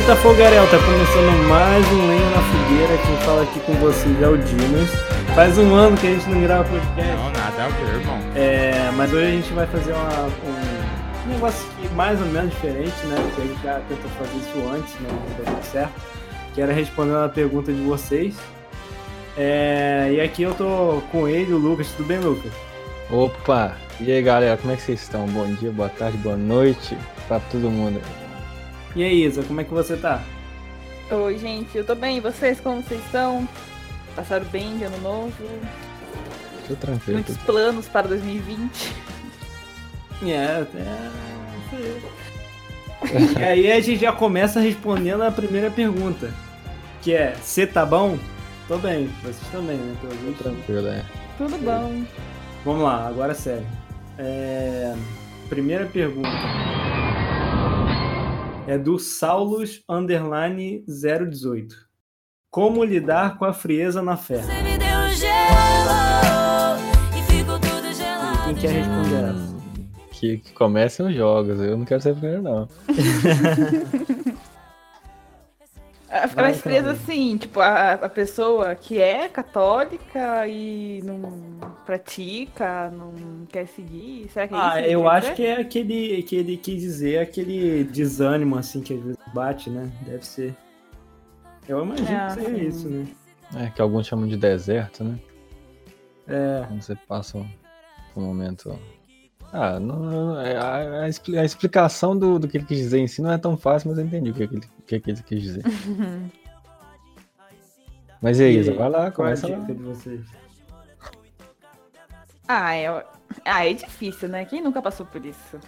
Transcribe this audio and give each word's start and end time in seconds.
Eita 0.00 0.16
Fogarel, 0.16 0.64
tá 0.70 0.78
começando 0.78 1.48
mais 1.48 1.86
um 1.92 2.08
Lenha 2.08 2.30
na 2.30 2.42
Fogueira. 2.42 2.98
Quem 3.06 3.16
fala 3.18 3.42
aqui 3.42 3.60
com 3.60 3.74
vocês 3.74 4.22
é 4.22 4.28
o 4.28 4.36
Dimas. 4.38 4.90
Faz 5.34 5.58
um 5.58 5.74
ano 5.74 5.96
que 5.96 6.06
a 6.06 6.10
gente 6.10 6.28
não 6.28 6.40
grava 6.42 6.64
podcast. 6.64 7.12
Não, 7.12 7.30
nada 7.30 7.64
a 7.64 7.68
ver, 7.68 8.00
irmão. 8.00 8.18
É, 8.34 8.90
mas 8.96 9.12
hoje 9.12 9.26
a 9.26 9.30
gente 9.30 9.52
vai 9.52 9.66
fazer 9.66 9.92
uma- 9.92 10.26
um 11.26 11.28
negócio 11.32 11.66
que 11.80 11.88
mais 11.94 12.20
ou 12.20 12.26
menos 12.26 12.50
diferente, 12.50 12.94
né? 13.06 13.16
Porque 13.22 13.42
a 13.42 13.44
gente 13.44 13.62
já 13.62 13.80
tentou 13.88 14.10
fazer 14.18 14.36
isso 14.38 14.68
antes, 14.74 14.94
né? 15.00 15.08
Não 15.10 15.44
deu 15.54 15.62
certo. 15.62 15.92
Que 16.54 16.60
era 16.62 16.72
respondendo 16.72 17.18
a 17.24 17.28
pergunta 17.28 17.72
de 17.72 17.80
vocês. 17.82 18.34
É, 19.36 20.10
e 20.12 20.20
aqui 20.20 20.42
eu 20.42 20.54
tô 20.54 21.00
com 21.12 21.28
ele, 21.28 21.52
o 21.52 21.58
Lucas. 21.58 21.88
Tudo 21.96 22.06
bem, 22.06 22.18
Lucas? 22.18 22.50
Opa! 23.10 23.76
E 24.00 24.10
aí 24.10 24.22
galera, 24.22 24.56
como 24.56 24.72
é 24.72 24.76
que 24.76 24.82
vocês 24.82 25.02
estão? 25.02 25.26
Bom 25.26 25.46
dia, 25.54 25.70
boa 25.70 25.88
tarde, 25.90 26.16
boa 26.18 26.36
noite 26.36 26.96
pra 27.28 27.38
todo 27.38 27.70
mundo. 27.70 28.00
E 28.94 29.04
aí, 29.04 29.24
Isa, 29.24 29.42
como 29.44 29.60
é 29.60 29.64
que 29.64 29.72
você 29.72 29.96
tá? 29.96 30.22
Oi, 31.10 31.38
gente, 31.38 31.76
eu 31.76 31.84
tô 31.84 31.94
bem. 31.94 32.16
E 32.16 32.20
vocês, 32.20 32.60
como 32.60 32.82
vocês 32.82 33.00
estão? 33.04 33.48
Passaram 34.16 34.44
bem 34.46 34.78
de 34.78 34.84
ano 34.84 34.98
novo? 35.00 35.32
Tô 36.66 36.74
tranquilo. 36.74 37.18
Muitos 37.18 37.36
planos 37.38 37.88
para 37.88 38.08
2020? 38.08 38.92
É, 40.22 40.66
é. 40.74 41.10
e 43.40 43.44
aí 43.44 43.72
a 43.72 43.80
gente 43.80 44.00
já 44.00 44.12
começa 44.12 44.60
respondendo 44.60 45.22
a 45.22 45.30
primeira 45.30 45.70
pergunta. 45.70 46.32
Que 47.00 47.14
é, 47.14 47.34
você 47.40 47.66
tá 47.66 47.86
bom? 47.86 48.18
Tô 48.68 48.76
bem, 48.76 49.08
vocês 49.22 49.38
também, 49.50 49.76
né? 49.76 49.96
Tô 50.00 50.08
visto. 50.08 50.42
tranquilo, 50.42 50.88
é. 50.88 51.04
Tudo 51.38 51.56
bom. 51.58 52.04
Vamos 52.64 52.82
lá, 52.82 53.06
agora 53.08 53.32
é 53.32 53.34
sério. 53.34 53.66
É, 54.18 54.94
Primeira 55.48 55.86
pergunta. 55.86 56.28
É 58.70 58.78
do 58.78 59.00
Saulus 59.00 59.82
Underline 59.88 60.84
018. 60.86 61.74
Como 62.48 62.84
lidar 62.84 63.36
com 63.36 63.44
a 63.44 63.52
frieza 63.52 64.00
na 64.00 64.16
fé? 64.16 64.36
Você 64.36 64.62
me 64.62 64.78
deu 64.78 65.08
gelo 65.16 66.78
e 67.18 67.22
ficou 67.32 67.58
tudo 67.58 67.92
gelado. 67.92 68.44
Quem 68.44 68.54
quer 68.54 68.70
responder 68.70 69.24
essa? 69.24 69.56
Que, 70.12 70.38
que 70.38 70.52
comecem 70.52 71.04
os 71.04 71.12
jogos, 71.12 71.58
eu 71.58 71.76
não 71.76 71.84
quero 71.84 72.00
ser 72.00 72.14
primeiro 72.14 72.42
não. 72.42 72.68
Mais 76.36 76.62
presa 76.62 76.62
Cláudia. 76.62 76.92
assim, 76.92 77.36
tipo, 77.38 77.58
a, 77.58 77.94
a 77.94 78.08
pessoa 78.08 78.76
que 78.76 79.00
é 79.00 79.28
católica 79.28 80.46
e 80.46 81.02
não 81.02 81.59
pratica, 81.90 82.88
não 82.90 83.44
quer 83.46 83.66
seguir. 83.66 84.28
Será 84.32 84.46
que 84.46 84.54
é 84.54 84.56
isso? 84.56 84.66
Ah, 84.66 84.80
ele 84.80 84.94
eu 84.94 85.00
quer 85.02 85.08
acho 85.08 85.20
dizer? 85.22 85.34
que 85.36 85.46
é 85.46 85.60
aquele 85.60 86.22
que 86.22 86.36
ele 86.36 86.56
quis 86.56 86.80
dizer, 86.80 87.18
aquele 87.18 87.82
desânimo 87.84 88.56
assim 88.56 88.80
que 88.80 88.94
às 88.94 89.00
vezes 89.02 89.18
bate, 89.34 89.68
né? 89.70 89.90
Deve 90.06 90.24
ser. 90.24 90.54
Eu 91.68 91.82
imagino 91.84 92.08
É, 92.08 92.26
que 92.28 92.32
seja 92.34 92.56
isso, 92.58 92.88
né? 92.88 93.06
É, 93.56 93.66
que 93.70 93.82
alguns 93.82 94.06
chamam 94.06 94.28
de 94.28 94.36
deserto, 94.36 95.02
né? 95.02 95.18
É, 96.28 96.64
Quando 96.68 96.80
você 96.80 96.94
passa 96.94 97.38
um, 97.38 97.46
um 98.16 98.20
momento. 98.22 98.78
Ah, 99.52 99.80
não, 99.80 99.98
não- 99.98 100.40
é, 100.40 100.56
a, 100.56 101.00
a 101.00 101.02
a 101.40 101.44
explicação 101.44 102.16
do, 102.16 102.38
do 102.38 102.46
que 102.46 102.56
ele 102.58 102.64
quis 102.66 102.78
dizer 102.78 103.00
em 103.00 103.08
si 103.08 103.20
não 103.20 103.32
é 103.32 103.38
tão 103.38 103.56
fácil, 103.56 103.88
mas 103.90 103.98
eu 103.98 104.04
entendi 104.06 104.30
o 104.30 104.34
que, 104.34 104.44
ele, 104.44 104.56
o 104.78 104.82
que, 104.82 104.94
ele 105.10 105.22
quis 105.24 105.42
dizer. 105.42 105.64
Mas 108.22 108.38
e 108.38 108.44
aí, 108.44 108.58
Isa, 108.58 108.74
vai 108.74 108.90
lá, 108.90 109.10
qual 109.10 109.26
é 109.28 109.32
a 109.32 109.36
começa 109.40 109.48
lá. 109.48 109.64
de 109.64 109.72
vocês? 109.82 110.20
Ah, 112.52 112.74
é, 112.74 112.88
ah, 113.44 113.64
é 113.64 113.72
difícil, 113.72 114.28
né? 114.28 114.44
Quem 114.44 114.60
nunca 114.60 114.82
passou 114.82 115.06
por 115.06 115.24
isso, 115.24 115.60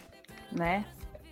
né? 0.50 0.84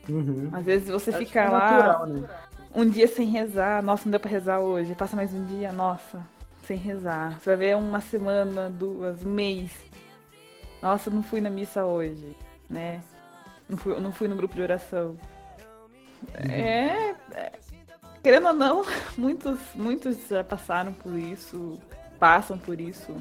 Uhum. 0.08 0.48
Às 0.52 0.64
vezes 0.64 0.88
você 0.88 1.10
Acho 1.10 1.18
que 1.18 1.24
fica 1.26 1.40
é 1.40 1.48
lá 1.48 1.58
natural, 1.58 2.06
né? 2.06 2.28
um 2.72 2.88
dia 2.88 3.08
sem 3.08 3.26
rezar, 3.26 3.82
nossa, 3.82 4.04
não 4.04 4.12
deu 4.12 4.20
pra 4.20 4.30
rezar 4.30 4.60
hoje. 4.60 4.94
Passa 4.94 5.16
mais 5.16 5.34
um 5.34 5.44
dia, 5.46 5.72
nossa, 5.72 6.24
sem 6.62 6.76
rezar. 6.76 7.36
Você 7.40 7.50
vai 7.50 7.56
ver 7.56 7.76
uma 7.76 8.00
semana, 8.00 8.70
duas, 8.70 9.26
um 9.26 9.30
mês. 9.30 9.72
Nossa, 10.80 11.10
não 11.10 11.20
fui 11.20 11.40
na 11.40 11.50
missa 11.50 11.84
hoje, 11.84 12.36
né? 12.68 13.02
Não 13.68 13.76
fui, 13.76 13.98
não 13.98 14.12
fui 14.12 14.28
no 14.28 14.36
grupo 14.36 14.54
de 14.54 14.62
oração. 14.62 15.16
É, 16.34 17.16
é, 17.32 17.52
Querendo 18.22 18.46
ou 18.46 18.54
não, 18.54 18.84
muitos, 19.18 19.58
muitos 19.74 20.28
já 20.28 20.44
passaram 20.44 20.92
por 20.92 21.18
isso, 21.18 21.76
passam 22.20 22.56
por 22.56 22.80
isso. 22.80 23.16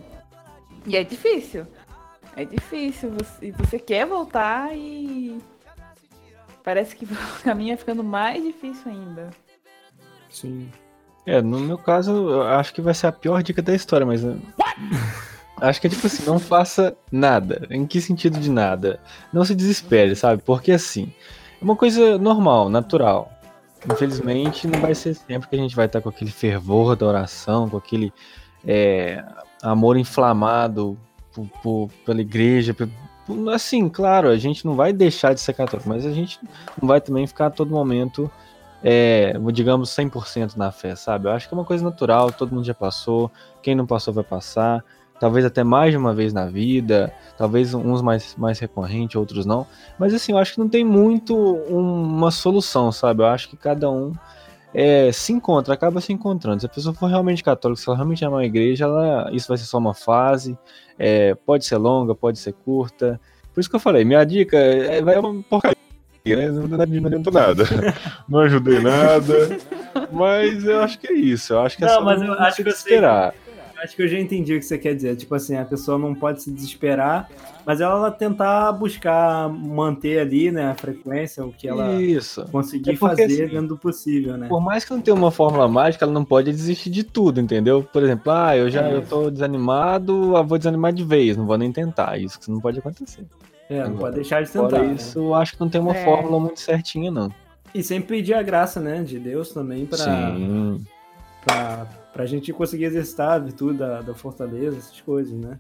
E 0.86 0.96
é 0.96 1.04
difícil. 1.04 1.66
É 2.36 2.46
difícil. 2.46 3.12
Você, 3.12 3.48
e 3.48 3.52
você 3.52 3.80
quer 3.80 4.06
voltar 4.06 4.76
e. 4.76 5.38
Parece 6.64 6.96
que 6.96 7.06
o 7.06 7.44
caminho 7.44 7.74
é 7.74 7.78
ficando 7.78 8.04
mais 8.04 8.44
difícil 8.44 8.92
ainda. 8.92 9.30
Sim. 10.30 10.70
É, 11.26 11.42
no 11.42 11.60
meu 11.60 11.78
caso, 11.78 12.12
eu 12.12 12.42
acho 12.44 12.74
que 12.74 12.82
vai 12.82 12.94
ser 12.94 13.08
a 13.08 13.12
pior 13.12 13.42
dica 13.44 13.62
da 13.62 13.74
história, 13.74 14.06
mas. 14.06 14.24
né, 14.24 14.40
Acho 15.62 15.82
que 15.82 15.88
é 15.88 15.90
tipo 15.90 16.08
assim, 16.08 16.24
não 16.26 16.40
faça 16.40 16.96
nada. 17.12 17.68
Em 17.70 17.86
que 17.86 18.00
sentido 18.00 18.40
de 18.40 18.50
nada? 18.50 19.00
Não 19.34 19.44
se 19.44 19.54
desespere, 19.54 20.16
sabe? 20.16 20.42
Porque 20.42 20.72
assim, 20.72 21.12
é 21.62 21.64
uma 21.64 21.76
coisa 21.76 22.18
normal, 22.18 22.70
natural. 22.70 23.32
Infelizmente, 23.92 24.68
não 24.68 24.80
vai 24.80 24.96
ser 24.96 25.14
sempre 25.16 25.50
que 25.50 25.56
a 25.56 25.60
gente 25.60 25.76
vai 25.76 25.86
estar 25.86 26.02
com 26.02 26.10
aquele 26.10 26.32
fervor 26.32 26.96
da 26.96 27.06
oração, 27.06 27.70
com 27.70 27.78
aquele 27.78 28.14
é, 28.66 29.24
amor 29.62 29.98
inflamado 29.98 30.98
por- 31.34 31.48
por- 31.62 31.90
pela 32.06 32.22
igreja. 32.22 32.74
por- 32.74 32.90
assim, 33.54 33.88
claro, 33.88 34.30
a 34.30 34.38
gente 34.38 34.66
não 34.66 34.74
vai 34.76 34.92
deixar 34.92 35.34
de 35.34 35.40
ser 35.42 35.54
católico, 35.54 35.88
mas 35.88 36.06
a 36.06 36.12
gente 36.12 36.40
não 36.82 36.88
vai 36.88 37.00
também 37.00 37.28
ficar 37.28 37.48
a 37.48 37.52
todo 37.52 37.70
momento 37.72 38.30
é, 38.82 39.34
digamos, 39.52 39.90
100% 39.90 40.56
na 40.56 40.72
fé, 40.72 40.96
sabe? 40.96 41.28
Eu 41.28 41.32
acho 41.34 41.48
que 41.50 41.54
é 41.54 41.58
uma 41.58 41.66
coisa 41.66 41.84
natural, 41.84 42.32
todo 42.32 42.54
mundo 42.56 42.64
já 42.66 42.74
passou, 42.74 43.30
quem 43.62 43.76
não 43.76 43.86
passou 43.86 44.14
vai 44.14 44.24
passar, 44.24 44.84
talvez 45.20 45.44
até 45.46 45.64
mais 45.66 45.92
de 45.92 45.98
uma 45.98 46.14
vez 46.14 46.32
na 46.32 46.46
vida, 46.46 47.12
talvez 47.38 47.74
uns 47.74 48.02
mais, 48.02 48.36
mais 48.38 48.58
recorrente, 48.58 49.18
outros 49.18 49.46
não, 49.46 49.68
mas 50.00 50.14
assim, 50.14 50.32
eu 50.32 50.38
acho 50.38 50.54
que 50.54 50.60
não 50.60 50.70
tem 50.70 50.86
muito 50.86 51.36
um- 51.36 52.04
uma 52.04 52.32
solução, 52.32 52.90
sabe? 52.90 53.22
Eu 53.22 53.28
acho 53.28 53.50
que 53.50 53.58
cada 53.58 53.90
um 53.92 54.14
é, 54.74 55.12
se 55.12 55.34
encontra, 55.34 55.74
acaba 55.74 56.02
se 56.02 56.14
encontrando. 56.14 56.62
Se 56.62 56.66
a 56.66 56.70
pessoa 56.70 56.94
for 56.94 57.08
realmente 57.08 57.44
católica, 57.44 57.82
se 57.82 57.90
ela 57.90 57.98
realmente 57.98 58.24
amar 58.24 58.42
a 58.42 58.46
igreja, 58.46 58.86
ela, 58.86 59.30
isso 59.32 59.48
vai 59.48 59.58
ser 59.58 59.66
só 59.66 59.78
uma 59.78 59.94
fase, 59.94 60.58
é, 60.98 61.36
pode 61.36 61.66
ser 61.66 61.78
longa, 61.78 62.14
pode 62.14 62.40
ser 62.40 62.54
curta. 62.54 63.20
Por 63.54 63.60
isso 63.60 63.70
que 63.70 63.76
eu 63.76 63.80
falei, 63.80 64.06
minha 64.06 64.24
dica 64.24 64.58
é, 64.58 65.02
vai 65.02 65.18
uma 65.18 65.42
porcaria, 65.44 65.76
né? 66.26 66.50
Não, 66.50 66.82
adiantou 67.08 67.34
nada. 67.34 67.64
Não 68.28 68.40
ajudei 68.40 68.80
nada. 68.80 69.58
Mas 70.12 70.64
eu 70.66 70.82
acho 70.82 71.00
que 71.00 71.08
é 71.08 71.14
isso. 71.14 71.54
Eu 71.54 71.62
acho 71.62 71.78
que 71.78 71.84
é 71.84 71.88
Não, 71.88 71.96
só 71.96 72.02
mas 72.04 72.22
eu 72.22 72.34
acho 72.34 72.64
que 72.64 72.70
eu 72.70 72.72
sei 72.72 72.74
desesperar. 72.74 73.34
Acho 73.84 73.96
que 73.96 74.02
eu 74.02 74.08
já 74.08 74.20
entendi 74.20 74.54
o 74.56 74.60
que 74.60 74.66
você 74.66 74.78
quer 74.78 74.94
dizer. 74.94 75.16
Tipo 75.16 75.36
assim, 75.36 75.56
a 75.56 75.64
pessoa 75.64 75.98
não 75.98 76.14
pode 76.14 76.42
se 76.44 76.52
desesperar, 76.52 77.30
mas 77.66 77.80
ela 77.80 78.12
tentar 78.12 78.72
buscar 78.74 79.48
manter 79.50 80.20
ali, 80.20 80.52
né, 80.52 80.72
a 80.72 80.76
frequência, 80.76 81.46
o 81.46 81.52
que 81.54 81.68
ela 81.68 81.94
Isso. 82.02 82.46
conseguir 82.52 82.92
É 82.92 82.94
porque, 82.98 83.16
fazer 83.22 83.24
assim, 83.44 83.48
dentro 83.54 83.68
do 83.70 83.78
possível, 83.78 84.36
né? 84.38 84.48
Por 84.50 84.60
mais 84.62 84.84
que 84.84 84.92
não 84.92 85.00
tenha 85.02 85.16
uma 85.16 85.32
fórmula 85.32 85.68
mágica, 85.68 86.04
ela 86.04 86.12
não 86.14 86.26
pode 86.26 86.52
desistir 86.52 86.90
de 86.90 87.04
tudo, 87.04 87.40
entendeu? 87.40 87.82
Por 87.82 88.04
exemplo, 88.04 88.32
ah, 88.34 88.56
eu 88.58 88.70
já 88.70 88.90
eu 88.90 89.02
tô 89.02 89.30
desanimado, 89.32 90.36
eu 90.36 90.44
vou 90.44 90.58
desanimar 90.58 90.92
de 90.92 91.04
vez, 91.06 91.38
não 91.38 91.46
vou 91.46 91.58
nem 91.58 91.72
tentar. 91.72 92.18
Isso 92.20 92.40
que 92.40 92.52
não 92.52 92.60
pode 92.60 92.80
acontecer. 92.80 93.24
É, 93.70 93.78
não 93.80 93.86
Agora, 93.86 94.00
pode 94.00 94.16
deixar 94.16 94.44
de 94.44 94.50
Fora 94.50 94.68
tentar. 94.70 94.84
né? 94.84 94.94
isso, 94.96 95.20
eu 95.20 95.34
acho 95.36 95.54
que 95.54 95.60
não 95.62 95.70
tem 95.70 95.80
uma 95.80 95.96
É. 95.96 96.04
fórmula 96.04 96.40
muito 96.40 96.60
certinha, 96.60 97.10
não. 97.12 97.32
E 97.74 97.82
sempre 97.84 98.18
pedir 98.18 98.34
a 98.34 98.42
graça, 98.42 98.80
né, 98.82 99.04
de 99.04 99.20
Deus 99.20 99.52
também 99.54 99.86
pra, 99.86 99.98
Sim. 100.00 100.82
Pra, 102.20 102.26
gente 102.26 102.52
conseguir 102.52 102.86
exercitar 102.86 103.32
a 103.32 103.40
virtude 103.40 103.80
da, 103.80 104.02
da 104.02 104.14
fortaleza, 104.14 104.78
essas 104.78 105.00
coisas, 105.02 105.34
né? 105.34 105.60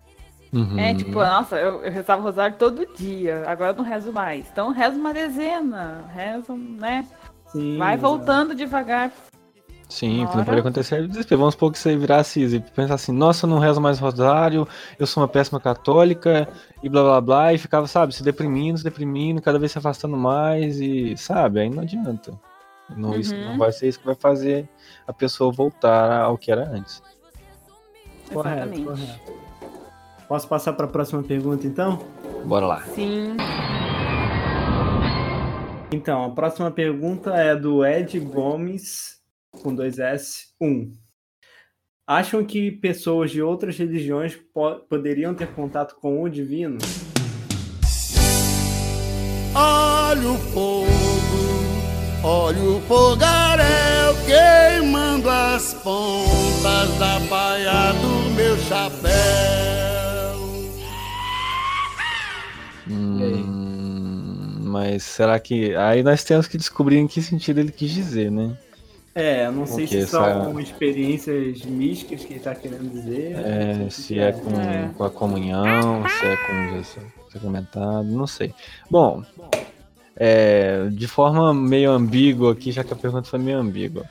Uhum. 0.51 0.79
É, 0.79 0.93
tipo, 0.93 1.19
nossa, 1.19 1.57
eu, 1.57 1.83
eu 1.83 1.91
rezava 1.91 2.21
o 2.21 2.25
rosário 2.25 2.55
todo 2.57 2.85
dia, 2.95 3.43
agora 3.47 3.71
eu 3.71 3.75
não 3.77 3.83
rezo 3.83 4.11
mais. 4.11 4.47
Então 4.51 4.71
rezo 4.71 4.97
uma 4.97 5.13
dezena, 5.13 6.05
rezo, 6.13 6.53
né? 6.53 7.07
Sim, 7.47 7.77
Vai 7.77 7.95
exato. 7.95 8.15
voltando 8.15 8.55
devagar. 8.55 9.11
Sim, 9.87 10.23
o 10.23 10.27
que 10.27 10.37
não 10.37 10.45
pode 10.45 10.59
acontecer 10.59 10.97
é 10.97 11.01
o 11.01 11.07
desespero. 11.07 11.39
Vamos 11.39 11.55
supor 11.55 11.71
que 11.71 11.79
você 11.79 11.97
virasse 11.97 12.41
e 12.41 12.59
pensar 12.59 12.93
assim, 12.93 13.11
nossa, 13.11 13.45
eu 13.45 13.49
não 13.49 13.57
rezo 13.57 13.81
mais 13.81 13.97
rosário, 13.97 14.67
eu 14.99 15.07
sou 15.07 15.21
uma 15.21 15.27
péssima 15.27 15.59
católica, 15.59 16.47
e 16.83 16.89
blá 16.89 17.01
blá 17.01 17.21
blá, 17.21 17.53
e 17.53 17.57
ficava, 17.57 17.87
sabe, 17.87 18.13
se 18.13 18.23
deprimindo, 18.23 18.77
se 18.77 18.83
deprimindo, 18.83 19.41
cada 19.41 19.57
vez 19.57 19.71
se 19.71 19.79
afastando 19.79 20.15
mais, 20.15 20.79
e 20.79 21.17
sabe, 21.17 21.61
aí 21.61 21.69
não 21.69 21.81
adianta. 21.81 22.39
Não, 22.95 23.15
isso, 23.17 23.33
Uhum. 23.35 23.45
não 23.51 23.57
vai 23.57 23.71
ser 23.71 23.87
isso 23.87 23.99
que 23.99 24.05
vai 24.05 24.15
fazer 24.15 24.67
a 25.07 25.13
pessoa 25.13 25.51
voltar 25.51 26.21
ao 26.21 26.37
que 26.37 26.51
era 26.51 26.67
antes. 26.69 27.01
Correto, 28.33 28.83
correto. 28.83 29.33
Posso 30.27 30.47
passar 30.47 30.73
para 30.73 30.85
a 30.85 30.89
próxima 30.89 31.23
pergunta, 31.23 31.65
então? 31.65 31.99
Bora 32.45 32.67
lá. 32.67 32.81
Sim. 32.93 33.35
Então, 35.91 36.25
a 36.25 36.29
próxima 36.29 36.69
pergunta 36.69 37.31
é 37.35 37.55
do 37.55 37.83
Ed 37.83 38.19
Gomes, 38.19 39.19
com 39.63 39.73
dois 39.73 39.97
S, 39.97 40.49
1. 40.61 40.93
Acham 42.05 42.43
que 42.45 42.71
pessoas 42.71 43.31
de 43.31 43.41
outras 43.41 43.77
religiões 43.77 44.35
po- 44.53 44.79
poderiam 44.87 45.33
ter 45.33 45.47
contato 45.53 45.95
com 45.95 46.21
o 46.21 46.29
divino? 46.29 46.77
Olha 49.55 50.29
o 50.29 50.37
fogo, 50.37 50.78
olha 52.23 52.61
o 52.61 52.81
fogaréu 52.81 54.15
queimando 54.25 55.29
as 55.29 55.73
pontas 55.75 56.97
da 56.99 57.19
paia 57.29 57.93
do 57.93 58.29
meu 58.35 58.57
chapéu. 58.57 59.09
Hum, 62.89 64.59
mas 64.63 65.03
será 65.03 65.39
que. 65.39 65.75
Aí 65.75 66.01
nós 66.03 66.23
temos 66.23 66.47
que 66.47 66.57
descobrir 66.57 66.97
em 66.97 67.07
que 67.07 67.21
sentido 67.21 67.59
ele 67.59 67.71
quis 67.71 67.91
dizer, 67.91 68.31
né? 68.31 68.57
É, 69.15 69.47
eu 69.47 69.51
não 69.51 69.65
sei 69.65 69.85
se 69.87 70.05
são 70.07 70.23
essa- 70.25 70.61
experiências 70.61 71.63
místicas 71.65 72.21
que 72.21 72.27
ele 72.33 72.39
está 72.39 72.55
querendo 72.55 72.89
dizer. 72.89 73.35
É, 73.37 73.73
sei 73.75 73.85
o 73.87 73.91
se 73.91 74.13
que 74.13 74.19
é 74.19 74.31
com, 74.31 74.59
É. 74.61 74.89
com 74.95 75.03
a 75.03 75.09
comunhão, 75.09 76.03
se 76.07 76.25
é 76.25 76.35
com 76.37 76.69
Jesus 76.77 76.97
sacramentado, 77.33 78.03
não 78.05 78.25
sei. 78.27 78.53
Bom, 78.89 79.23
é, 80.19 80.89
de 80.91 81.07
forma 81.07 81.53
meio 81.53 81.91
ambígua 81.91 82.51
aqui, 82.51 82.73
já 82.73 82.83
que 82.83 82.91
a 82.91 82.95
pergunta 82.95 83.29
foi 83.29 83.39
meio 83.39 83.57
ambígua. 83.57 84.03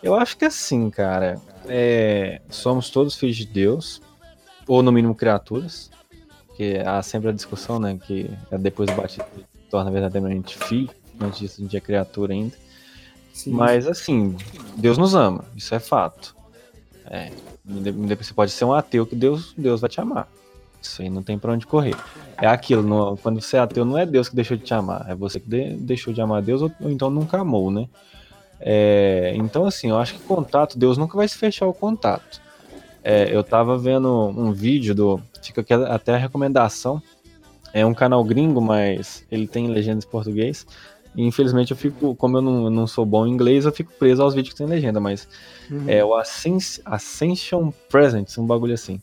Eu 0.00 0.14
acho 0.14 0.36
que 0.36 0.44
assim, 0.44 0.88
cara, 0.88 1.40
é, 1.66 2.40
somos 2.48 2.88
todos 2.88 3.16
filhos 3.16 3.36
de 3.36 3.44
Deus, 3.44 4.00
ou 4.66 4.82
no 4.82 4.92
mínimo 4.92 5.14
criaturas, 5.14 5.90
que 6.56 6.78
há 6.78 7.02
sempre 7.02 7.30
a 7.30 7.32
discussão, 7.32 7.80
né, 7.80 7.98
que 8.06 8.30
é 8.50 8.56
depois 8.56 8.88
do 8.88 8.96
batismo 8.96 9.26
torna 9.68 9.90
verdadeiramente 9.90 10.56
filho, 10.56 10.90
antes 11.20 11.38
disso 11.38 11.60
a 11.60 11.62
gente 11.62 11.76
é 11.76 11.80
criatura 11.80 12.32
ainda. 12.32 12.56
Sim. 13.32 13.52
Mas 13.52 13.86
assim, 13.86 14.36
Deus 14.76 14.98
nos 14.98 15.14
ama, 15.14 15.44
isso 15.56 15.74
é 15.74 15.80
fato. 15.80 16.34
É, 17.06 17.30
você 17.64 18.32
pode 18.32 18.52
ser 18.52 18.64
um 18.64 18.72
ateu 18.72 19.06
que 19.06 19.16
Deus, 19.16 19.52
Deus 19.56 19.80
vai 19.80 19.90
te 19.90 20.00
amar. 20.00 20.28
Isso 20.82 21.02
aí 21.02 21.10
não 21.10 21.22
tem 21.22 21.38
pra 21.38 21.52
onde 21.52 21.66
correr. 21.66 21.94
É 22.40 22.46
aquilo, 22.46 22.82
não- 22.82 23.16
quando 23.16 23.40
você 23.40 23.56
é 23.56 23.60
ateu, 23.60 23.84
não 23.84 23.98
é 23.98 24.06
Deus 24.06 24.28
que 24.28 24.36
deixou 24.36 24.56
de 24.56 24.64
te 24.64 24.72
amar, 24.72 25.06
é 25.08 25.14
você 25.14 25.38
que 25.38 25.48
de- 25.48 25.74
deixou 25.76 26.12
de 26.12 26.20
amar 26.20 26.40
Deus 26.42 26.62
ou, 26.62 26.70
ou 26.80 26.90
então 26.90 27.10
nunca 27.10 27.38
amou, 27.40 27.70
né? 27.70 27.86
É, 28.58 29.32
então, 29.36 29.64
assim, 29.64 29.88
eu 29.90 29.98
acho 29.98 30.14
que 30.14 30.20
contato, 30.20 30.78
Deus 30.78 30.98
nunca 30.98 31.16
vai 31.16 31.26
se 31.28 31.36
fechar 31.36 31.66
o 31.66 31.72
contato. 31.72 32.40
É, 33.02 33.34
eu 33.34 33.42
tava 33.42 33.78
vendo 33.78 34.08
um 34.36 34.52
vídeo 34.52 34.94
do. 34.94 35.20
Fica 35.42 35.62
aqui 35.62 35.72
até 35.72 36.14
a 36.14 36.18
recomendação. 36.18 37.00
É 37.72 37.86
um 37.86 37.94
canal 37.94 38.22
gringo, 38.24 38.60
mas 38.60 39.24
ele 39.30 39.46
tem 39.46 39.68
legendas 39.68 40.04
em 40.04 40.08
português. 40.08 40.66
E 41.16 41.24
infelizmente 41.24 41.70
eu 41.70 41.76
fico, 41.76 42.14
como 42.14 42.36
eu 42.36 42.42
não, 42.42 42.68
não 42.70 42.86
sou 42.86 43.04
bom 43.06 43.26
em 43.26 43.30
inglês, 43.30 43.64
eu 43.64 43.72
fico 43.72 43.92
preso 43.98 44.22
aos 44.22 44.34
vídeos 44.34 44.52
que 44.52 44.58
tem 44.58 44.66
legenda, 44.66 45.00
mas 45.00 45.26
Uhum. 45.70 45.84
é 45.88 46.04
o 46.04 46.14
Ascens- 46.14 46.80
Ascension 46.84 47.72
Presents, 47.88 48.36
um 48.38 48.46
bagulho 48.46 48.74
assim. 48.74 49.00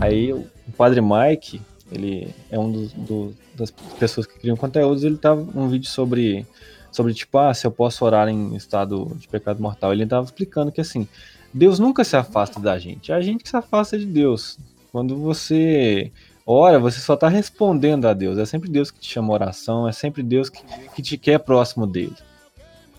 Aí 0.00 0.32
o 0.32 0.46
Padre 0.76 1.00
Mike, 1.00 1.60
ele 1.90 2.28
é 2.50 2.58
um 2.58 2.70
dos, 2.70 2.92
do- 2.92 3.34
das 3.54 3.70
pessoas 3.98 4.26
que 4.26 4.38
criam 4.38 4.56
conteúdos, 4.56 5.02
ele 5.04 5.16
tava 5.16 5.40
um 5.58 5.68
vídeo 5.68 5.88
sobre, 5.88 6.46
sobre 6.92 7.12
tipo, 7.14 7.36
ah, 7.38 7.52
se 7.52 7.66
eu 7.66 7.70
posso 7.70 8.04
orar 8.04 8.28
em 8.28 8.54
estado 8.54 9.16
de 9.18 9.26
pecado 9.28 9.60
mortal. 9.60 9.92
Ele 9.92 10.06
tava 10.06 10.24
explicando 10.24 10.70
que 10.70 10.80
assim, 10.80 11.06
Deus 11.52 11.78
nunca 11.78 12.04
se 12.04 12.16
afasta 12.16 12.60
da 12.60 12.78
gente, 12.78 13.10
é 13.10 13.14
a 13.14 13.20
gente 13.20 13.42
que 13.42 13.50
se 13.50 13.56
afasta 13.56 13.98
de 13.98 14.06
Deus. 14.06 14.58
Quando 14.92 15.16
você 15.16 16.12
ora, 16.46 16.78
você 16.78 16.98
só 17.00 17.16
tá 17.16 17.28
respondendo 17.28 18.06
a 18.06 18.14
Deus, 18.14 18.38
é 18.38 18.46
sempre 18.46 18.70
Deus 18.70 18.90
que 18.90 19.00
te 19.00 19.08
chama 19.12 19.32
oração, 19.32 19.86
é 19.88 19.92
sempre 19.92 20.22
Deus 20.22 20.48
que, 20.48 20.62
que 20.94 21.02
te 21.02 21.18
quer 21.18 21.38
próximo 21.38 21.86
dele. 21.86 22.14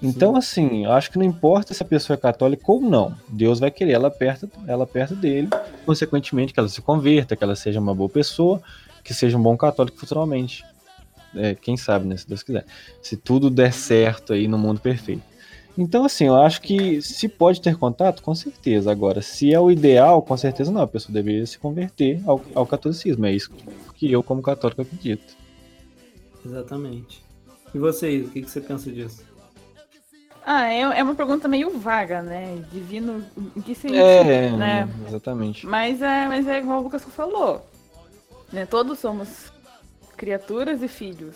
Então, 0.02 0.36
assim, 0.36 0.86
eu 0.86 0.92
acho 0.94 1.12
que 1.12 1.18
não 1.18 1.26
importa 1.26 1.74
se 1.74 1.84
a 1.84 1.86
pessoa 1.86 2.16
é 2.16 2.18
católica 2.18 2.64
ou 2.72 2.80
não, 2.80 3.14
Deus 3.28 3.60
vai 3.60 3.70
querer 3.70 3.92
ela 3.92 4.10
perto, 4.10 4.50
ela 4.66 4.88
perto 4.88 5.14
dele, 5.14 5.50
consequentemente 5.86 6.54
que 6.54 6.60
ela 6.60 6.70
se 6.70 6.82
converta, 6.82 7.36
que 7.36 7.44
ela 7.44 7.56
seja 7.56 7.80
uma 7.80 7.94
boa 7.94 8.10
pessoa, 8.10 8.62
que 9.04 9.14
seja 9.14 9.38
um 9.38 9.42
bom 9.42 9.58
católico 9.58 9.98
futuramente. 9.98 10.64
É, 11.36 11.54
quem 11.54 11.76
sabe, 11.76 12.08
né, 12.08 12.16
se 12.18 12.28
Deus 12.28 12.42
quiser. 12.42 12.66
Se 13.02 13.18
tudo 13.18 13.50
der 13.50 13.74
certo 13.74 14.34
aí 14.34 14.48
no 14.48 14.58
mundo 14.58 14.80
perfeito. 14.80 15.22
Então, 15.78 16.04
assim, 16.04 16.26
eu 16.26 16.36
acho 16.36 16.62
que 16.62 17.02
se 17.02 17.30
pode 17.30 17.62
ter 17.62 17.78
contato, 17.78 18.22
com 18.22 18.36
certeza. 18.36 18.92
Agora, 18.92 19.22
se 19.22 19.54
é 19.54 19.60
o 19.60 19.72
ideal, 19.72 20.22
com 20.22 20.36
certeza 20.36 20.72
não. 20.72 20.82
A 20.82 20.88
pessoa 20.88 21.14
deveria 21.14 21.46
se 21.46 21.58
converter 21.58 22.22
ao, 22.26 22.42
ao 22.54 22.66
catolicismo. 22.66 23.26
É 23.26 23.32
isso 23.32 23.52
que 23.96 24.12
eu, 24.12 24.22
como 24.22 24.42
católico, 24.42 24.82
acredito. 24.82 25.38
Exatamente. 26.46 27.24
E 27.74 27.78
vocês, 27.78 28.28
o 28.28 28.32
que, 28.32 28.42
que 28.42 28.50
você 28.50 28.60
pensa 28.60 28.92
disso? 28.92 29.24
Ah, 30.52 30.66
é, 30.74 30.80
é 30.82 31.04
uma 31.04 31.14
pergunta 31.14 31.48
meio 31.48 31.78
vaga, 31.78 32.24
né? 32.24 32.64
Divino, 32.72 33.24
em 33.56 33.62
que 33.62 33.76
sentido, 33.76 34.00
É, 34.02 34.50
né? 34.50 34.90
exatamente. 35.08 35.64
Mas 35.68 36.02
é, 36.02 36.28
mas 36.28 36.48
é 36.48 36.58
igual 36.58 36.80
o 36.80 36.82
Lucas 36.82 37.04
falou. 37.04 37.64
Né? 38.52 38.66
Todos 38.66 38.98
somos 38.98 39.54
criaturas 40.18 40.82
e 40.82 40.88
filhos. 40.88 41.36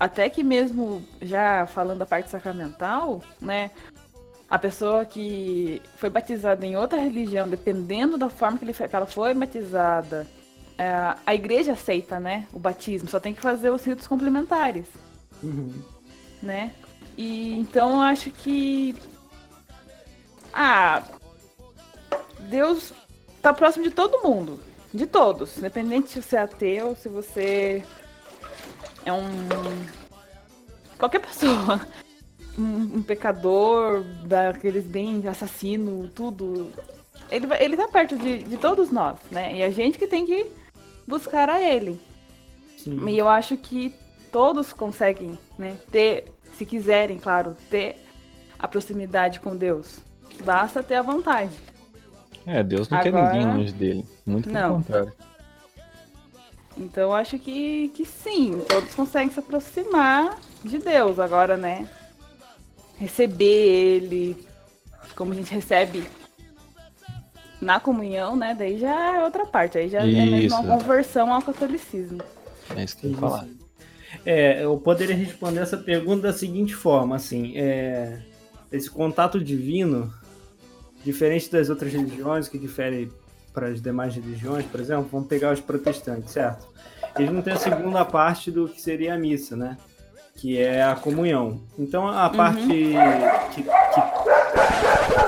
Até 0.00 0.28
que 0.28 0.42
mesmo 0.42 1.00
já 1.22 1.64
falando 1.68 2.00
da 2.00 2.06
parte 2.06 2.28
sacramental, 2.28 3.22
né? 3.40 3.70
A 4.50 4.58
pessoa 4.58 5.04
que 5.04 5.80
foi 5.96 6.10
batizada 6.10 6.66
em 6.66 6.76
outra 6.76 7.00
religião, 7.00 7.48
dependendo 7.48 8.18
da 8.18 8.28
forma 8.28 8.58
que, 8.58 8.64
ele, 8.64 8.72
que 8.74 8.96
ela 8.96 9.06
foi 9.06 9.32
batizada, 9.32 10.26
é, 10.76 11.14
a 11.24 11.34
igreja 11.36 11.74
aceita, 11.74 12.18
né? 12.18 12.48
O 12.52 12.58
batismo, 12.58 13.08
só 13.08 13.20
tem 13.20 13.32
que 13.32 13.40
fazer 13.40 13.70
os 13.70 13.84
ritos 13.84 14.08
complementares 14.08 14.86
Uhum. 15.40 15.72
né? 16.42 16.72
E 17.16 17.54
então 17.54 17.94
eu 17.94 18.00
acho 18.00 18.30
que 18.30 18.94
ah, 20.52 21.02
Deus 22.40 22.92
tá 23.42 23.52
próximo 23.52 23.84
de 23.84 23.90
todo 23.90 24.22
mundo, 24.22 24.60
de 24.92 25.06
todos, 25.06 25.58
independente 25.58 26.10
se 26.10 26.22
você 26.22 26.36
é 26.36 26.40
ateu, 26.40 26.96
se 26.96 27.08
você 27.08 27.84
é 29.04 29.12
um 29.12 29.24
qualquer 30.98 31.20
pessoa, 31.20 31.80
um, 32.58 32.98
um 32.98 33.02
pecador, 33.02 34.02
daqueles 34.24 34.84
bem 34.84 35.26
assassino, 35.28 36.08
tudo. 36.08 36.70
Ele, 37.30 37.46
ele 37.58 37.76
tá 37.76 37.88
perto 37.88 38.16
de, 38.16 38.42
de 38.42 38.56
todos 38.56 38.90
nós, 38.90 39.18
né? 39.30 39.56
E 39.56 39.62
a 39.62 39.70
gente 39.70 39.98
que 39.98 40.06
tem 40.06 40.26
que 40.26 40.46
buscar 41.06 41.48
a 41.50 41.60
ele. 41.60 42.00
Sim. 42.78 43.08
E 43.08 43.18
eu 43.18 43.28
acho 43.28 43.56
que 43.56 43.94
todos 44.30 44.72
conseguem, 44.72 45.38
né, 45.58 45.76
ter, 45.90 46.33
se 46.56 46.64
quiserem, 46.66 47.18
claro, 47.18 47.56
ter 47.70 47.96
a 48.58 48.66
proximidade 48.68 49.40
com 49.40 49.56
Deus. 49.56 49.98
Basta 50.44 50.82
ter 50.82 50.94
a 50.96 51.02
vontade. 51.02 51.52
É, 52.46 52.62
Deus 52.62 52.88
não 52.88 53.00
quer 53.00 53.08
Agora- 53.08 53.32
ninguém 53.32 53.46
longe 53.56 53.72
dele. 53.72 54.06
Muito 54.26 54.48
pelo 54.50 54.60
Não. 54.60 54.74
contrário. 54.76 55.12
Então 56.76 57.04
eu 57.04 57.12
acho 57.12 57.38
que, 57.38 57.88
que 57.94 58.04
sim, 58.04 58.60
todos 58.68 58.94
conseguem 58.94 59.30
se 59.32 59.38
aproximar 59.38 60.38
de 60.64 60.78
Deus. 60.78 61.18
Agora, 61.18 61.56
né? 61.56 61.88
Receber 62.98 63.44
ele, 63.44 64.46
como 65.14 65.32
a 65.32 65.36
gente 65.36 65.52
recebe 65.54 66.04
na 67.60 67.78
comunhão, 67.78 68.34
né? 68.36 68.54
Daí 68.58 68.78
já 68.78 69.16
é 69.16 69.24
outra 69.24 69.46
parte. 69.46 69.78
Aí 69.78 69.88
já 69.88 70.00
é 70.00 70.06
mesmo 70.06 70.36
Isso. 70.36 70.56
uma 70.56 70.78
conversão 70.78 71.32
ao 71.32 71.42
catolicismo. 71.42 72.20
É 72.76 72.82
isso 72.84 72.96
que 72.96 73.06
eu 73.06 73.10
ia 73.12 73.16
falar. 73.18 73.46
É, 74.24 74.64
eu 74.64 74.76
poderia 74.78 75.14
responder 75.14 75.60
essa 75.60 75.76
pergunta 75.76 76.28
da 76.28 76.32
seguinte 76.32 76.74
forma, 76.74 77.16
assim, 77.16 77.56
é, 77.56 78.18
esse 78.70 78.90
contato 78.90 79.42
divino, 79.42 80.12
diferente 81.04 81.50
das 81.50 81.70
outras 81.70 81.92
religiões, 81.92 82.48
que 82.48 82.58
difere 82.58 83.10
para 83.52 83.68
as 83.68 83.80
demais 83.80 84.14
religiões, 84.14 84.66
por 84.66 84.80
exemplo, 84.80 85.08
vamos 85.10 85.28
pegar 85.28 85.52
os 85.52 85.60
protestantes, 85.60 86.32
certo? 86.32 86.66
Eles 87.16 87.30
não 87.30 87.40
têm 87.40 87.52
a 87.52 87.56
segunda 87.56 88.04
parte 88.04 88.50
do 88.50 88.68
que 88.68 88.80
seria 88.80 89.14
a 89.14 89.18
missa, 89.18 89.56
né? 89.56 89.78
Que 90.34 90.58
é 90.58 90.82
a 90.82 90.96
comunhão. 90.96 91.60
Então 91.78 92.08
a 92.08 92.28
parte 92.28 92.66
que, 92.66 93.62
que... 93.62 93.64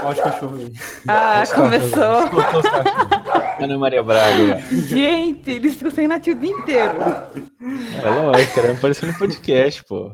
Olha 0.03 0.11
os 0.13 0.21
cachorros 0.21 0.61
aí. 0.61 0.73
Ah, 1.07 1.45
começou. 1.55 2.29
Ana 3.59 3.79
Maria 3.79 4.03
Braga. 4.03 4.61
Gente, 4.71 5.51
eles 5.51 5.75
ficam 5.75 5.91
sem 5.91 6.07
latir 6.07 6.37
o 6.37 6.39
dia 6.41 6.51
inteiro. 6.51 6.99
É 8.05 8.11
lógico, 8.11 8.55
querendo 8.55 8.77
aparecer 8.77 9.07
no 9.07 9.19
podcast, 9.19 9.85
pô. 9.85 10.13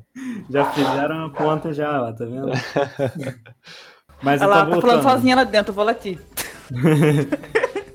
Já 0.50 0.64
fizeram 0.72 1.26
a 1.26 1.30
ponta 1.30 1.72
já, 1.72 2.02
ó, 2.02 2.12
tá 2.12 2.24
vendo? 2.24 2.50
Mas 4.22 4.40
Olha 4.40 4.48
lá, 4.50 4.62
então 4.66 4.80
tá 4.80 4.86
falando 4.86 5.02
sozinha 5.02 5.34
lá 5.36 5.44
dentro, 5.44 5.70
eu 5.70 5.74
vou 5.74 5.84
latir. 5.84 6.18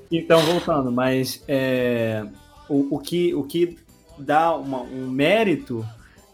Então, 0.09 0.39
voltando, 0.39 0.89
mas 0.89 1.43
é, 1.49 2.25
o, 2.69 2.95
o, 2.95 2.99
que, 2.99 3.35
o 3.35 3.43
que 3.43 3.77
dá 4.17 4.55
uma- 4.55 4.79
um 4.83 5.09
mérito 5.09 5.85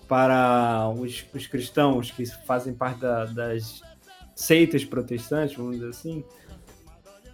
para 0.08 0.88
os, 0.96 1.26
os 1.34 1.48
cristãos 1.48 2.12
que 2.12 2.24
fazem 2.46 2.72
parte 2.76 3.00
da- 3.00 3.26
das 3.26 3.82
seitas 4.36 4.86
protestantes, 4.86 5.56
vamos 5.58 5.78
dizer 5.78 5.90
assim, 5.90 6.24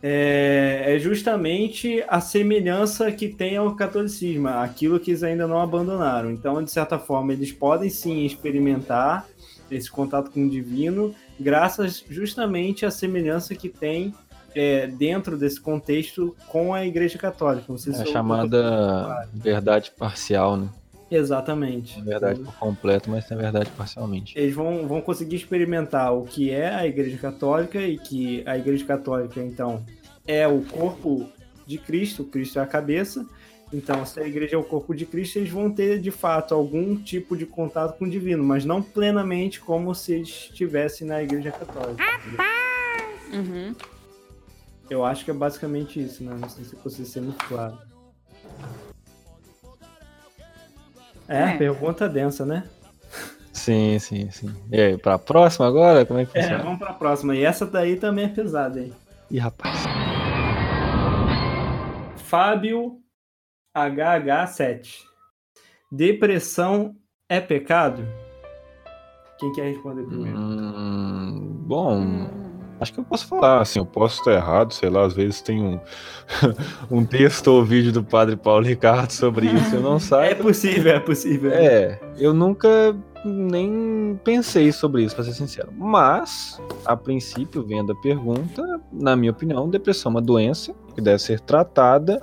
é, 0.01 0.83
é 0.95 0.99
justamente 0.99 2.03
a 2.07 2.21
semelhança 2.21 3.11
que 3.11 3.27
tem 3.27 3.57
ao 3.57 3.75
catolicismo, 3.75 4.47
aquilo 4.47 4.99
que 4.99 5.11
eles 5.11 5.23
ainda 5.23 5.47
não 5.47 5.59
abandonaram. 5.61 6.31
Então, 6.31 6.63
de 6.63 6.71
certa 6.71 6.97
forma, 6.97 7.33
eles 7.33 7.51
podem 7.51 7.89
sim 7.89 8.25
experimentar 8.25 9.27
esse 9.69 9.89
contato 9.91 10.31
com 10.31 10.45
o 10.45 10.49
divino, 10.49 11.13
graças 11.39 12.03
justamente 12.09 12.85
à 12.85 12.91
semelhança 12.91 13.53
que 13.53 13.69
tem 13.69 14.13
é, 14.55 14.87
dentro 14.87 15.37
desse 15.37 15.61
contexto 15.61 16.35
com 16.47 16.73
a 16.73 16.83
Igreja 16.83 17.19
Católica. 17.19 17.65
Não 17.69 17.77
sei 17.77 17.93
É 17.93 17.95
se 17.97 18.01
a 18.01 18.05
eu- 18.05 18.11
chamada 18.11 19.27
verdade 19.31 19.91
parcial, 19.97 20.57
né? 20.57 20.69
Exatamente. 21.11 21.97
Na 21.99 22.05
verdade 22.05 22.39
por 22.39 22.53
completo, 22.55 23.09
mas 23.09 23.29
na 23.29 23.35
verdade 23.35 23.69
parcialmente. 23.77 24.37
Eles 24.37 24.53
vão, 24.53 24.87
vão 24.87 25.01
conseguir 25.01 25.35
experimentar 25.35 26.13
o 26.13 26.23
que 26.23 26.51
é 26.51 26.69
a 26.69 26.85
Igreja 26.85 27.17
Católica 27.17 27.81
e 27.81 27.97
que 27.97 28.43
a 28.45 28.57
Igreja 28.57 28.85
Católica, 28.85 29.41
então, 29.41 29.83
é 30.27 30.47
o 30.47 30.61
corpo 30.61 31.27
de 31.65 31.77
Cristo, 31.77 32.23
Cristo 32.23 32.59
é 32.59 32.61
a 32.61 32.67
cabeça. 32.67 33.25
Então, 33.71 34.03
se 34.03 34.19
a 34.19 34.27
igreja 34.27 34.55
é 34.55 34.57
o 34.57 34.63
corpo 34.63 34.95
de 34.95 35.05
Cristo, 35.05 35.37
eles 35.37 35.51
vão 35.51 35.71
ter 35.71 35.99
de 35.99 36.09
fato 36.09 36.55
algum 36.55 36.95
tipo 36.95 37.37
de 37.37 37.45
contato 37.45 37.97
com 37.99 38.05
o 38.05 38.09
divino, 38.09 38.43
mas 38.43 38.65
não 38.65 38.81
plenamente 38.81 39.59
como 39.59 39.93
se 39.93 40.13
eles 40.13 40.49
estivessem 40.49 41.07
na 41.07 41.21
Igreja 41.21 41.51
Católica. 41.51 42.03
Uhum. 43.31 43.75
Eu 44.89 45.05
acho 45.05 45.23
que 45.23 45.29
é 45.29 45.33
basicamente 45.35 46.03
isso, 46.03 46.23
né? 46.23 46.35
Não 46.39 46.49
sei 46.49 46.63
se 46.65 46.73
eu 46.73 46.79
consigo 46.79 47.07
ser 47.07 47.21
muito 47.21 47.45
claro. 47.45 47.77
É, 51.29 51.43
É. 51.43 51.57
pergunta 51.57 52.09
densa, 52.09 52.45
né? 52.45 52.63
Sim, 53.53 53.99
sim, 53.99 54.29
sim. 54.31 54.53
E 54.71 54.79
aí, 54.81 54.97
pra 54.97 55.17
próxima 55.19 55.67
agora? 55.67 56.05
Como 56.05 56.19
é 56.19 56.25
que 56.25 56.37
É, 56.37 56.41
funciona? 56.41 56.63
vamos 56.63 56.79
pra 56.79 56.93
próxima. 56.93 57.35
E 57.35 57.43
essa 57.43 57.65
daí 57.65 57.95
também 57.97 58.25
é 58.25 58.29
pesada, 58.29 58.79
hein? 58.81 58.93
Ih, 59.29 59.37
rapaz. 59.39 59.83
Fábio 62.17 62.99
HH7. 63.75 65.03
Depressão 65.91 66.95
é 67.27 67.39
pecado? 67.39 68.03
Quem 69.39 69.51
quer 69.53 69.65
responder 69.71 70.03
primeiro? 70.03 70.37
Hum, 70.37 71.63
bom, 71.65 72.29
acho 72.79 72.93
que 72.93 72.99
eu 72.99 73.03
posso 73.03 73.27
falar. 73.27 73.61
Assim, 73.61 73.79
eu 73.79 73.85
posso 73.85 74.19
estar 74.19 74.33
errado, 74.33 74.73
sei 74.73 74.89
lá, 74.89 75.05
às 75.05 75.13
vezes 75.13 75.41
tem 75.41 75.61
um, 75.61 75.79
um 76.89 77.05
texto 77.05 77.47
ou 77.47 77.63
vídeo 77.63 77.91
do 77.91 78.03
padre 78.03 78.35
Paulo 78.35 78.65
Ricardo 78.65 79.11
sobre 79.11 79.47
isso, 79.47 79.75
eu 79.75 79.81
não 79.81 79.95
É 79.97 79.99
saiba. 79.99 80.43
possível, 80.43 80.93
é 80.93 80.99
possível. 80.99 81.51
É, 81.51 81.99
eu 82.17 82.33
nunca 82.33 82.95
nem 83.25 84.19
pensei 84.23 84.71
sobre 84.71 85.03
isso, 85.03 85.13
pra 85.15 85.23
ser 85.25 85.33
sincero. 85.33 85.69
Mas, 85.77 86.61
a 86.85 86.95
princípio, 86.95 87.63
vendo 87.65 87.91
a 87.91 87.95
pergunta, 87.95 88.79
na 88.91 89.15
minha 89.15 89.31
opinião, 89.31 89.69
depressão 89.69 90.11
é 90.11 90.15
uma 90.15 90.21
doença 90.21 90.73
que 90.95 91.01
deve 91.01 91.19
ser 91.19 91.39
tratada. 91.41 92.21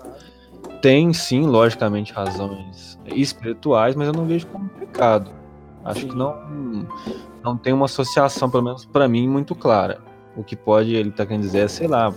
Tem 0.80 1.12
sim, 1.12 1.42
logicamente, 1.42 2.12
razões 2.12 2.98
espirituais, 3.06 3.94
mas 3.94 4.06
eu 4.08 4.12
não 4.14 4.24
vejo 4.26 4.46
como 4.46 4.68
pecado. 4.70 5.30
Acho 5.84 6.06
que 6.06 6.14
não, 6.16 6.34
não 7.42 7.56
tem 7.56 7.72
uma 7.72 7.84
associação, 7.84 8.50
pelo 8.50 8.64
menos 8.64 8.84
pra 8.84 9.06
mim, 9.06 9.28
muito 9.28 9.54
clara. 9.54 9.98
O 10.36 10.44
que 10.44 10.54
pode 10.54 10.94
ele 10.94 11.10
tá 11.10 11.24
querendo 11.24 11.42
dizer 11.42 11.64
é, 11.64 11.68
sei 11.68 11.86
lá, 11.86 12.12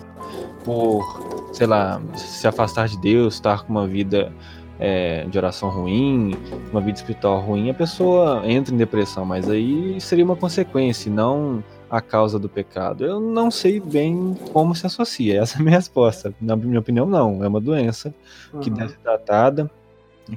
por, 0.63 1.49
sei 1.53 1.67
lá, 1.67 2.01
se 2.15 2.47
afastar 2.47 2.87
de 2.87 2.97
Deus, 2.97 3.35
estar 3.35 3.63
com 3.63 3.71
uma 3.71 3.87
vida 3.87 4.31
é, 4.79 5.25
de 5.25 5.37
oração 5.37 5.69
ruim, 5.69 6.33
uma 6.71 6.81
vida 6.81 6.97
espiritual 6.97 7.39
ruim, 7.39 7.69
a 7.69 7.73
pessoa 7.73 8.41
entra 8.45 8.73
em 8.73 8.77
depressão, 8.77 9.25
mas 9.25 9.49
aí 9.49 9.99
seria 9.99 10.23
uma 10.23 10.35
consequência, 10.35 11.11
não 11.11 11.63
a 11.89 11.99
causa 12.01 12.37
do 12.37 12.47
pecado. 12.47 13.03
Eu 13.03 13.19
não 13.19 13.49
sei 13.49 13.79
bem 13.79 14.37
como 14.53 14.75
se 14.75 14.85
associa, 14.85 15.41
essa 15.41 15.57
é 15.57 15.59
a 15.59 15.63
minha 15.63 15.75
resposta. 15.75 16.33
Na 16.39 16.55
minha 16.55 16.79
opinião, 16.79 17.05
não. 17.05 17.43
É 17.43 17.47
uma 17.47 17.59
doença 17.59 18.13
que 18.61 18.69
Aham. 18.69 18.77
deve 18.77 18.89
ser 18.91 18.99
tratada. 18.99 19.71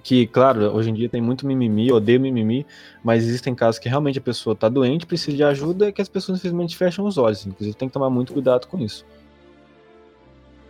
Que, 0.00 0.26
claro, 0.26 0.74
hoje 0.74 0.90
em 0.90 0.94
dia 0.94 1.08
tem 1.08 1.20
muito 1.20 1.46
mimimi, 1.46 1.88
eu 1.88 1.96
odeio 1.96 2.20
mimimi, 2.20 2.66
mas 3.04 3.24
existem 3.24 3.54
casos 3.54 3.78
que 3.78 3.88
realmente 3.88 4.18
a 4.18 4.22
pessoa 4.22 4.54
está 4.54 4.68
doente, 4.68 5.04
precisa 5.06 5.36
de 5.36 5.44
ajuda 5.44 5.88
e 5.88 5.92
que 5.92 6.00
as 6.00 6.08
pessoas 6.08 6.38
simplesmente 6.40 6.76
fecham 6.76 7.04
os 7.04 7.18
olhos. 7.18 7.46
Inclusive, 7.46 7.76
tem 7.76 7.88
que 7.88 7.92
tomar 7.94 8.08
muito 8.10 8.32
cuidado 8.32 8.66
com 8.68 8.78
isso. 8.78 9.04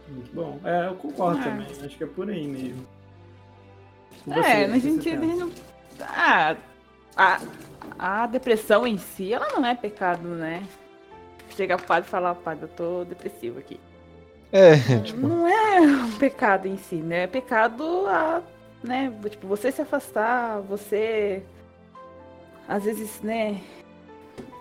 Muito 0.08 0.34
bom. 0.34 0.58
É, 0.64 0.88
eu 0.88 0.94
concordo 0.94 1.40
É. 1.40 1.44
também. 1.44 1.66
Acho 1.84 1.96
que 1.96 2.04
é 2.04 2.06
por 2.06 2.28
aí 2.28 2.46
mesmo. 2.46 2.86
É, 4.28 4.34
você, 4.34 4.50
a 4.50 4.68
o 4.68 4.72
que 4.72 4.80
gente, 4.80 5.04
gente 5.10 5.16
não. 5.16 5.50
Ah, 6.00 6.56
a, 7.16 7.40
a 7.98 8.26
depressão 8.26 8.86
em 8.86 8.98
si, 8.98 9.32
ela 9.32 9.48
não 9.48 9.64
é 9.64 9.74
pecado, 9.74 10.26
né? 10.28 10.62
Chegar 11.56 11.76
pro 11.76 11.86
padre 11.86 12.08
e 12.08 12.10
falar, 12.10 12.34
padre, 12.34 12.64
eu 12.64 12.68
tô 12.68 13.04
depressivo 13.04 13.58
aqui. 13.58 13.78
É, 14.50 14.76
tipo, 15.00 15.26
Não 15.26 15.46
é 15.48 15.80
um 15.80 16.12
pecado 16.12 16.66
em 16.68 16.76
si, 16.76 16.96
né? 16.96 17.24
É 17.24 17.26
pecado 17.26 18.06
a, 18.06 18.42
né? 18.82 19.12
Tipo, 19.28 19.46
você 19.46 19.70
se 19.72 19.80
afastar, 19.82 20.60
você 20.60 21.42
às 22.68 22.84
vezes, 22.84 23.20
né? 23.22 23.60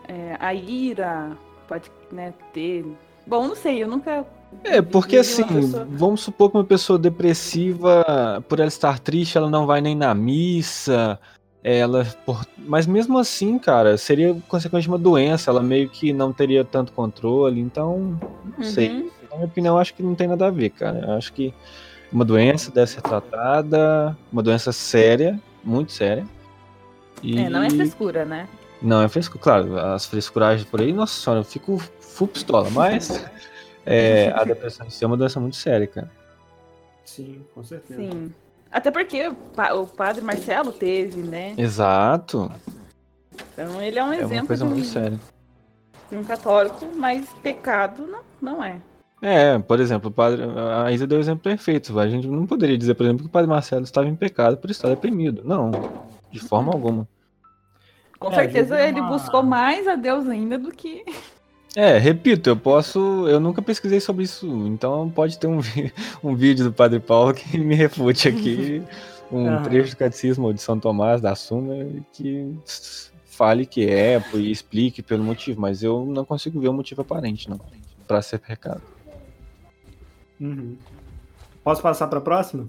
é, 0.08 0.36
a 0.40 0.54
ira 0.54 1.38
pode, 1.68 1.90
né, 2.12 2.34
ter. 2.54 2.86
Bom, 3.26 3.48
não 3.48 3.56
sei, 3.56 3.82
eu 3.84 3.88
nunca. 3.88 4.26
É, 4.64 4.82
porque 4.82 5.16
assim, 5.18 5.44
pessoa- 5.46 5.88
vamos 5.90 6.22
supor 6.22 6.52
que 6.52 6.58
uma 6.58 6.64
pessoa 6.66 7.00
depressiva, 7.00 8.44
por 8.50 8.60
ela 8.60 8.68
estar 8.68 9.00
triste, 9.00 9.38
ela 9.38 9.50
não 9.50 9.66
vai 9.66 9.80
nem 9.80 9.96
na 9.96 10.14
missa, 10.14 11.18
ela, 11.64 12.06
por- 12.26 12.46
mas 12.58 12.86
mesmo 12.86 13.18
assim, 13.18 13.58
cara, 13.58 13.98
seria 13.98 14.36
consequência 14.50 14.84
de 14.84 14.90
uma 14.90 14.98
doença, 14.98 15.50
ela 15.50 15.64
meio 15.64 15.88
que 15.88 16.12
não 16.12 16.34
teria 16.34 16.66
tanto 16.66 16.92
controle, 16.92 17.62
então, 17.62 18.20
não 18.58 18.64
sei. 18.66 18.90
Uhum. 18.90 19.10
Na 19.30 19.36
minha 19.38 19.48
opinião, 19.48 19.78
acho 19.78 19.94
que 19.94 20.04
não 20.04 20.16
tem 20.16 20.28
nada 20.28 20.48
a 20.48 20.52
ver, 20.52 20.72
cara. 20.72 21.00
Eu 21.06 21.12
acho 21.14 21.32
que 21.32 21.54
uma 22.12 22.26
doença 22.26 22.72
deve 22.72 22.90
ser 22.92 23.02
tratada, 23.02 24.18
uma 24.32 24.44
doença 24.44 24.72
séria, 24.72 25.40
muito 25.64 25.92
séria. 25.92 26.26
E... 27.22 27.40
É, 27.40 27.50
não 27.50 27.64
é 27.64 27.70
frescura, 27.70 28.26
né? 28.26 28.48
Não, 28.82 29.02
é 29.02 29.08
frescura. 29.08 29.44
Claro, 29.44 29.78
as 29.80 30.06
frescuragens 30.06 30.68
por 30.68 30.82
aí, 30.82 30.92
nossa 30.92 31.14
senhora, 31.22 31.42
eu 31.42 31.46
fico 31.46 31.78
full 32.00 32.28
pistola, 32.28 32.70
mas 32.72 33.24
é, 33.86 34.32
a 34.36 34.44
depressão 34.44 34.86
em 34.88 34.90
si 34.90 35.04
é 35.04 35.08
uma 35.08 35.16
doença 35.18 35.40
muito 35.40 35.56
séria, 35.56 35.86
cara. 35.88 36.12
Sim, 37.06 37.46
com 37.54 37.64
certeza. 37.64 38.00
Sim. 38.02 38.34
Até 38.72 38.90
porque 38.90 39.28
o, 39.28 39.36
pa- 39.36 39.74
o 39.74 39.86
padre 39.86 40.22
Marcelo 40.24 40.72
teve, 40.72 41.22
né? 41.22 41.54
Exato. 41.58 42.52
Então 43.54 43.82
ele 43.82 44.00
é 44.00 44.04
um 44.04 44.14
É 44.14 44.18
uma 44.18 44.24
exemplo 44.24 44.48
coisa 44.48 44.66
de, 44.66 44.72
um, 44.72 44.74
muito 44.76 44.88
séria. 44.88 45.20
de 46.10 46.18
um 46.18 46.24
católico, 46.24 46.88
mas 46.96 47.28
pecado 47.44 48.08
não, 48.08 48.22
não 48.42 48.64
é. 48.64 48.78
É, 49.22 49.60
por 49.60 49.80
exemplo, 49.80 50.10
o 50.10 50.14
padre, 50.14 50.42
a 50.84 50.92
Isa 50.92 51.06
deu 51.06 51.18
o 51.20 51.22
exemplo 51.22 51.44
perfeito. 51.44 51.98
A 52.00 52.10
gente 52.10 52.28
não 52.28 52.48
poderia 52.48 52.78
dizer, 52.78 52.96
por 52.96 53.04
exemplo, 53.04 53.24
que 53.24 53.28
o 53.30 53.32
padre 53.32 53.50
Marcelo 53.50 53.84
estava 53.84 54.08
em 54.08 54.16
pecado 54.16 54.58
por 54.58 54.72
estar 54.72 54.90
deprimido. 54.90 55.44
Não, 55.46 55.70
de 56.32 56.40
forma 56.40 56.72
alguma. 56.74 57.08
Com 58.18 58.32
É, 58.32 58.36
certeza 58.36 58.76
vi 58.78 58.84
ele 58.84 59.00
uma- 59.00 59.10
buscou 59.12 59.44
mais 59.44 59.88
a 59.88 59.96
Deus 59.96 60.28
ainda 60.28 60.58
do 60.58 60.72
que. 60.72 61.04
É, 61.76 61.98
repito, 61.98 62.50
eu 62.50 62.58
posso. 62.58 63.28
Eu 63.28 63.40
nunca 63.40 63.62
pesquisei 63.62 64.00
sobre 64.00 64.24
isso, 64.24 64.48
então 64.68 65.10
pode 65.10 65.38
ter 65.38 65.48
um, 65.48 65.60
vi- 65.60 65.94
um 66.24 66.36
vídeo 66.36 66.66
do 66.66 66.74
Padre 66.74 67.00
Paulo 67.00 67.34
que 67.34 67.58
me 67.60 67.76
refute 67.76 68.28
aqui, 68.28 68.84
um 69.32 69.48
Aham. 69.48 69.64
trecho 69.64 69.92
do 69.92 69.98
Catecismo 69.98 70.54
de 70.54 70.62
São 70.62 70.80
Tomás 70.80 71.22
da 71.22 71.36
Suma 71.36 71.76
que 72.12 72.54
fale 73.26 73.66
que 73.66 73.88
é 73.88 74.22
e 74.34 74.52
explique 74.52 75.02
pelo 75.02 75.24
motivo, 75.24 75.62
mas 75.62 75.82
eu 75.82 76.06
não 76.06 76.26
consigo 76.26 76.60
ver 76.60 76.68
o 76.70 76.74
motivo 76.74 77.02
aparente, 77.02 77.50
não, 77.50 77.60
para 78.08 78.22
ser 78.22 78.40
pecado. 78.40 78.82
Uhum. 80.42 80.76
Posso 81.64 81.84
passar 81.84 82.08
para 82.08 82.18
a 82.18 82.22
próxima? 82.22 82.68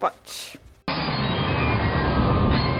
Pode. 0.00 0.58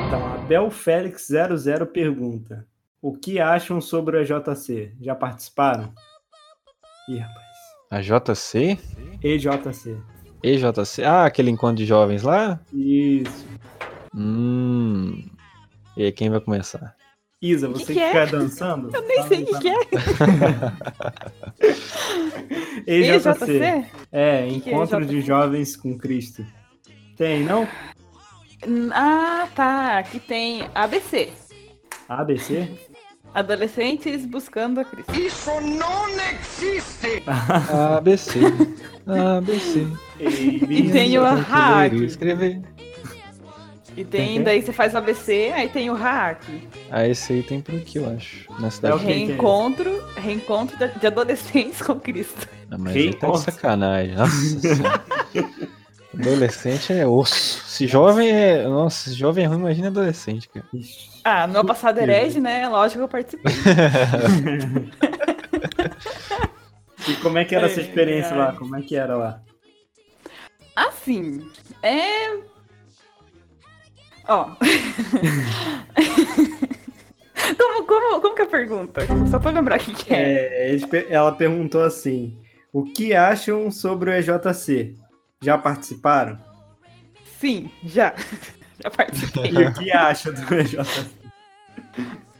Então, 0.06 0.26
a 0.32 0.38
Bel 0.48 0.70
Félix 0.70 1.28
00 1.28 1.86
pergunta: 1.86 2.66
O 3.02 3.12
que 3.12 3.38
acham 3.38 3.82
sobre 3.82 4.16
o 4.16 4.20
EJC? 4.20 4.94
Já 5.00 5.14
participaram? 5.14 5.92
Ih, 7.08 7.18
rapaz. 7.18 7.44
A 7.90 8.00
JC? 8.00 8.78
EJC. 9.22 9.98
EJC? 10.42 11.04
Ah, 11.04 11.26
aquele 11.26 11.50
encontro 11.50 11.76
de 11.76 11.84
jovens 11.84 12.22
lá? 12.22 12.58
Isso. 12.72 13.46
Hum. 14.14 15.28
E 15.94 16.04
aí, 16.04 16.12
quem 16.12 16.30
vai 16.30 16.40
começar? 16.40 16.96
Isa, 17.44 17.68
Que 17.68 17.74
você 17.74 17.84
que 17.84 17.92
que 17.92 18.00
é? 18.00 18.08
fica 18.08 18.26
dançando? 18.38 18.90
Eu 18.94 19.02
nem 19.06 19.22
sei 19.28 19.42
o 19.42 19.46
que, 19.46 19.58
que 19.58 19.68
é. 19.68 19.76
EJC. 22.86 23.28
EJC? 23.28 23.86
É, 24.10 24.46
que 24.46 24.70
é 24.70 24.72
Encontro 24.72 25.04
de? 25.04 25.20
Jovens 25.20 25.76
com 25.76 25.98
Cristo. 25.98 26.42
Tem, 27.18 27.44
não? 27.44 27.68
Ah, 28.92 29.46
tá. 29.54 29.98
Aqui 29.98 30.18
tem 30.18 30.66
ABC. 30.74 31.28
ABC? 32.08 32.66
Adolescentes 33.34 34.24
buscando 34.24 34.80
a 34.80 34.84
Cristo. 34.84 35.12
ABC. 37.70 38.40
ABC. 39.36 39.86
E 40.18 40.90
tem 40.90 41.18
o 41.18 41.24
hack. 41.24 41.92
Escrever. 41.92 42.62
E 43.96 44.04
tem, 44.04 44.34
Tem 44.34 44.42
daí 44.42 44.60
você 44.62 44.72
faz 44.72 44.92
o 44.94 44.98
ABC, 44.98 45.52
aí 45.54 45.68
tem 45.68 45.88
o 45.88 45.94
hack. 45.94 46.42
Ah, 46.90 47.06
esse 47.06 47.32
aí 47.32 47.42
tem 47.42 47.60
por 47.60 47.74
aqui, 47.76 47.98
eu 47.98 48.08
acho. 48.10 48.50
Na 48.60 48.66
É 48.66 48.70
cidade. 48.70 48.94
o 48.96 48.98
é 48.98 49.02
Reencontro, 49.02 50.04
reencontro 50.16 50.76
de 50.76 51.06
adolescentes 51.06 51.80
com 51.80 51.98
Cristo. 52.00 52.48
Ah, 52.70 52.76
mas 52.78 52.96
aí 52.96 53.14
tá 53.14 53.30
de 53.30 53.40
sacanagem. 53.40 54.14
Nossa 54.16 54.32
senhora. 54.60 55.04
Adolescente 56.12 56.92
é 56.92 57.06
osso. 57.06 57.62
Se 57.66 57.86
jovem 57.86 58.28
é. 58.30 58.64
Nossa, 58.66 59.10
se 59.10 59.16
jovem 59.16 59.44
é 59.44 59.48
ruim, 59.48 59.58
imagina 59.58 59.88
adolescente, 59.88 60.48
cara. 60.48 60.66
Ah, 61.24 61.46
no 61.46 61.52
meu 61.54 61.64
passado 61.64 61.98
herege, 61.98 62.40
né? 62.40 62.68
Lógico 62.68 62.98
que 62.98 63.04
eu 63.04 63.08
participei. 63.08 63.52
E 67.06 67.14
como 67.16 67.36
é 67.36 67.44
que 67.44 67.54
era 67.54 67.66
essa 67.66 67.82
experiência 67.82 68.34
lá? 68.34 68.52
Como 68.52 68.74
é 68.76 68.80
que 68.80 68.96
era 68.96 69.14
lá? 69.16 69.42
Assim, 70.74 71.46
é. 71.82 72.30
Ó. 74.28 74.50
como, 77.58 77.86
como, 77.86 78.20
como 78.20 78.34
que 78.34 78.42
é 78.42 78.44
a 78.44 78.48
pergunta? 78.48 79.02
Só 79.30 79.38
pra 79.38 79.50
lembrar 79.50 79.78
o 79.78 79.82
que, 79.82 79.92
que 79.92 80.14
é. 80.14 80.74
É, 80.74 80.78
ela 81.10 81.32
perguntou 81.32 81.82
assim: 81.82 82.38
O 82.72 82.84
que 82.84 83.14
acham 83.14 83.70
sobre 83.70 84.10
o 84.10 84.12
EJC? 84.14 84.94
Já 85.42 85.58
participaram? 85.58 86.38
Sim, 87.38 87.70
já. 87.84 88.14
Já 88.82 88.90
participei. 88.90 89.50
E 89.52 89.66
o 89.66 89.72
que 89.72 89.92
acha 89.92 90.32
do 90.32 90.54
EJC? 90.54 91.06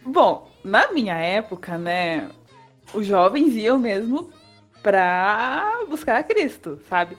Bom, 0.05 0.51
na 0.65 0.91
minha 0.93 1.15
época, 1.15 1.79
né, 1.79 2.29
os 2.93 3.07
jovens 3.07 3.55
iam 3.55 3.79
mesmo 3.79 4.31
pra 4.85 5.81
buscar 5.89 6.19
a 6.19 6.23
Cristo, 6.23 6.79
sabe? 6.91 7.17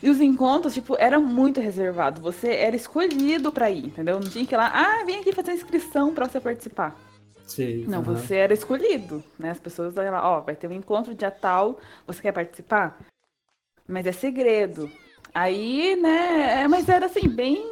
E 0.00 0.08
os 0.08 0.20
encontros, 0.20 0.72
tipo, 0.72 0.96
eram 0.96 1.20
muito 1.20 1.60
reservados. 1.60 2.22
Você 2.22 2.52
era 2.54 2.76
escolhido 2.76 3.50
pra 3.50 3.68
ir, 3.68 3.86
entendeu? 3.86 4.20
Não 4.20 4.30
tinha 4.30 4.46
que 4.46 4.54
ir 4.54 4.56
lá, 4.56 4.70
ah, 4.72 5.04
vem 5.04 5.18
aqui 5.18 5.32
fazer 5.32 5.52
inscrição 5.52 6.14
pra 6.14 6.28
você 6.28 6.40
participar. 6.40 6.96
Sei. 7.44 7.84
Não, 7.88 7.98
aham. 7.98 8.14
você 8.14 8.36
era 8.36 8.54
escolhido, 8.54 9.24
né? 9.36 9.50
As 9.50 9.58
pessoas 9.58 9.96
iam 9.96 10.12
lá, 10.12 10.30
ó, 10.30 10.40
vai 10.40 10.54
ter 10.54 10.68
um 10.68 10.72
encontro 10.72 11.14
dia 11.14 11.30
tal, 11.30 11.80
você 12.06 12.22
quer 12.22 12.32
participar? 12.32 12.96
Mas 13.86 14.06
é 14.06 14.12
segredo. 14.12 14.88
Aí, 15.34 15.96
né, 15.96 16.62
é, 16.62 16.68
mas 16.68 16.88
era 16.88 17.06
assim, 17.06 17.28
bem. 17.28 17.64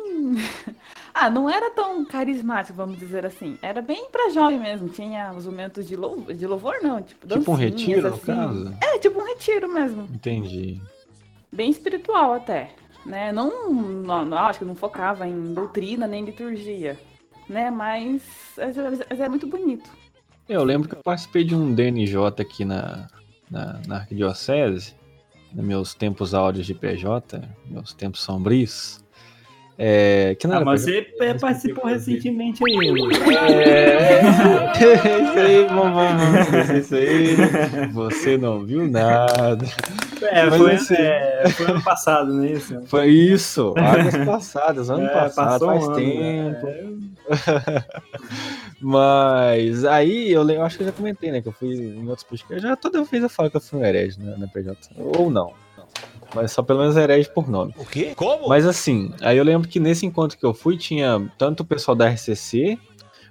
Ah, 1.18 1.30
não 1.30 1.48
era 1.48 1.70
tão 1.70 2.04
carismático, 2.04 2.76
vamos 2.76 2.98
dizer 2.98 3.24
assim. 3.24 3.58
Era 3.62 3.80
bem 3.80 4.10
pra 4.10 4.28
jovem 4.28 4.60
mesmo. 4.60 4.90
Tinha 4.90 5.32
os 5.32 5.46
momentos 5.46 5.88
de 5.88 5.96
louvor, 5.96 6.34
de 6.34 6.46
louvor 6.46 6.76
não, 6.82 7.00
tipo, 7.00 7.26
Tipo 7.26 7.52
um 7.52 7.54
retiro, 7.54 8.02
no 8.02 8.14
assim. 8.14 8.26
caso? 8.26 8.74
É, 8.82 8.98
tipo 8.98 9.18
um 9.18 9.24
retiro 9.24 9.72
mesmo. 9.72 10.06
Entendi. 10.12 10.78
Bem 11.50 11.70
espiritual 11.70 12.34
até. 12.34 12.70
Né? 13.06 13.32
Não, 13.32 13.72
não, 13.72 14.26
não, 14.26 14.38
acho 14.38 14.58
que 14.58 14.64
não 14.66 14.74
focava 14.74 15.26
em 15.26 15.54
doutrina 15.54 16.06
nem 16.06 16.22
liturgia. 16.22 17.00
Né? 17.48 17.70
Mas, 17.70 18.22
mas 19.08 19.18
é 19.18 19.28
muito 19.28 19.46
bonito. 19.46 19.88
Eu 20.46 20.64
lembro 20.64 20.86
que 20.86 20.96
eu 20.96 21.02
participei 21.02 21.44
de 21.44 21.54
um 21.54 21.74
DNJ 21.74 22.42
aqui 22.42 22.62
na, 22.62 23.08
na, 23.50 23.80
na 23.86 23.96
Arquidiocese, 23.96 24.94
nos 25.50 25.64
meus 25.64 25.94
tempos 25.94 26.34
áudios 26.34 26.66
de 26.66 26.74
PJ, 26.74 27.40
meus 27.70 27.94
tempos 27.94 28.20
sombrios. 28.20 29.02
É, 29.78 30.34
que 30.38 30.46
não 30.46 30.54
Ah, 30.54 30.56
era 30.56 30.64
mas 30.64 30.80
você 30.82 31.06
é, 31.20 31.34
participou 31.34 31.84
recentemente 31.84 32.62
aí, 32.66 32.90
Lu. 32.90 33.10
É, 33.12 34.22
isso 35.22 35.38
aí, 35.38 35.64
vamos, 35.66 35.92
vamos, 35.94 36.22
vamos 36.22 36.40
esquecer 36.40 36.78
isso 36.78 36.94
aí. 36.94 37.88
Você 37.92 38.38
não 38.38 38.64
viu 38.64 38.88
nada. 38.90 39.66
É, 40.22 40.46
Mas 40.46 40.56
foi, 40.56 40.74
assim- 40.74 40.94
é, 40.96 41.44
foi 41.50 41.66
ano 41.66 41.82
passado, 41.82 42.32
não 42.32 42.44
é 42.44 42.52
isso? 42.52 42.80
Foi 42.86 43.06
isso, 43.08 43.74
águas 43.76 44.16
passadas, 44.24 44.88
ano 44.90 45.04
É, 45.04 45.08
passado, 45.12 45.66
passou 45.66 45.68
um 45.70 45.72
faz 45.80 45.84
ano, 45.84 45.94
tempo. 45.96 46.66
né? 46.66 46.86
Mas 48.80 49.84
aí 49.84 50.32
eu, 50.32 50.48
eu 50.48 50.62
acho 50.62 50.76
que 50.78 50.82
eu 50.84 50.86
já 50.88 50.92
comentei, 50.92 51.30
né? 51.30 51.40
Que 51.42 51.48
eu 51.48 51.52
fui 51.52 51.68
em 51.74 52.08
outros 52.08 52.24
podcasts. 52.26 52.62
Já 52.62 52.76
toda 52.76 53.02
vez 53.04 53.22
eu 53.22 53.28
falo 53.28 53.50
que 53.50 53.56
eu 53.56 53.60
fui 53.60 53.78
um 53.80 53.84
herege 53.84 54.18
né, 54.20 54.34
na 54.38 54.46
PJ. 54.46 54.76
Ou 54.96 55.30
não. 55.30 55.52
Mas 56.34 56.52
só 56.52 56.62
pelo 56.62 56.80
menos 56.80 56.96
herege 56.96 57.28
por 57.30 57.48
nome. 57.48 57.74
O 57.76 57.84
quê? 57.84 58.12
Como? 58.14 58.48
Mas 58.48 58.66
assim, 58.66 59.12
aí 59.20 59.36
eu 59.38 59.44
lembro 59.44 59.68
que 59.68 59.80
nesse 59.80 60.04
encontro 60.04 60.36
que 60.36 60.44
eu 60.44 60.52
fui, 60.52 60.76
tinha 60.76 61.30
tanto 61.38 61.60
o 61.60 61.64
pessoal 61.64 61.94
da 61.94 62.08
RCC, 62.08 62.78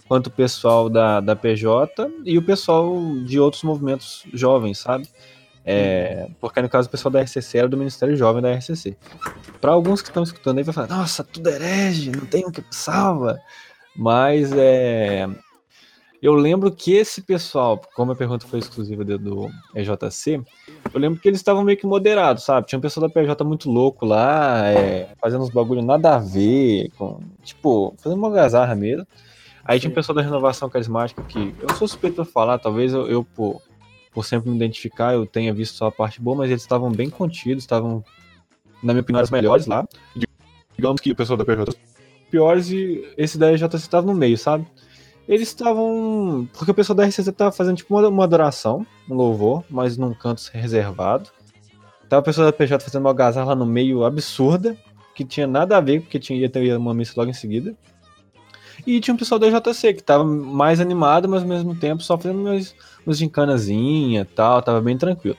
quanto 0.08 0.28
o 0.28 0.32
pessoal 0.32 0.90
da, 0.90 1.20
da 1.20 1.36
PJ 1.36 2.10
e 2.24 2.38
o 2.38 2.42
pessoal 2.42 2.96
de 3.26 3.40
outros 3.40 3.64
movimentos 3.64 4.24
jovens, 4.34 4.80
sabe? 4.80 5.08
É, 5.68 6.28
porque 6.40 6.62
no 6.62 6.70
caso 6.70 6.88
o 6.88 6.92
pessoal 6.92 7.12
da 7.12 7.22
RCC 7.22 7.58
era 7.58 7.68
do 7.68 7.76
Ministério 7.76 8.16
Jovem 8.16 8.40
da 8.40 8.54
RCC. 8.54 8.96
Para 9.60 9.72
alguns 9.72 10.00
que 10.00 10.10
estão 10.10 10.22
escutando 10.22 10.60
aí, 10.60 10.64
vai 10.64 10.74
falar: 10.74 10.88
Nossa, 10.88 11.24
tudo 11.24 11.50
herege, 11.50 12.12
não 12.12 12.26
tem 12.26 12.46
um 12.46 12.52
que 12.52 12.64
salva. 12.70 13.42
Mas 13.96 14.52
é. 14.54 15.28
Eu 16.22 16.34
lembro 16.34 16.72
que 16.72 16.94
esse 16.94 17.22
pessoal, 17.22 17.82
como 17.96 18.12
a 18.12 18.16
pergunta 18.16 18.48
foi 18.48 18.60
exclusiva 18.60 19.04
do, 19.04 19.18
do 19.18 19.50
EJC, 19.76 20.42
eu 20.96 21.02
lembro 21.02 21.20
que 21.20 21.28
eles 21.28 21.42
estavam 21.42 21.62
meio 21.62 21.78
que 21.78 21.86
moderados, 21.86 22.44
sabe? 22.44 22.68
Tinha 22.68 22.80
um 22.80 22.82
pessoal 22.82 23.06
da 23.06 23.14
PJ 23.14 23.44
muito 23.44 23.70
louco 23.70 24.06
lá, 24.06 24.66
é, 24.70 25.10
fazendo 25.20 25.44
uns 25.44 25.50
bagulho 25.50 25.82
nada 25.82 26.16
a 26.16 26.20
ver, 26.20 26.90
com, 26.98 27.20
tipo, 27.44 27.94
fazendo 27.98 28.18
uma 28.18 28.32
gazarra 28.32 28.74
mesmo. 28.76 29.06
Aí 29.66 29.78
tinha 29.78 29.92
um 29.92 29.94
pessoal 29.94 30.16
da 30.16 30.22
renovação 30.22 30.70
carismática 30.70 31.22
que 31.24 31.54
eu 31.60 31.68
sou 31.76 31.86
suspeito 31.86 32.16
pra 32.16 32.24
falar, 32.24 32.60
talvez 32.60 32.94
eu, 32.94 33.08
eu 33.08 33.26
por, 33.26 33.62
por 34.14 34.24
sempre 34.24 34.50
me 34.50 34.56
identificar, 34.56 35.14
eu 35.14 35.26
tenha 35.26 35.54
visto 35.54 35.76
só 35.76 35.88
a 35.88 35.92
parte 35.92 36.22
boa, 36.22 36.38
mas 36.38 36.50
eles 36.50 36.62
estavam 36.62 36.90
bem 36.90 37.10
contidos, 37.10 37.66
estavam, 37.66 38.02
na 38.82 38.94
minha 38.94 39.02
opinião, 39.02 39.22
os 39.22 39.30
melhores 39.30 39.68
lá. 39.68 39.86
Digamos 40.78 41.02
que 41.02 41.12
o 41.12 41.16
pessoal 41.16 41.36
da 41.36 41.44
PJ 41.44 41.76
piores 42.32 42.70
e 42.70 43.06
esse 43.18 43.38
da 43.38 43.52
EJC 43.52 43.76
estava 43.76 44.08
no 44.08 44.14
meio, 44.14 44.38
sabe? 44.38 44.66
Eles 45.28 45.48
estavam. 45.48 46.48
Porque 46.54 46.72
o 46.72 46.74
pessoal 46.74 46.96
da 46.96 47.06
RCC 47.06 47.32
tava 47.32 47.52
fazendo 47.52 47.78
tipo 47.78 47.96
uma, 47.96 48.08
uma 48.08 48.24
adoração, 48.24 48.86
um 49.10 49.16
louvor, 49.16 49.64
mas 49.70 49.98
num 49.98 50.14
canto 50.14 50.42
reservado. 50.54 51.30
Tava 52.08 52.22
o 52.22 52.24
pessoal 52.24 52.46
da 52.46 52.54
PJ 52.54 52.84
fazendo 52.84 53.02
uma 53.02 53.14
gazarra 53.14 53.48
lá 53.48 53.56
no 53.56 53.66
meio 53.66 54.04
absurda, 54.04 54.78
que 55.16 55.26
tinha 55.26 55.48
nada 55.48 55.78
a 55.78 55.82
ver, 55.82 56.02
porque 56.02 56.20
tinha, 56.20 56.40
ia 56.40 56.50
ter 56.50 56.78
uma 56.78 56.94
missa 56.94 57.14
logo 57.18 57.32
em 57.32 57.34
seguida. 57.34 57.76
E 58.86 59.00
tinha 59.00 59.14
um 59.14 59.18
pessoal 59.18 59.40
da 59.40 59.50
JC 59.50 59.94
que 59.94 60.04
tava 60.04 60.24
mais 60.24 60.80
animado, 60.80 61.28
mas 61.28 61.42
ao 61.42 61.48
mesmo 61.48 61.76
tempo 61.76 62.04
só 62.04 62.18
fazendo 62.18 62.42
umas, 62.42 62.76
umas 63.06 63.18
gincanazinha 63.18 64.22
e 64.22 64.26
tal, 64.26 64.62
tava 64.62 64.80
bem 64.82 64.98
tranquilo. 64.98 65.38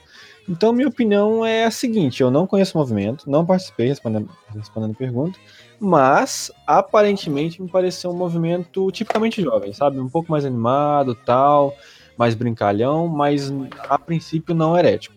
Então, 0.49 0.71
minha 0.71 0.87
opinião 0.87 1.45
é 1.45 1.65
a 1.65 1.71
seguinte: 1.71 2.21
eu 2.21 2.31
não 2.31 2.47
conheço 2.47 2.77
o 2.77 2.81
movimento, 2.81 3.29
não 3.29 3.45
participei 3.45 3.87
respondendo, 3.87 4.29
respondendo 4.55 4.95
pergunta, 4.95 5.37
mas 5.79 6.51
aparentemente 6.65 7.61
me 7.61 7.69
pareceu 7.69 8.11
um 8.11 8.15
movimento 8.15 8.89
tipicamente 8.91 9.41
jovem, 9.41 9.73
sabe? 9.73 9.99
Um 9.99 10.09
pouco 10.09 10.31
mais 10.31 10.45
animado, 10.45 11.15
tal, 11.15 11.75
mais 12.17 12.33
brincalhão, 12.33 13.07
mas 13.07 13.51
a 13.89 13.99
princípio 13.99 14.55
não 14.55 14.77
herético. 14.77 15.15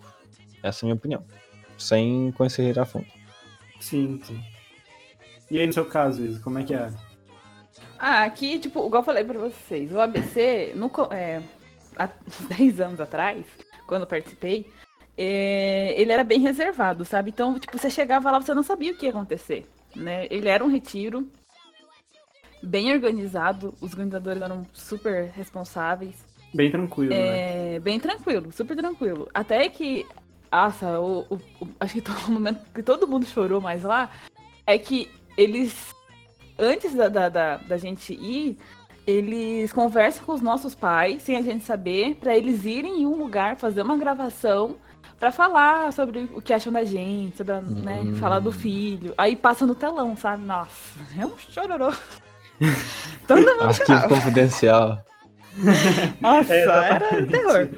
Essa 0.62 0.81
é 0.81 0.83
a 0.85 0.87
minha 0.87 0.97
opinião, 0.97 1.25
sem 1.79 2.33
conhecer 2.33 2.79
a 2.79 2.85
fundo. 2.85 3.07
Sim, 3.81 4.21
sim. 4.23 4.40
E 5.51 5.59
aí, 5.59 5.66
no 5.66 5.73
seu 5.73 5.85
caso, 5.85 6.25
Isa, 6.25 6.40
como 6.40 6.59
é 6.59 6.64
que 6.64 6.75
é? 6.75 6.90
Ah, 7.99 8.25
aqui, 8.25 8.59
tipo, 8.59 8.87
igual 8.87 9.03
eu 9.03 9.07
falei 9.07 9.25
pra 9.25 9.38
vocês, 9.38 9.93
o 9.93 10.01
ABC, 10.01 10.73
no, 10.75 10.90
é, 11.11 11.43
há 11.97 12.09
10 12.57 12.81
anos 12.81 13.01
atrás, 13.01 13.45
quando 13.87 14.03
eu 14.03 14.07
participei, 14.07 14.71
é, 15.22 15.94
ele 16.00 16.11
era 16.12 16.24
bem 16.24 16.40
reservado, 16.40 17.04
sabe? 17.04 17.28
Então, 17.28 17.59
tipo, 17.59 17.76
você 17.76 17.90
chegava 17.90 18.30
lá, 18.30 18.40
você 18.40 18.54
não 18.54 18.62
sabia 18.62 18.92
o 18.92 18.96
que 18.96 19.04
ia 19.04 19.11
acontecer, 19.11 19.66
né? 19.94 20.26
Ele 20.30 20.48
era 20.48 20.64
um 20.64 20.68
retiro 20.70 21.28
bem 22.62 22.90
organizado, 22.92 23.74
os 23.83 23.92
organizadores 23.92 24.40
eram 24.42 24.66
super 24.72 25.30
responsáveis, 25.35 26.14
Bem 26.54 26.70
tranquilo, 26.70 27.14
né? 27.14 27.74
é, 27.76 27.78
bem 27.80 28.00
tranquilo, 28.00 28.50
super 28.50 28.76
tranquilo. 28.76 29.28
Até 29.33 29.68
que 29.68 30.06
Nossa, 30.50 30.98
o, 30.98 31.20
o- 31.30 31.40
o- 31.61 31.68
acho 31.78 31.94
que 31.94 32.00
todo 32.02 32.33
momento 32.33 32.61
que 32.74 32.83
todo 32.83 33.06
mundo 33.06 33.24
chorou 33.26 33.61
mais 33.61 33.83
lá 33.85 34.11
é 34.66 34.76
que 34.78 35.09
eles, 35.37 35.94
antes 36.59 36.94
da, 36.94 37.09
da, 37.09 37.28
da, 37.28 37.56
da 37.59 37.76
gente 37.76 38.14
ir, 38.14 38.59
eles 39.06 39.72
conversam 39.72 40.24
com 40.24 40.33
os 40.33 40.40
nossos 40.40 40.74
pais, 40.74 41.22
sem 41.22 41.37
a 41.37 41.42
gente 41.42 41.64
saber, 41.64 42.16
pra 42.16 42.37
eles 42.37 42.64
irem 42.64 43.02
em 43.02 43.06
um 43.06 43.16
lugar 43.16 43.56
fazer 43.56 43.83
uma 43.83 43.96
gravação 43.96 44.76
pra 45.20 45.30
falar 45.30 45.92
sobre 45.92 46.28
o 46.35 46.40
que 46.40 46.52
acham 46.52 46.72
da 46.72 46.83
gente, 46.83 47.37
sobre, 47.37 47.52
né, 47.61 48.00
Hum. 48.00 48.14
falar 48.16 48.40
do 48.40 48.50
filho. 48.50 49.14
Aí 49.18 49.37
passa 49.37 49.66
no 49.66 49.74
telão, 49.74 50.16
sabe? 50.16 50.42
Nossa, 50.44 50.98
é 51.16 51.24
um 51.26 51.37
chororô. 51.38 51.92
todo 53.28 53.38
mundo 53.40 53.62
Arquivo 53.64 53.87
chorava. 53.87 54.09
confidencial. 54.09 55.04
Nossa, 56.20 56.54
É, 56.54 56.62
era 56.62 57.26
terror. 57.26 57.68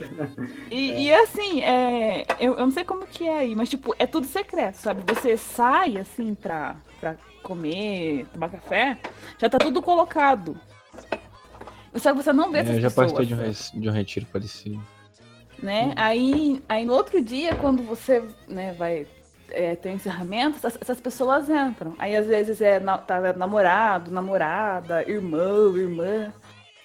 E, 0.71 1.05
e 1.07 1.15
assim, 1.15 1.63
é, 1.63 2.27
eu, 2.39 2.53
eu 2.55 2.61
não 2.67 2.71
sei 2.71 2.85
como 2.85 3.07
que 3.07 3.27
é 3.27 3.39
aí, 3.39 3.57
mas 3.57 3.69
tipo, 3.69 3.95
é 3.99 4.07
tudo 4.07 4.27
secreto, 4.27 4.77
sabe? 4.77 5.03
Você 5.13 5.37
sai 5.37 5.97
assim 5.99 6.35
pra, 6.35 6.77
pra 7.01 7.17
comer, 7.43 8.27
tomar 8.33 8.51
café, 8.51 8.99
já 9.39 9.49
tá 9.49 9.59
tudo 9.59 9.83
colocado. 9.83 10.57
Só 11.97 12.13
que 12.13 12.23
você 12.23 12.33
não 12.33 12.51
vê 12.53 12.59
É, 12.59 12.61
essas 12.63 12.75
eu 12.77 12.81
já 12.83 12.89
pessoas, 12.89 13.13
participei 13.13 13.53
de 13.73 13.79
um, 13.79 13.81
de 13.81 13.89
um 13.89 13.93
retiro 13.93 14.27
parecido. 14.27 14.83
Né? 15.63 15.93
Aí, 15.97 16.63
aí 16.69 16.85
no 16.85 16.93
outro 16.93 17.23
dia, 17.23 17.55
quando 17.57 17.83
você 17.83 18.23
né, 18.49 18.75
vai 18.79 19.07
é, 19.51 19.77
ter 19.77 19.91
um 19.91 19.95
encerramento, 19.95 20.57
essas, 20.57 20.77
essas 20.81 21.01
pessoas 21.01 21.49
entram. 21.49 21.95
Aí 21.99 22.17
às 22.17 22.27
vezes 22.27 22.61
é 22.61 22.81
na- 22.81 22.99
tá 22.99 23.33
namorado, 23.35 24.11
namorada, 24.11 25.09
irmão, 25.09 25.77
irmã. 25.77 26.33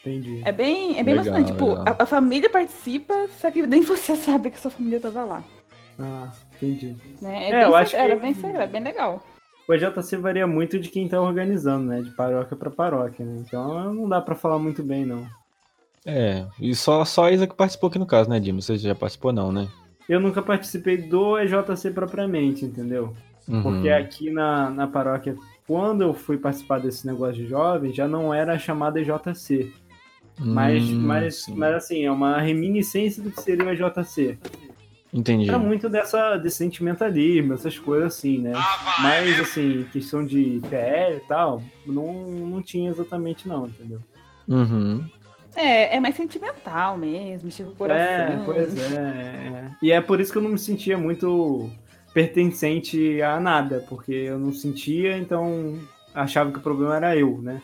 Entendi. 0.01 0.41
É 0.45 0.51
bem, 0.51 0.97
é 0.99 1.03
bem 1.03 1.15
Legal, 1.15 1.33
bastante. 1.33 1.51
Tipo, 1.51 1.71
a, 1.73 1.95
a 2.03 2.05
família 2.05 2.49
participa, 2.49 3.27
só 3.39 3.49
que 3.51 3.65
nem 3.65 3.81
você 3.83 4.15
sabe 4.15 4.51
que 4.51 4.59
sua 4.59 4.71
família 4.71 4.99
tava 4.99 5.23
lá. 5.25 5.43
Ah, 5.99 6.31
entendi. 6.55 6.95
Né? 7.21 7.47
É, 7.47 7.51
bem 7.51 7.61
eu 7.63 7.75
acho 7.75 7.91
secreto, 7.91 8.05
Era 8.11 8.15
que- 8.15 8.21
bem 8.21 8.33
secreto, 8.35 8.61
é 8.61 8.67
bem 8.67 8.83
legal. 8.83 9.23
O 9.67 9.73
EJC 9.73 10.15
varia 10.15 10.47
muito 10.47 10.79
de 10.79 10.87
quem 10.89 11.09
tá 11.09 11.19
organizando, 11.19 11.87
né? 11.87 12.01
De 12.01 12.11
paróquia 12.11 12.55
pra 12.55 12.69
paróquia, 12.69 13.25
né? 13.25 13.43
Então 13.45 13.93
não 13.93 14.07
dá 14.07 14.21
pra 14.21 14.33
falar 14.33 14.57
muito 14.59 14.81
bem, 14.81 15.05
não. 15.05 15.27
É, 16.09 16.45
e 16.57 16.73
só, 16.73 17.03
só 17.03 17.25
a 17.25 17.31
Isa 17.33 17.45
que 17.45 17.53
participou 17.53 17.89
aqui 17.89 17.99
no 17.99 18.05
caso, 18.05 18.29
né, 18.29 18.39
Dima? 18.39 18.61
Você 18.61 18.77
já 18.77 18.95
participou 18.95 19.33
não, 19.33 19.51
né? 19.51 19.67
Eu 20.07 20.21
nunca 20.21 20.41
participei 20.41 20.95
do 20.95 21.37
EJC 21.37 21.91
propriamente, 21.91 22.63
entendeu? 22.63 23.13
Uhum. 23.45 23.61
Porque 23.61 23.89
aqui 23.89 24.31
na, 24.31 24.69
na 24.69 24.87
paróquia, 24.87 25.35
quando 25.67 26.03
eu 26.03 26.13
fui 26.13 26.37
participar 26.37 26.79
desse 26.79 27.05
negócio 27.05 27.35
de 27.35 27.45
jovens, 27.45 27.93
já 27.93 28.07
não 28.07 28.33
era 28.33 28.57
chamada 28.57 29.01
EJC. 29.01 29.73
Mas, 30.39 30.83
Hum, 30.89 30.99
mas, 31.01 31.43
sim. 31.43 31.55
mas 31.55 31.75
assim, 31.75 32.05
é 32.05 32.11
uma 32.11 32.39
reminiscência 32.39 33.21
do 33.21 33.29
que 33.29 33.41
seria 33.41 33.65
o 33.65 33.69
EJC. 33.69 34.37
Entendi. 35.13 35.49
Era 35.49 35.59
muito 35.59 35.89
dessa, 35.89 36.37
desse 36.37 36.57
sentimentalismo, 36.57 37.53
essas 37.53 37.77
coisas 37.77 38.15
assim, 38.15 38.37
né? 38.37 38.53
Mas, 39.01 39.39
assim, 39.39 39.85
questão 39.91 40.25
de 40.25 40.61
PL 40.69 41.17
e 41.17 41.27
tal, 41.27 41.61
não, 41.85 42.13
não 42.29 42.61
tinha 42.61 42.89
exatamente 42.89 43.47
não, 43.47 43.67
entendeu? 43.67 43.99
Uhum. 44.47 45.03
É, 45.57 45.95
é 45.95 45.99
mais 45.99 46.15
sentimental 46.15 46.95
mesmo, 46.97 47.49
tipo, 47.49 47.71
coração. 47.71 48.05
É, 48.05 48.41
pois 48.45 48.77
é. 48.93 49.71
E 49.81 49.91
é 49.91 49.99
por 49.99 50.21
isso 50.21 50.31
que 50.31 50.37
eu 50.37 50.41
não 50.43 50.51
me 50.51 50.59
sentia 50.59 50.97
muito 50.99 51.67
pertencente 52.13 53.21
a 53.23 53.39
nada, 53.39 53.83
porque 53.89 54.11
eu 54.11 54.37
não 54.37 54.53
sentia, 54.53 55.17
então 55.17 55.79
achava 56.13 56.51
que 56.51 56.59
o 56.59 56.61
problema 56.61 56.95
era 56.95 57.17
eu, 57.17 57.41
né? 57.41 57.59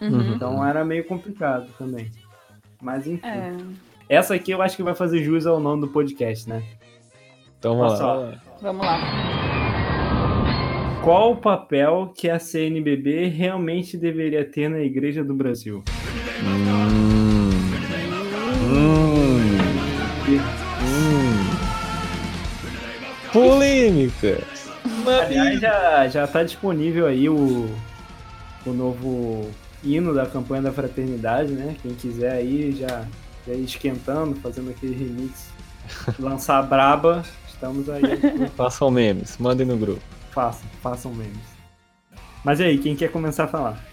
Uhum. 0.00 0.34
Então 0.34 0.66
era 0.66 0.82
meio 0.82 1.04
complicado 1.04 1.68
também. 1.78 2.10
Mas 2.80 3.06
enfim. 3.06 3.26
É. 3.26 3.54
Essa 4.08 4.34
aqui 4.34 4.52
eu 4.52 4.62
acho 4.62 4.76
que 4.76 4.82
vai 4.82 4.94
fazer 4.94 5.22
jus 5.22 5.46
ao 5.46 5.60
nome 5.60 5.82
do 5.82 5.88
podcast, 5.88 6.48
né? 6.48 6.62
Então 7.58 7.76
vamos 7.76 8.00
lá. 8.00 8.42
Vamos 8.62 8.86
lá. 8.86 8.98
Qual 11.04 11.32
o 11.32 11.36
papel 11.36 12.12
que 12.16 12.30
a 12.30 12.38
CNBB 12.38 13.28
realmente 13.28 13.96
deveria 13.96 14.44
ter 14.44 14.70
na 14.70 14.80
Igreja 14.80 15.22
do 15.22 15.34
Brasil? 15.34 15.84
Hum. 16.42 16.85
Polêmica. 23.36 24.42
Aliás, 25.22 25.60
já, 25.60 26.08
já 26.08 26.26
tá 26.26 26.42
disponível 26.42 27.06
aí 27.06 27.28
o, 27.28 27.68
o 28.64 28.72
novo 28.72 29.50
hino 29.84 30.14
da 30.14 30.24
campanha 30.26 30.62
da 30.62 30.72
fraternidade, 30.72 31.52
né? 31.52 31.76
Quem 31.82 31.94
quiser 31.94 32.32
aí 32.32 32.72
já, 32.72 33.04
já 33.46 33.52
ir 33.52 33.64
esquentando, 33.64 34.34
fazendo 34.36 34.70
aquele 34.70 34.94
remix, 34.94 35.48
lançar 36.18 36.58
a 36.58 36.62
braba, 36.62 37.22
estamos 37.46 37.90
aí. 37.90 38.02
Façam 38.56 38.90
memes, 38.90 39.36
mandem 39.38 39.66
no 39.66 39.76
grupo. 39.76 40.00
façam, 40.30 40.66
façam 40.82 41.14
memes. 41.14 41.36
Mas 42.42 42.58
e 42.60 42.64
aí, 42.64 42.78
quem 42.78 42.96
quer 42.96 43.10
começar 43.10 43.44
a 43.44 43.48
falar? 43.48 43.84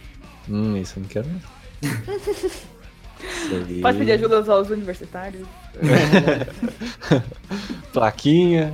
Hum, 0.50 0.78
isso 0.78 0.94
eu 0.98 1.02
não 1.02 1.10
quero. 1.10 1.28
não. 1.28 1.42
Pode 3.82 3.98
pedir 3.98 4.14
ajuda 4.14 4.54
aos 4.54 4.70
universitários. 4.70 5.46
Plaquinha. 7.94 8.74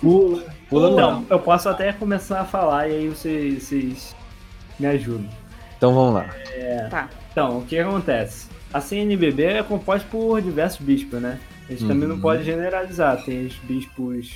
Pula. 0.00 0.42
Pula 0.68 0.90
não. 0.90 1.20
Então, 1.22 1.26
eu 1.30 1.38
posso 1.40 1.68
até 1.68 1.92
começar 1.92 2.40
a 2.40 2.44
falar 2.44 2.88
e 2.88 2.92
aí 2.92 3.08
vocês, 3.08 3.62
vocês 3.64 4.16
me 4.78 4.86
ajudam. 4.86 5.28
Então 5.76 5.94
vamos 5.94 6.14
lá. 6.14 6.26
Tá. 6.90 7.08
Então, 7.32 7.58
o 7.58 7.64
que 7.64 7.78
acontece? 7.78 8.48
A 8.72 8.80
CNBB 8.80 9.42
é 9.44 9.62
composta 9.62 10.06
por 10.10 10.40
diversos 10.42 10.80
bispos, 10.80 11.20
né? 11.20 11.38
A 11.68 11.72
gente 11.72 11.86
também 11.86 12.08
não 12.08 12.16
Uhum. 12.16 12.20
pode 12.20 12.44
generalizar. 12.44 13.22
Tem 13.24 13.46
os 13.46 13.54
bispos 13.56 14.32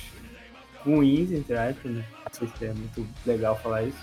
ruins, 0.85 1.31
entre 1.31 1.55
aspas, 1.57 1.91
né? 1.91 2.03
Não 2.23 2.31
sei 2.39 2.47
se 2.57 2.65
é 2.65 2.73
muito 2.73 3.05
legal 3.25 3.59
falar 3.61 3.83
isso. 3.83 3.97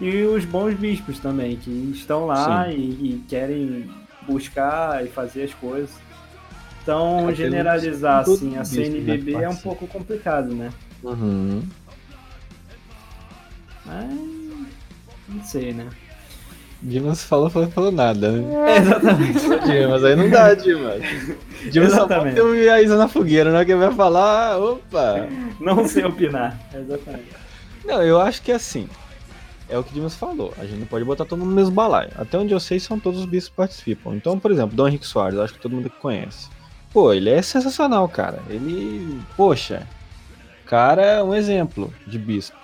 E 0.00 0.22
os 0.22 0.44
bons 0.44 0.74
bispos 0.74 1.18
também, 1.18 1.56
que 1.56 1.70
estão 1.94 2.26
lá 2.26 2.68
e, 2.72 2.74
e 2.78 3.24
querem 3.28 3.90
buscar 4.26 5.04
e 5.04 5.08
fazer 5.08 5.42
as 5.44 5.54
coisas. 5.54 5.90
Então, 6.82 7.28
É, 7.28 7.34
generalizar 7.34 8.20
assim 8.20 8.54
a 8.54 8.60
né, 8.60 8.64
CNBB 8.64 9.32
que 9.32 9.42
é 9.42 9.48
um 9.48 9.56
pouco 9.56 9.86
complicado, 9.86 10.54
né? 10.54 10.70
Uhum. 11.02 11.62
Mas 13.84 14.10
não 15.28 15.44
sei, 15.44 15.72
né? 15.72 15.86
Dimas 16.82 17.22
falou, 17.22 17.50
falou, 17.50 17.70
falou 17.70 17.92
nada, 17.92 18.32
né? 18.32 18.72
É, 18.72 18.78
exatamente. 18.78 19.40
Dimas, 19.68 20.04
aí 20.04 20.16
não 20.16 20.30
dá, 20.30 20.54
Dimas. 20.54 21.02
Dimas 21.70 21.90
só 21.90 22.06
Exatamente. 22.06 22.36
ter 22.36 22.70
a 22.70 22.82
Isa 22.82 22.96
na 22.96 23.06
fogueira, 23.06 23.50
não 23.52 23.58
é 23.58 23.64
que 23.66 23.74
vai 23.74 23.92
falar, 23.92 24.58
opa. 24.58 25.28
Não 25.60 25.86
sei 25.86 26.04
opinar. 26.04 26.58
Exatamente. 26.74 27.28
Não, 27.84 28.02
eu 28.02 28.18
acho 28.18 28.40
que 28.40 28.50
é 28.50 28.54
assim. 28.54 28.88
É 29.68 29.78
o 29.78 29.84
que 29.84 29.92
Dimas 29.92 30.16
falou. 30.16 30.54
A 30.58 30.64
gente 30.64 30.80
não 30.80 30.86
pode 30.86 31.04
botar 31.04 31.24
todo 31.26 31.38
mundo 31.38 31.50
no 31.50 31.54
mesmo 31.54 31.74
balaio. 31.74 32.10
Até 32.16 32.38
onde 32.38 32.52
eu 32.52 32.58
sei, 32.58 32.80
são 32.80 32.98
todos 32.98 33.20
os 33.20 33.26
bispos 33.26 33.50
que 33.50 33.56
participam. 33.56 34.14
Então, 34.16 34.38
por 34.38 34.50
exemplo, 34.50 34.74
Dom 34.74 34.88
Henrique 34.88 35.06
Soares, 35.06 35.38
acho 35.38 35.54
que 35.54 35.60
todo 35.60 35.76
mundo 35.76 35.86
aqui 35.86 35.98
conhece. 35.98 36.48
Pô, 36.92 37.12
ele 37.12 37.30
é 37.30 37.40
sensacional, 37.42 38.08
cara. 38.08 38.42
Ele. 38.48 39.20
Poxa. 39.36 39.86
Cara 40.66 41.02
é 41.02 41.22
um 41.22 41.34
exemplo 41.34 41.92
de 42.06 42.18
bispo. 42.18 42.56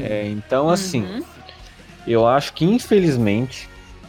É, 0.00 0.26
então, 0.28 0.68
assim, 0.68 1.02
Uhum. 1.04 1.22
eu 2.06 2.26
acho 2.26 2.52
que 2.52 2.64
infelizmente, 2.64 3.68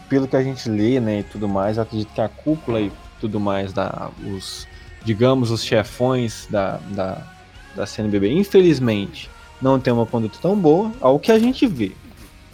pelo 0.09 0.27
que 0.27 0.35
a 0.35 0.41
gente 0.41 0.67
lê, 0.67 0.99
né, 0.99 1.19
e 1.19 1.23
tudo 1.23 1.47
mais, 1.47 1.77
eu 1.77 1.83
acredito 1.83 2.11
que 2.11 2.21
a 2.21 2.27
cúpula 2.27 2.81
e 2.81 2.91
tudo 3.21 3.39
mais, 3.39 3.71
da, 3.71 4.09
os, 4.35 4.67
digamos, 5.05 5.51
os 5.51 5.63
chefões 5.63 6.47
da, 6.49 6.77
da, 6.89 7.21
da 7.75 7.85
CNBB, 7.85 8.31
infelizmente, 8.31 9.29
não 9.61 9.79
tem 9.79 9.93
uma 9.93 10.07
conduta 10.07 10.39
tão 10.41 10.55
boa 10.55 10.91
ao 10.99 11.19
que 11.19 11.31
a 11.31 11.37
gente 11.37 11.67
vê. 11.67 11.91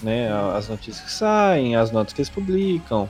Né, 0.04 0.30
as 0.58 0.68
notícias 0.68 1.06
que 1.06 1.12
saem, 1.12 1.78
as 1.78 1.90
notas 1.90 2.14
que 2.14 2.20
eles 2.20 2.30
publicam, 2.30 3.10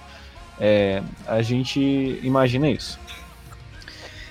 é, 0.59 1.01
a 1.25 1.41
gente 1.41 2.19
imagina 2.21 2.69
isso. 2.69 2.99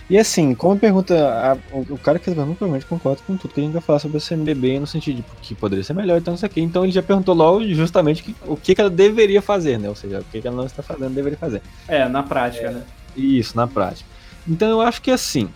E 0.08 0.18
assim, 0.18 0.54
como 0.54 0.78
pergunta, 0.78 1.14
a- 1.16 1.56
o, 1.74 1.94
o 1.94 1.98
cara 1.98 2.18
que 2.18 2.26
pergunta 2.26 2.56
provavelmente 2.58 2.84
concorda 2.86 3.22
com 3.26 3.36
tudo 3.38 3.54
que 3.54 3.60
a 3.60 3.64
gente 3.64 3.72
vai 3.72 3.80
falar 3.80 3.98
sobre 3.98 4.18
a 4.18 4.20
CNBB 4.20 4.78
no 4.78 4.86
sentido 4.86 5.16
de 5.16 5.24
que 5.40 5.54
poderia 5.54 5.82
ser 5.82 5.94
melhor, 5.94 6.18
então 6.18 6.34
isso 6.34 6.44
aqui. 6.44 6.60
Então 6.60 6.84
ele 6.84 6.92
já 6.92 7.02
perguntou 7.02 7.34
logo 7.34 7.64
justamente 7.72 8.22
que- 8.22 8.34
o 8.46 8.54
que, 8.56 8.74
que 8.74 8.80
ela 8.80 8.90
deveria 8.90 9.40
fazer, 9.40 9.78
né? 9.78 9.88
Ou 9.88 9.94
seja, 9.94 10.20
o 10.20 10.24
que, 10.24 10.42
que 10.42 10.46
ela 10.46 10.56
não 10.56 10.66
está 10.66 10.82
fazendo 10.82 11.14
deveria 11.14 11.38
fazer. 11.38 11.62
É, 11.88 12.06
na 12.06 12.22
prática, 12.22 12.70
né? 12.70 12.82
Isso, 13.16 13.56
na 13.56 13.66
prática. 13.66 14.08
Então 14.46 14.68
eu 14.68 14.82
acho 14.82 15.00
que 15.00 15.10
assim, 15.10 15.48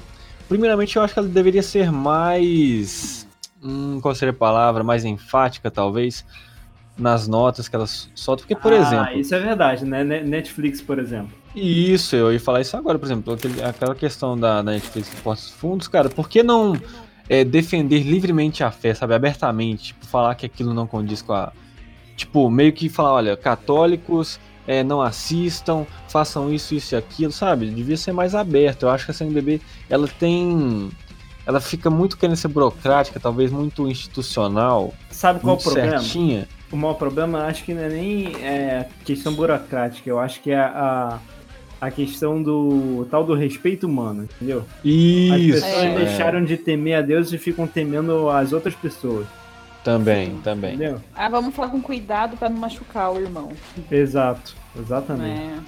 primeiramente 0.49 0.97
eu 0.97 1.03
acho 1.03 1.13
que 1.13 1.19
ela 1.21 1.29
deveria 1.29 1.63
ser 1.63 1.93
mais. 1.93 3.27
Hum, 3.63 3.99
qual 4.01 4.15
seria 4.15 4.33
a 4.33 4.37
palavra? 4.37 4.83
Mais 4.83 5.05
enfática, 5.05 5.71
talvez, 5.71 6.25
nas 6.97 7.29
notas 7.29 7.69
que 7.69 7.77
ela 7.77 7.87
solta. 8.15 8.43
Porque, 8.45 8.57
por 8.57 8.73
Ah, 8.73 8.77
exemplo. 8.77 9.19
Isso 9.21 9.35
é 9.35 9.41
verdade, 9.41 9.85
né? 9.85 10.03
Ne- 10.05 10.23
Netflix, 10.23 10.81
por 10.81 10.99
exemplo. 10.99 11.31
Isso, 11.59 12.15
eu 12.15 12.33
ia 12.33 12.41
falar 12.41 12.61
isso 12.61 12.77
agora, 12.77 12.99
por 12.99 13.07
exemplo, 13.07 13.37
aquela 13.67 13.95
questão 13.95 14.39
da, 14.39 14.63
da 14.63 14.73
Netflix 14.73 15.09
que 15.09 15.21
porta 15.21 15.43
os 15.43 15.51
fundos, 15.51 15.89
cara, 15.89 16.09
por 16.09 16.29
que 16.29 16.43
não 16.43 16.77
é, 17.29 17.45
defender 17.45 18.01
livremente 18.01 18.65
a 18.65 18.71
fé, 18.71 18.95
sabe, 18.95 19.15
abertamente, 19.15 19.89
tipo, 19.89 20.07
falar 20.07 20.35
que 20.35 20.47
aquilo 20.47 20.73
não 20.73 20.87
condiz 20.87 21.21
com 21.21 21.33
a... 21.33 21.53
Tipo, 22.17 22.51
meio 22.51 22.73
que 22.73 22.89
falar, 22.89 23.13
olha, 23.13 23.37
católicos 23.37 24.41
é, 24.67 24.83
não 24.83 25.01
assistam, 25.01 25.87
façam 26.09 26.53
isso, 26.53 26.75
isso 26.75 26.95
e 26.95 26.99
aquilo, 26.99 27.33
sabe, 27.33 27.71
devia 27.71 27.97
ser 27.97 28.13
mais 28.13 28.35
aberto, 28.35 28.85
eu 28.85 28.91
acho 28.91 29.05
que 29.05 29.11
a 29.11 29.15
CNBB, 29.15 29.61
ela 29.89 30.09
tem... 30.09 30.91
ela 31.47 31.61
fica 31.61 31.89
muito 31.89 32.17
querendo 32.17 32.37
ser 32.37 32.49
burocrática, 32.49 33.21
talvez 33.21 33.51
muito 33.51 33.89
institucional, 33.89 34.93
Sabe 35.11 35.41
qual 35.41 35.57
é 35.57 35.59
o 35.59 35.63
problema? 35.63 35.99
certinha. 35.99 36.49
O 36.71 36.77
maior 36.77 36.95
problema, 36.95 37.39
eu 37.39 37.45
acho 37.45 37.65
que 37.65 37.73
não 37.73 37.83
é 37.83 37.89
nem 37.89 38.37
é, 38.45 38.87
questão 39.05 39.33
burocrática, 39.33 40.09
eu 40.09 40.19
acho 40.19 40.41
que 40.41 40.51
é 40.51 40.59
a, 40.59 40.67
a 41.15 41.19
questão 41.91 42.43
do 42.43 43.07
tal 43.11 43.23
do 43.25 43.35
respeito 43.35 43.87
humano, 43.87 44.25
entendeu? 44.25 44.65
As 44.79 44.85
Isso, 44.85 45.53
pessoas 45.65 45.85
é, 45.85 45.95
deixaram 45.95 46.45
de 46.45 46.57
temer 46.57 46.99
a 46.99 47.03
Deus 47.03 47.33
e 47.33 47.39
ficam 47.39 47.67
temendo 47.67 48.29
as 48.29 48.53
outras 48.53 48.75
pessoas, 48.75 49.27
também, 49.85 50.37
também. 50.43 50.75
entendeu? 50.75 51.01
Ah, 51.15 51.29
vamos 51.29 51.55
falar 51.55 51.69
com 51.69 51.81
cuidado 51.81 52.37
pra 52.37 52.49
não 52.49 52.59
machucar 52.59 53.13
o 53.13 53.21
irmão. 53.21 53.53
Exato, 53.91 54.57
exatamente. 54.79 55.39
né? 55.41 55.61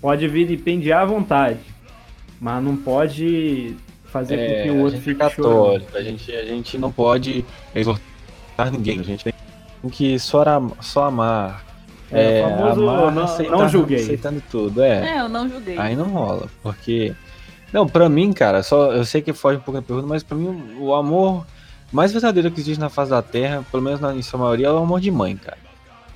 Pode 0.00 0.26
vir 0.28 0.50
e 0.50 0.56
pendiar 0.56 1.02
à 1.02 1.04
vontade, 1.04 1.58
mas 2.40 2.62
não 2.62 2.76
pode 2.76 3.76
fazer 4.04 4.36
com 4.36 4.42
É, 4.42 4.62
que 4.62 4.70
o 4.70 4.78
a 4.78 4.82
outro 4.84 5.00
fique 5.00 5.20
é 5.22 5.28
chorando. 5.30 5.54
católico, 5.54 5.96
a 5.98 6.02
gente, 6.02 6.32
a 6.32 6.44
gente 6.44 6.78
não 6.78 6.90
pode 6.92 7.44
exortar 7.74 8.70
ninguém, 8.72 9.00
a 9.00 9.02
gente 9.02 9.24
tem 9.24 9.32
que 9.90 10.18
só, 10.18 10.42
só 10.80 11.04
amar. 11.04 11.64
É, 12.12 12.44
o 12.44 12.50
famoso 12.50 12.80
não- 12.80 13.58
não 13.58 13.68
julguei. 13.68 14.02
Aceitando 14.02 14.42
tudo, 14.50 14.82
é. 14.82 15.16
É, 15.16 15.20
eu 15.20 15.28
não 15.28 15.48
julguei. 15.48 15.78
Aí 15.78 15.94
não 15.96 16.06
rola, 16.10 16.46
porque. 16.62 17.14
Não, 17.72 17.86
pra 17.86 18.08
mim, 18.08 18.32
cara, 18.32 18.62
só 18.64 18.92
eu 18.92 19.04
sei 19.04 19.22
que 19.22 19.32
foge 19.32 19.58
um 19.58 19.60
pouco 19.60 19.80
da 19.80 19.86
pergunta, 19.86 20.08
mas 20.08 20.22
pra 20.24 20.36
mim 20.36 20.76
o 20.80 20.92
amor 20.92 21.46
mais 21.92 22.12
verdadeiro 22.12 22.50
que 22.50 22.60
existe 22.60 22.80
na 22.80 22.88
face 22.88 23.10
da 23.10 23.22
Terra, 23.22 23.64
pelo 23.70 23.82
menos 23.82 24.00
na 24.00 24.12
em 24.14 24.22
sua 24.22 24.40
maioria, 24.40 24.66
é 24.66 24.70
o 24.72 24.78
amor 24.78 25.00
de 25.00 25.10
mãe, 25.10 25.36
cara. 25.36 25.58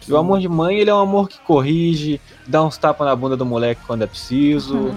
E 0.06 0.12
o 0.12 0.16
amor 0.16 0.38
de 0.40 0.48
mãe, 0.48 0.76
ele 0.78 0.90
é 0.90 0.94
um 0.94 0.98
amor 1.00 1.28
que 1.28 1.38
corrige, 1.40 2.20
dá 2.46 2.62
uns 2.62 2.76
tapas 2.76 3.06
na 3.06 3.14
bunda 3.16 3.36
do 3.36 3.46
moleque 3.46 3.80
quando 3.86 4.02
é 4.02 4.06
preciso. 4.06 4.76
Uhum. 4.76 4.94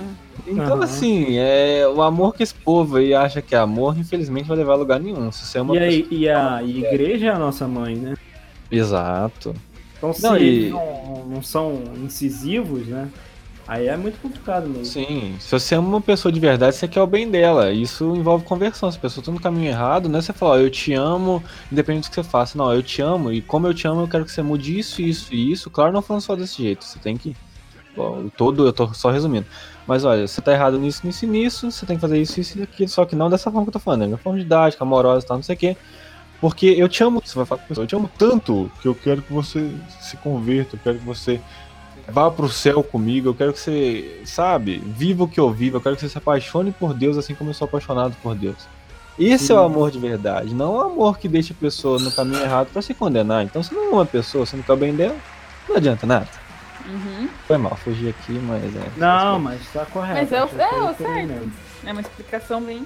Então, 0.47 0.75
Aham. 0.75 0.83
assim, 0.83 1.38
é 1.38 1.88
o 1.88 2.01
amor 2.01 2.33
que 2.36 2.43
esse 2.43 2.53
povo 2.53 2.97
aí 2.97 3.13
acha 3.13 3.41
que 3.41 3.53
é 3.55 3.57
amor, 3.60 3.97
infelizmente 3.97 4.47
vai 4.47 4.57
levar 4.57 4.73
a 4.73 4.77
lugar 4.77 4.99
nenhum. 4.99 5.31
Se 5.31 5.45
você 5.45 5.60
é 5.60 5.62
uma 5.62 5.75
E, 5.75 5.79
aí, 5.79 6.03
pessoa- 6.03 6.19
e 6.19 6.29
a 6.29 6.63
igreja 6.63 7.25
é 7.27 7.29
a 7.29 7.39
nossa 7.39 7.67
mãe, 7.67 7.95
né? 7.95 8.15
Exato. 8.69 9.55
Então 9.97 10.13
se 10.13 10.21
Não, 10.23 10.38
e- 10.38 10.43
eles 10.43 10.71
não, 10.71 11.25
não 11.25 11.41
são 11.43 11.81
incisivos, 12.03 12.86
né? 12.88 13.10
Aí 13.67 13.88
é 13.88 13.97
muito 13.97 14.17
complicado 14.21 14.65
mesmo. 14.69 14.86
Sim, 14.86 15.36
se 15.41 15.51
você 15.51 15.75
ama 15.75 15.89
uma 15.89 15.99
pessoa 16.01 16.31
de 16.31 16.39
verdade, 16.39 16.73
você 16.77 16.88
quer 16.88 17.01
o 17.01 17.07
bem 17.07 17.29
dela. 17.29 17.69
Isso 17.73 18.15
envolve 18.15 18.45
conversão. 18.45 18.89
Se 18.89 18.97
a 18.97 19.01
pessoa 19.01 19.25
tá 19.25 19.29
no 19.29 19.41
caminho 19.41 19.67
errado, 19.67 20.07
não 20.07 20.19
é 20.19 20.21
você 20.21 20.31
falar, 20.31 20.51
ó, 20.53 20.57
eu 20.57 20.69
te 20.69 20.93
amo, 20.93 21.43
independente 21.69 22.05
do 22.07 22.10
que 22.12 22.15
você 22.15 22.23
faça. 22.23 22.57
Não, 22.57 22.73
eu 22.73 22.81
te 22.81 23.01
amo, 23.01 23.29
e 23.29 23.41
como 23.41 23.67
eu 23.67 23.73
te 23.73 23.86
amo, 23.86 24.01
eu 24.01 24.07
quero 24.07 24.23
que 24.23 24.31
você 24.31 24.41
mude 24.41 24.79
isso, 24.79 25.01
isso 25.01 25.33
e 25.33 25.51
isso. 25.51 25.69
Claro, 25.69 25.91
não 25.91 26.01
falando 26.01 26.21
só 26.21 26.33
desse 26.33 26.63
jeito. 26.63 26.86
Você 26.86 26.97
tem 26.99 27.17
que. 27.17 27.36
o 27.97 28.31
todo, 28.38 28.65
eu 28.65 28.71
tô 28.71 28.93
só 28.93 29.10
resumindo. 29.12 29.45
Mas 29.86 30.05
olha, 30.05 30.27
você 30.27 30.41
tá 30.41 30.53
errado 30.53 30.79
nisso, 30.79 31.01
nisso 31.05 31.25
e 31.25 31.27
nisso, 31.27 31.69
você 31.71 31.86
tem 31.86 31.97
que 31.97 32.01
fazer 32.01 32.21
isso, 32.21 32.39
isso 32.39 32.60
e 32.60 32.63
aquilo, 32.63 32.89
só 32.89 33.03
que 33.05 33.15
não 33.17 33.29
dessa 33.29 33.51
forma 33.51 33.65
que 33.65 33.69
eu 33.69 33.73
tô 33.73 33.79
falando, 33.79 34.01
né? 34.07 34.15
De 34.15 34.21
forma 34.23 34.39
didática, 34.39 34.83
amorosa 34.83 35.25
e 35.25 35.27
tal, 35.27 35.38
não 35.38 35.43
sei 35.43 35.55
o 35.55 35.60
quê. 35.60 35.77
Porque 36.39 36.67
eu 36.67 36.88
te 36.88 37.04
amo, 37.04 37.21
você 37.23 37.36
vai 37.36 37.45
falar 37.45 37.60
com 37.60 37.65
a 37.65 37.67
pessoa, 37.69 37.84
eu 37.84 37.88
te 37.88 37.95
amo 37.95 38.10
tanto 38.17 38.71
que 38.82 38.88
eu 38.88 38.93
quero 38.95 39.21
que 39.21 39.34
você 39.34 39.71
se 40.00 40.15
converta, 40.17 40.76
eu 40.76 40.80
quero 40.84 41.00
que 41.00 41.06
você 41.06 41.41
vá 42.08 42.30
pro 42.30 42.47
céu 42.47 42.84
comigo, 42.84 43.30
eu 43.30 43.34
quero 43.34 43.52
que 43.54 43.60
você, 43.60 44.21
sabe, 44.23 44.78
viva 44.78 45.23
o 45.23 45.28
que 45.28 45.39
eu 45.39 45.52
vivo, 45.52 45.78
eu 45.78 45.82
quero 45.82 45.95
que 45.95 46.02
você 46.02 46.10
se 46.10 46.17
apaixone 46.17 46.71
por 46.71 46.93
Deus 46.93 47.17
assim 47.17 47.34
como 47.34 47.50
eu 47.50 47.54
sou 47.56 47.65
apaixonado 47.65 48.15
por 48.21 48.36
Deus. 48.36 48.56
Esse 49.19 49.52
é 49.52 49.56
o 49.56 49.60
amor 49.60 49.89
de 49.89 49.97
verdade, 49.97 50.54
não 50.54 50.76
o 50.76 50.82
amor 50.82 51.17
que 51.17 51.28
deixa 51.28 51.52
a 51.54 51.56
pessoa 51.56 51.97
no 51.97 52.12
caminho 52.12 52.39
errado 52.43 52.67
pra 52.71 52.84
se 52.84 52.93
condenar. 52.93 53.43
Então, 53.43 53.63
se 53.63 53.73
não 53.73 53.93
ama 53.93 54.04
a 54.04 54.06
pessoa, 54.06 54.45
você 54.45 54.56
não 54.56 54.63
quer 54.63 54.73
o 54.73 54.78
bem 54.78 54.93
dela, 54.95 55.15
não 55.67 55.76
adianta 55.76 56.06
nada. 56.06 56.28
Uhum. 56.88 57.28
Foi 57.47 57.58
mal, 57.58 57.76
fugi 57.76 58.10
aqui, 58.10 58.34
mas 58.34 58.63
é. 58.76 58.91
Não, 58.95 59.39
mas 59.39 59.60
tá 59.73 59.86
correto. 59.88 60.19
Mas 60.19 60.32
é 60.32 60.39
o- 60.39 60.45
Acho 60.45 60.56
que 60.56 60.62
é 60.62 60.93
certo. 60.93 61.28
mesmo. 61.28 61.52
É 61.84 61.91
uma 61.91 62.02
explicação 62.02 62.62
bem. 62.62 62.86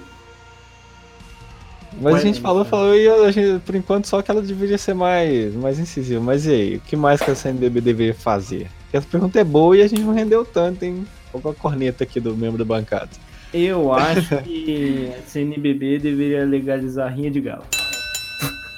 Mas 2.00 2.16
a 2.16 2.20
gente 2.20 2.40
falou, 2.40 2.64
falou, 2.64 2.96
e 2.96 3.08
a 3.08 3.32
gente, 3.32 3.60
por 3.62 3.76
enquanto 3.76 4.06
só 4.08 4.22
que 4.22 4.32
ela 4.32 4.42
deveria 4.42 4.78
ser 4.78 4.94
mais, 4.94 5.54
mais 5.56 5.78
incisiva. 5.80 6.22
Mas 6.22 6.46
e 6.46 6.52
aí, 6.52 6.76
o 6.78 6.80
que 6.80 6.96
mais 6.96 7.22
que 7.22 7.30
a 7.30 7.36
CNBB 7.36 7.82
deveria 7.82 8.14
fazer? 8.14 8.68
Porque 8.84 8.98
essa 8.98 9.08
pergunta 9.08 9.40
é 9.40 9.44
boa 9.44 9.76
e 9.78 9.82
a 9.82 9.88
gente 9.88 10.02
não 10.02 10.14
rendeu 10.14 10.46
tanto, 10.46 10.84
hein? 10.84 11.06
Olha 11.34 11.52
a 11.52 11.54
corneta 11.54 12.04
aqui 12.04 12.20
do 12.20 12.36
membro 12.36 12.58
da 12.58 12.66
bancada. 12.66 13.10
Eu 13.54 13.92
acho 13.94 14.38
que 14.44 15.10
a 15.18 15.22
CNBB 15.30 16.00
deveria 16.00 16.46
legalizar 16.46 17.08
a 17.08 17.10
rinha 17.12 17.30
de 17.30 17.42
galo. 17.42 17.64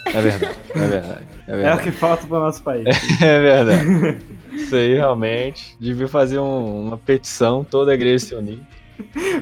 É 0.05 0.21
verdade, 0.21 0.55
é 0.75 0.79
verdade. 0.87 1.23
É 1.47 1.51
É 1.51 1.53
o 1.53 1.57
verdade. 1.57 1.83
que 1.83 1.91
falta 1.91 2.25
para 2.27 2.39
nosso 2.39 2.63
país. 2.63 2.85
É 3.21 3.39
verdade. 3.39 4.17
Isso 4.53 4.75
aí 4.75 4.95
realmente. 4.95 5.75
Devia 5.79 6.07
fazer 6.07 6.39
um- 6.39 6.87
uma 6.87 6.97
petição, 6.97 7.63
toda 7.63 7.91
a 7.91 7.95
igreja 7.95 8.25
se 8.25 8.35
unir. 8.35 8.59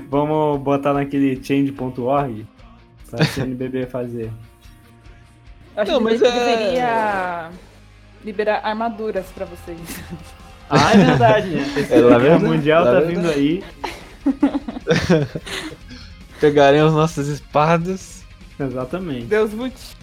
Vamos 0.10 0.60
botar 0.62 0.94
naquele 0.94 1.40
change.org 1.44 2.46
pra 3.18 3.26
CNBB 3.26 3.86
fazer. 3.86 4.32
Eu 5.76 5.84
acho 5.84 5.92
Não, 5.92 5.98
que 6.00 6.04
mas 6.04 6.22
é- 6.22 6.32
deveria 6.32 7.50
liberar 8.24 8.62
armaduras 8.64 9.26
pra 9.28 9.46
vocês. 9.46 9.80
Ah, 10.70 10.94
é 10.94 10.98
verdade, 10.98 11.48
né? 11.50 11.62
Esse 11.78 11.94
É, 11.94 12.02
Guerra 12.02 12.20
verdade, 12.20 12.44
Mundial 12.46 12.86
lá 12.86 12.94
tá 12.94 13.00
vindo 13.02 13.30
aí. 13.30 13.64
Pegaremos 16.40 16.94
nossas 16.94 17.28
espadas. 17.28 18.24
Exatamente. 18.60 19.26
Deus 19.26 19.52
lute. 19.54 19.96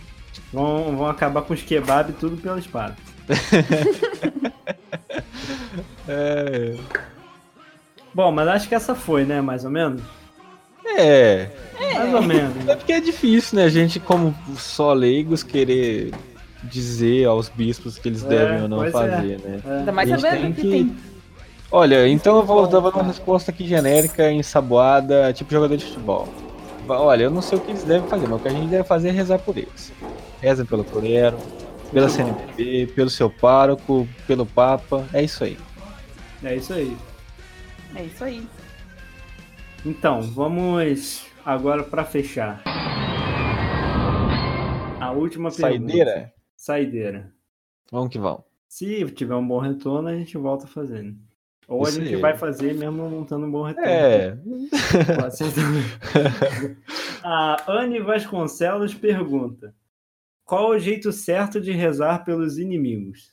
Vão, 0.53 0.97
vão 0.97 1.09
acabar 1.09 1.43
com 1.43 1.55
os 1.55 1.63
kebab 1.63 2.13
tudo 2.15 2.37
pela 2.37 2.59
espada. 2.59 2.97
É. 6.11 6.75
Bom, 8.15 8.33
mas 8.33 8.49
acho 8.49 8.67
que 8.69 8.75
essa 8.75 8.95
foi, 8.95 9.25
né? 9.27 9.41
Mais 9.43 9.63
ou 9.65 9.71
menos? 9.71 10.01
É. 10.97 11.49
Mais 11.95 12.15
ou 12.15 12.23
menos. 12.23 12.57
É 12.57 12.65
né? 12.65 12.77
porque 12.77 12.93
é 12.93 13.01
difícil, 13.01 13.57
né? 13.59 13.65
A 13.65 13.69
gente, 13.69 14.01
como 14.01 14.35
só 14.57 14.93
leigos, 14.93 15.43
querer 15.43 16.13
dizer 16.65 17.27
aos 17.27 17.49
bispos 17.49 17.99
que 17.99 18.09
eles 18.09 18.25
É, 18.25 18.29
devem 18.29 18.63
ou 18.63 18.69
não 18.69 18.85
é. 18.85 18.91
fazer, 18.91 19.39
né? 19.39 19.61
Ainda 19.65 19.93
mais 19.93 20.11
A 20.11 20.17
gente 20.17 20.21
sabendo 20.23 20.55
que 20.55 20.63
que- 20.63 20.71
tem. 20.71 20.97
Olha, 21.71 22.09
então 22.09 22.37
eu 22.39 22.43
vou 22.45 22.67
dar 22.67 22.79
uma 22.81 23.03
resposta 23.03 23.51
aqui 23.51 23.67
genérica, 23.67 24.33
ensaboada, 24.33 25.33
tipo 25.33 25.51
jogador 25.53 25.77
de 25.77 25.85
futebol. 25.85 26.27
Olha, 26.89 27.25
eu 27.25 27.31
não 27.31 27.43
sei 27.43 27.59
o 27.59 27.61
que 27.61 27.71
eles 27.71 27.83
devem 27.85 28.09
fazer, 28.09 28.27
mas 28.27 28.41
o 28.41 28.43
que 28.43 28.49
a 28.49 28.53
gente 28.53 28.69
deve 28.69 28.85
fazer 28.85 29.09
é 29.09 29.13
rezar 29.13 29.39
por 29.39 29.57
eles. 29.57 29.93
Reza 30.41 30.65
pelo 30.65 30.83
Corero, 30.83 31.37
pela 31.93 32.09
CNBB, 32.09 32.87
pelo 32.95 33.11
seu 33.11 33.29
pároco, 33.29 34.09
pelo 34.27 34.47
Papa, 34.47 35.05
é 35.13 35.23
isso 35.23 35.45
aí. 35.45 35.59
É 36.43 36.57
isso 36.57 36.73
aí. 36.73 36.97
É 37.95 38.03
isso 38.03 38.25
aí. 38.25 38.43
Então, 39.89 40.21
vamos 40.21 41.27
agora 41.43 41.83
pra 41.83 42.05
fechar. 42.05 42.63
A 45.01 45.11
última 45.13 45.51
pergunta. 45.51 45.89
Saideira? 45.89 46.35
Saideira. 46.55 47.35
Vamos 47.91 48.11
que 48.11 48.19
vamos. 48.19 48.43
Se 48.69 49.11
tiver 49.13 49.35
um 49.35 49.49
bom 49.49 49.59
retorno, 49.59 50.09
a 50.09 50.15
gente 50.15 50.37
volta 50.37 50.67
fazendo. 50.67 51.17
Ou 51.67 51.87
a 51.87 51.89
Isso 51.89 52.03
gente 52.03 52.17
aí. 52.17 52.21
vai 52.21 52.37
fazer 52.37 52.75
mesmo 52.75 53.09
não 53.09 53.25
tendo 53.25 53.47
um 53.47 53.51
bom 53.51 53.63
retorno. 53.63 53.89
É. 53.89 54.37
A 57.25 57.73
Anne 57.73 58.01
Vasconcelos 58.01 58.93
pergunta: 58.93 59.75
Qual 60.45 60.69
o 60.69 60.79
jeito 60.79 61.11
certo 61.13 61.63
de 61.63 61.73
rezar 61.73 62.27
pelos 62.27 62.59
inimigos? 62.59 63.33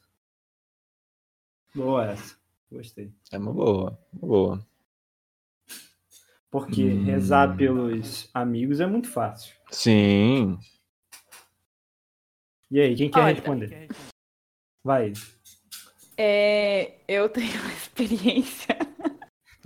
Boa 1.75 2.11
essa. 2.11 2.37
Gostei. 2.71 3.11
é 3.29 3.37
uma 3.37 3.51
boa, 3.51 3.99
uma 4.13 4.27
boa. 4.27 4.65
Porque 6.55 6.83
Hum. 6.85 7.03
rezar 7.03 7.57
pelos 7.57 8.29
amigos 8.33 8.79
é 8.79 8.85
muito 8.87 9.09
fácil. 9.09 9.53
Sim. 9.69 10.57
E 12.71 12.79
aí, 12.79 12.95
quem 12.95 13.09
quer 13.09 13.19
Olha, 13.19 13.33
responder? 13.33 13.89
Vai. 14.81 15.11
É, 16.17 16.93
eu 17.09 17.27
tenho 17.27 17.51
uma 17.59 17.73
experiência. 17.75 18.77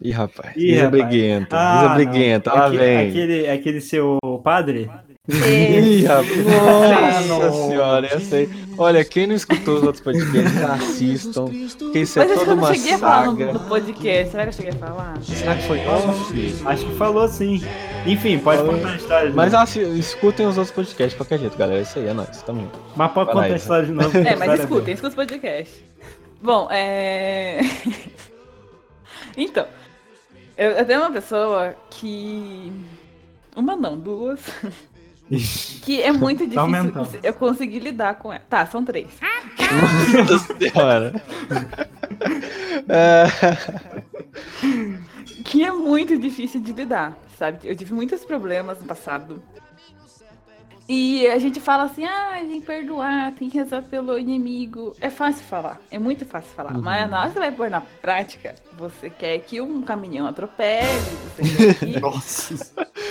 Ih, 0.02 0.10
rapaz. 0.10 0.56
Ih, 0.56 0.72
Isa 0.72 0.86
rapaz. 0.86 1.04
briguenta. 1.04 1.58
Ah, 1.60 1.78
Isa 1.78 1.90
briguenta, 1.94 2.70
vem. 2.72 3.10
Aquele, 3.10 3.48
aquele 3.50 3.82
seu 3.82 4.18
padre? 4.44 4.90
Ih, 5.30 6.06
rapaz. 6.06 7.28
Nossa 7.28 7.52
senhora, 7.68 8.08
essa 8.08 8.36
aí. 8.38 8.50
Olha, 8.78 9.04
quem 9.04 9.28
não 9.28 9.36
escutou 9.36 9.76
os 9.78 9.84
outros 9.84 10.04
podcasts, 10.04 10.64
assistam. 10.64 11.46
Porque 11.78 12.00
isso 12.00 12.20
é 12.20 12.26
Mas 12.26 12.40
toda 12.40 12.54
uma 12.56 12.74
cheguei 12.74 12.94
a 12.94 12.98
falar 12.98 13.26
no, 13.26 13.32
saga. 13.38 13.54
no 13.54 13.60
podcast. 13.62 14.32
Será 14.32 14.44
que 14.44 14.50
eu 14.50 14.54
cheguei 14.54 14.72
a 14.72 14.76
falar? 14.76 15.22
Será 15.22 15.56
que 15.56 15.64
foi 15.68 15.80
off? 15.86 16.64
Acho 16.66 16.86
que 16.86 16.96
falou 16.96 17.28
sim. 17.28 17.62
Enfim, 18.06 18.40
pode 18.40 18.60
Falou. 18.60 18.76
contar 18.76 18.92
a 18.92 18.96
história 18.96 19.32
Mas 19.36 19.52
novo. 19.52 19.64
assi- 19.64 20.00
escutem 20.00 20.48
os 20.48 20.58
outros 20.58 20.74
podcasts 20.74 21.12
de 21.12 21.18
qualquer 21.18 21.40
jeito, 21.40 21.58
galera. 21.58 21.82
Isso 21.82 22.00
aí 22.00 22.08
é 22.08 22.14
nóis. 22.14 22.42
Tamo 22.42 22.62
junto. 22.62 22.80
Mas 22.96 23.12
pode 23.12 23.26
Vai 23.28 23.36
contar 23.36 23.54
a 23.54 23.58
história 23.58 23.86
de 23.86 23.92
novo. 23.92 24.18
É, 24.18 24.22
mas 24.22 24.32
história 24.40 24.62
escutem, 24.64 24.94
escutem 24.94 25.14
o 25.14 25.16
podcast. 25.28 25.86
Bom, 26.42 26.68
é. 26.72 27.60
então, 29.38 29.66
eu, 30.58 30.72
eu 30.72 30.86
tenho 30.86 31.02
uma 31.02 31.12
pessoa 31.12 31.76
que. 31.90 32.72
Uma 33.56 33.76
não, 33.76 33.98
duas. 33.98 34.40
que 35.84 36.02
é 36.02 36.12
muito 36.12 36.48
Tá 36.50 36.62
aumentando. 36.62 37.00
difícil 37.04 37.20
eu 37.24 37.34
conseguir 37.34 37.80
lidar 37.80 38.16
com 38.16 38.32
ela. 38.34 38.42
Tá, 38.50 38.66
são 38.66 38.84
três. 38.84 39.08
Nossa 40.30 40.58
senhora. 40.58 41.14
Que 45.46 45.64
é 45.64 45.72
muito 45.72 46.18
difícil 46.18 46.62
de 46.62 46.72
lidar, 46.74 47.18
sabe? 47.38 47.60
Eu 47.64 47.76
tive 47.76 47.94
muitos 47.94 48.24
problemas 48.26 48.80
no 48.80 48.86
passado. 48.86 49.42
E 50.92 51.28
a 51.28 51.38
gente 51.38 51.60
fala 51.60 51.84
assim, 51.84 52.04
ah, 52.04 52.38
tem 52.40 52.60
que 52.60 52.66
perdoar, 52.66 53.32
tem 53.34 53.48
que 53.48 53.60
rezar 53.60 53.84
pelo 53.84 54.18
inimigo. 54.18 54.96
É 55.00 55.12
fácil 55.12 55.46
falar, 55.46 55.80
é 55.92 56.00
muito 56.00 56.26
fácil 56.26 56.50
falar. 56.56 56.76
Mas 56.80 57.08
na 57.08 57.20
hora 57.20 57.28
que 57.28 57.34
você 57.34 57.40
vai 57.40 57.52
pôr 57.52 57.70
na 57.70 57.80
prática, 57.80 58.56
você 58.76 59.08
quer 59.08 59.38
que 59.38 59.62
um 59.62 59.84
caminhão 59.84 60.26
atropele, 60.26 60.88
você 61.38 61.44
quer 61.44 61.74
que 61.94 62.00
Nossa. 62.00 62.56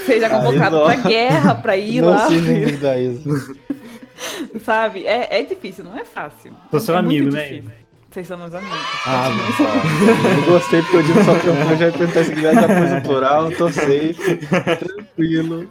seja 0.05 0.29
convocado 0.29 0.77
não. 0.77 0.87
pra 0.87 0.97
guerra, 0.97 1.55
pra 1.55 1.77
ir 1.77 2.01
não 2.01 2.11
lá, 2.11 2.27
sei 2.27 2.41
nem 2.41 2.65
lidar 2.65 2.99
isso. 2.99 3.57
sabe? 4.65 5.07
É, 5.07 5.39
é 5.39 5.43
difícil, 5.45 5.85
não 5.85 5.97
é 5.97 6.05
fácil. 6.05 6.53
Sou 6.73 6.81
seu 6.81 6.97
é 6.97 6.99
amigo, 6.99 7.31
né? 7.31 7.63
Vocês 8.11 8.27
são 8.27 8.39
meus 8.39 8.55
amigos. 8.55 8.77
Ah, 9.07 9.29
não. 9.29 10.31
Eu 10.31 10.53
gostei 10.53 10.83
porque 10.83 10.97
o 10.97 11.03
Dino 11.05 11.25
só 11.25 11.39
trocou, 11.39 11.77
já 11.77 11.87
ia 11.87 11.93
perguntar 11.93 12.25
se 12.25 12.35
quiser 12.35 12.67
pôs 12.67 12.91
no 12.91 13.03
plural, 13.03 13.53
tô 13.53 13.71
safe, 13.71 14.41
tranquilo. 14.81 15.71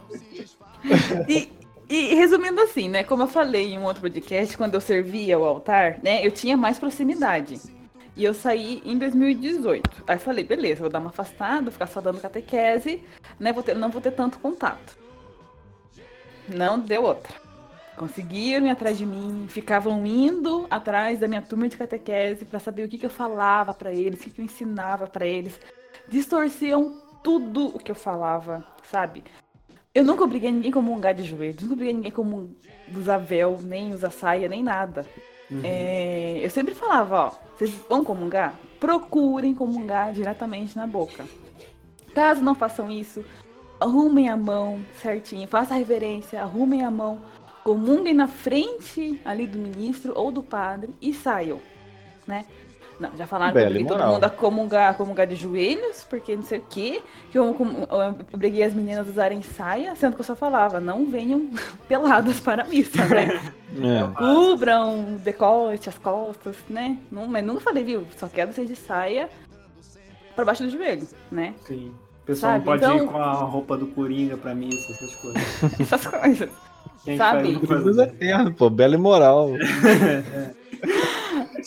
E, 1.28 1.50
e 1.88 2.14
resumindo 2.14 2.60
assim, 2.60 2.88
né? 2.88 3.02
Como 3.02 3.22
eu 3.22 3.28
falei 3.28 3.72
em 3.72 3.78
um 3.78 3.84
outro 3.84 4.02
podcast, 4.02 4.56
quando 4.56 4.74
eu 4.74 4.80
servia 4.80 5.38
o 5.38 5.44
altar, 5.44 5.98
né? 6.02 6.24
Eu 6.26 6.30
tinha 6.30 6.56
mais 6.56 6.78
proximidade. 6.78 7.58
E 8.14 8.24
eu 8.24 8.34
saí 8.34 8.82
em 8.84 8.98
2018. 8.98 10.04
Aí 10.06 10.18
falei, 10.18 10.44
beleza, 10.44 10.80
vou 10.80 10.90
dar 10.90 10.98
uma 10.98 11.10
afastada, 11.10 11.62
vou 11.62 11.72
ficar 11.72 11.86
só 11.86 12.00
dando 12.00 12.20
catequese, 12.20 13.02
né? 13.38 13.52
Vou 13.52 13.62
ter, 13.62 13.74
não 13.74 13.90
vou 13.90 14.02
ter 14.02 14.10
tanto 14.10 14.38
contato. 14.38 14.98
Não 16.48 16.78
deu 16.78 17.04
outra. 17.04 17.32
Conseguiram 17.96 18.66
ir 18.66 18.70
atrás 18.70 18.98
de 18.98 19.06
mim, 19.06 19.46
ficavam 19.48 20.04
indo 20.04 20.66
atrás 20.70 21.18
da 21.18 21.26
minha 21.26 21.42
turma 21.42 21.68
de 21.68 21.76
catequese 21.76 22.44
para 22.44 22.58
saber 22.58 22.84
o 22.84 22.88
que, 22.88 22.98
que 22.98 23.06
eu 23.06 23.10
falava 23.10 23.72
para 23.72 23.92
eles, 23.92 24.20
o 24.20 24.24
que, 24.24 24.30
que 24.30 24.40
eu 24.40 24.44
ensinava 24.44 25.06
para 25.06 25.26
eles. 25.26 25.58
Distorciam 26.06 27.00
tudo 27.22 27.68
o 27.68 27.78
que 27.78 27.90
eu 27.90 27.96
falava, 27.96 28.64
sabe? 28.90 29.24
Eu 29.98 30.04
nunca 30.04 30.22
obriguei 30.22 30.52
ninguém 30.52 30.70
a 30.70 30.74
comungar 30.74 31.12
de 31.12 31.24
joelhos, 31.24 31.60
nunca 31.60 31.74
obriguei 31.74 31.92
ninguém 31.92 32.12
a 32.16 32.96
usar 32.96 33.18
véu, 33.18 33.58
nem 33.60 33.92
usar 33.92 34.12
saia, 34.12 34.48
nem 34.48 34.62
nada. 34.62 35.04
É, 35.64 36.38
eu 36.40 36.48
sempre 36.50 36.72
falava, 36.72 37.16
ó, 37.16 37.32
vocês 37.56 37.74
vão 37.88 38.04
comungar? 38.04 38.54
Procurem 38.78 39.52
comungar 39.52 40.12
diretamente 40.12 40.76
na 40.76 40.86
boca. 40.86 41.26
Caso 42.14 42.40
não 42.40 42.54
façam 42.54 42.88
isso, 42.88 43.24
arrumem 43.80 44.28
a 44.28 44.36
mão 44.36 44.80
certinho, 45.02 45.48
faça 45.48 45.74
a 45.74 45.76
reverência, 45.76 46.40
arrumem 46.40 46.84
a 46.84 46.92
mão, 46.92 47.20
comunguem 47.64 48.14
na 48.14 48.28
frente 48.28 49.20
ali 49.24 49.48
do 49.48 49.58
ministro 49.58 50.12
ou 50.14 50.30
do 50.30 50.44
padre 50.44 50.94
e 51.02 51.12
saiam, 51.12 51.60
né? 52.24 52.46
Não, 52.98 53.16
já 53.16 53.26
falaram 53.28 53.54
Bela 53.54 53.76
que 53.76 53.82
eu 53.82 53.86
todo 53.86 54.02
mundo 54.04 54.24
a 54.24 54.30
comungar, 54.30 54.96
comungar 54.96 55.26
de 55.26 55.36
joelhos, 55.36 56.04
porque 56.10 56.34
não 56.34 56.42
sei 56.42 56.58
o 56.58 56.64
quê, 56.68 57.00
que 57.30 57.38
eu, 57.38 57.54
obriguei 58.32 58.64
as 58.64 58.74
meninas 58.74 59.06
a 59.06 59.10
usarem 59.10 59.40
saia, 59.40 59.94
sendo 59.94 60.14
que 60.14 60.20
eu 60.20 60.24
só 60.24 60.34
falava, 60.34 60.80
não 60.80 61.06
venham 61.06 61.48
peladas 61.88 62.40
para 62.40 62.62
a 62.62 62.66
missa, 62.66 63.04
né? 63.06 63.40
É. 63.80 64.14
Cubram 64.16 65.00
o 65.14 65.18
decote, 65.18 65.90
as 65.90 65.98
costas, 65.98 66.56
né? 66.70 66.96
Não, 67.12 67.26
mas 67.28 67.44
nunca 67.44 67.60
falei, 67.60 67.84
viu? 67.84 68.06
Só 68.16 68.26
quero 68.26 68.50
vocês 68.52 68.66
de 68.66 68.74
saia 68.74 69.28
para 70.34 70.44
baixo 70.46 70.64
do 70.64 70.70
joelho, 70.70 71.06
né? 71.30 71.52
Sim. 71.66 71.92
O 72.22 72.26
pessoal 72.26 72.52
Sabe, 72.54 72.64
não 72.64 72.64
pode 72.64 72.84
então- 72.84 72.96
ir 72.96 73.06
com 73.08 73.18
a 73.18 73.32
roupa 73.34 73.76
do 73.76 73.86
Coringa 73.88 74.38
pra 74.38 74.54
missa, 74.54 74.90
essas 74.92 75.14
coisas. 75.16 75.80
Essas 75.80 76.06
coisas. 76.06 76.50
Quem 77.04 77.16
Sabe? 77.18 77.54
faz, 77.54 77.66
Cruz 77.82 77.98
eterno, 77.98 78.54
pô, 78.54 78.70
bela 78.70 78.94
e 78.94 78.98
moral. 78.98 79.50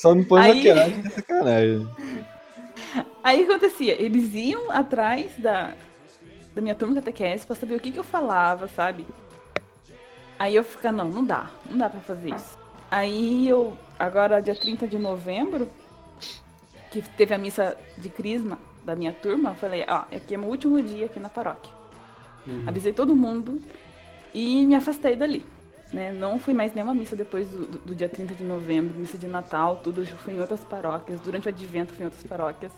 Só 0.02 0.16
não 0.16 0.24
põe 0.24 0.42
Aí- 0.42 0.56
maquiagem, 0.56 1.04
é 1.06 1.10
sacanagem. 1.10 1.90
Aí 3.24 3.44
o 3.44 3.46
que 3.46 3.52
acontecia? 3.54 4.02
Eles 4.02 4.34
iam 4.34 4.72
atrás 4.72 5.32
da, 5.38 5.76
da 6.56 6.60
minha 6.62 6.74
turma 6.74 6.96
de 6.96 7.02
catequese 7.02 7.46
pra 7.46 7.56
saber 7.56 7.76
o 7.76 7.80
que, 7.80 7.92
que 7.92 8.00
eu 8.00 8.04
falava, 8.04 8.68
sabe? 8.68 9.06
Aí 10.40 10.56
eu 10.56 10.64
ficava, 10.64 10.98
não, 10.98 11.08
não 11.08 11.24
dá, 11.24 11.52
não 11.70 11.78
dá 11.78 11.88
pra 11.88 12.00
fazer 12.00 12.34
isso. 12.34 12.58
Aí 12.90 13.48
eu, 13.48 13.78
agora 14.00 14.42
dia 14.42 14.56
30 14.56 14.88
de 14.88 14.98
novembro, 14.98 15.70
que 16.90 17.04
teve 17.04 17.36
a 17.36 17.38
missa 17.38 17.78
de 17.96 18.10
crisma 18.10 18.58
da 18.84 18.96
minha 18.96 19.14
turma, 19.14 19.52
eu 19.52 19.56
falei, 19.56 19.86
ó, 19.88 19.98
aqui 20.16 20.34
é 20.34 20.38
meu 20.38 20.50
último 20.50 20.82
dia 20.82 21.06
aqui 21.06 21.20
na 21.20 21.30
paróquia. 21.30 21.72
Avisei 22.66 22.92
todo 22.92 23.16
mundo 23.16 23.62
e 24.34 24.66
me 24.66 24.74
afastei 24.74 25.16
dali. 25.16 25.46
Né? 25.92 26.12
Não 26.14 26.40
fui 26.40 26.54
mais 26.54 26.74
nenhuma 26.74 26.94
missa 26.94 27.16
depois 27.16 27.50
do, 27.50 27.66
do- 27.66 27.96
dia 27.96 28.08
30 28.08 28.34
de 28.34 28.44
novembro, 28.44 28.98
missa 28.98 29.18
de 29.18 29.28
Natal, 29.28 29.78
tudo. 29.84 30.06
Fui 30.06 30.34
em 30.34 30.40
outras 30.40 30.64
paróquias. 30.64 31.20
Durante 31.20 31.48
o 31.48 31.50
advento, 31.50 31.94
fui 31.94 32.04
em 32.04 32.06
outras 32.06 32.24
paróquias. 32.24 32.72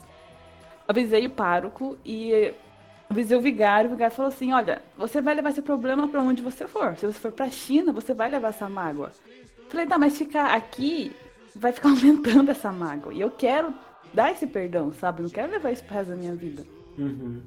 Avisei 0.87 1.25
o 1.27 1.29
pároco 1.29 1.97
e 2.03 2.53
avisei 3.09 3.37
o 3.37 3.41
vigário. 3.41 3.89
O 3.89 3.93
vigário 3.93 4.15
falou 4.15 4.29
assim: 4.29 4.51
Olha, 4.51 4.81
você 4.97 5.21
vai 5.21 5.35
levar 5.35 5.49
esse 5.51 5.61
problema 5.61 6.07
pra 6.07 6.21
onde 6.21 6.41
você 6.41 6.67
for. 6.67 6.95
Se 6.97 7.05
você 7.05 7.19
for 7.19 7.31
pra 7.31 7.49
China, 7.49 7.93
você 7.93 8.13
vai 8.13 8.29
levar 8.29 8.49
essa 8.49 8.67
mágoa. 8.67 9.11
Falei, 9.69 9.85
tá, 9.87 9.97
mas 9.97 10.17
ficar 10.17 10.53
aqui 10.55 11.15
vai 11.55 11.71
ficar 11.71 11.89
aumentando 11.93 12.49
essa 12.49 12.71
mágoa. 12.71 13.13
E 13.13 13.21
eu 13.21 13.29
quero 13.31 13.73
dar 14.13 14.31
esse 14.31 14.45
perdão, 14.47 14.91
sabe? 14.93 15.21
Não 15.21 15.29
quero 15.29 15.51
levar 15.51 15.71
isso 15.71 15.83
pro 15.83 15.93
resto 15.95 16.09
da 16.09 16.15
minha 16.15 16.35
vida. 16.35 16.63
Uhum. 16.97 17.41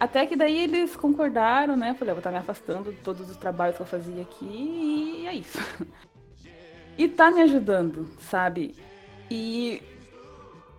Até 0.00 0.24
que 0.24 0.34
daí 0.34 0.58
eles 0.62 0.96
concordaram, 0.96 1.76
né? 1.76 1.92
Falei, 1.92 2.12
eu 2.12 2.14
vou 2.14 2.20
estar 2.20 2.30
me 2.30 2.38
afastando 2.38 2.90
de 2.90 2.96
todos 3.00 3.28
os 3.28 3.36
trabalhos 3.36 3.76
que 3.76 3.82
eu 3.82 3.86
fazia 3.86 4.22
aqui 4.22 4.46
e 4.46 5.26
é 5.26 5.34
isso. 5.34 5.58
E 6.96 7.06
tá 7.06 7.30
me 7.30 7.42
ajudando, 7.42 8.08
sabe? 8.18 8.74
E 9.30 9.82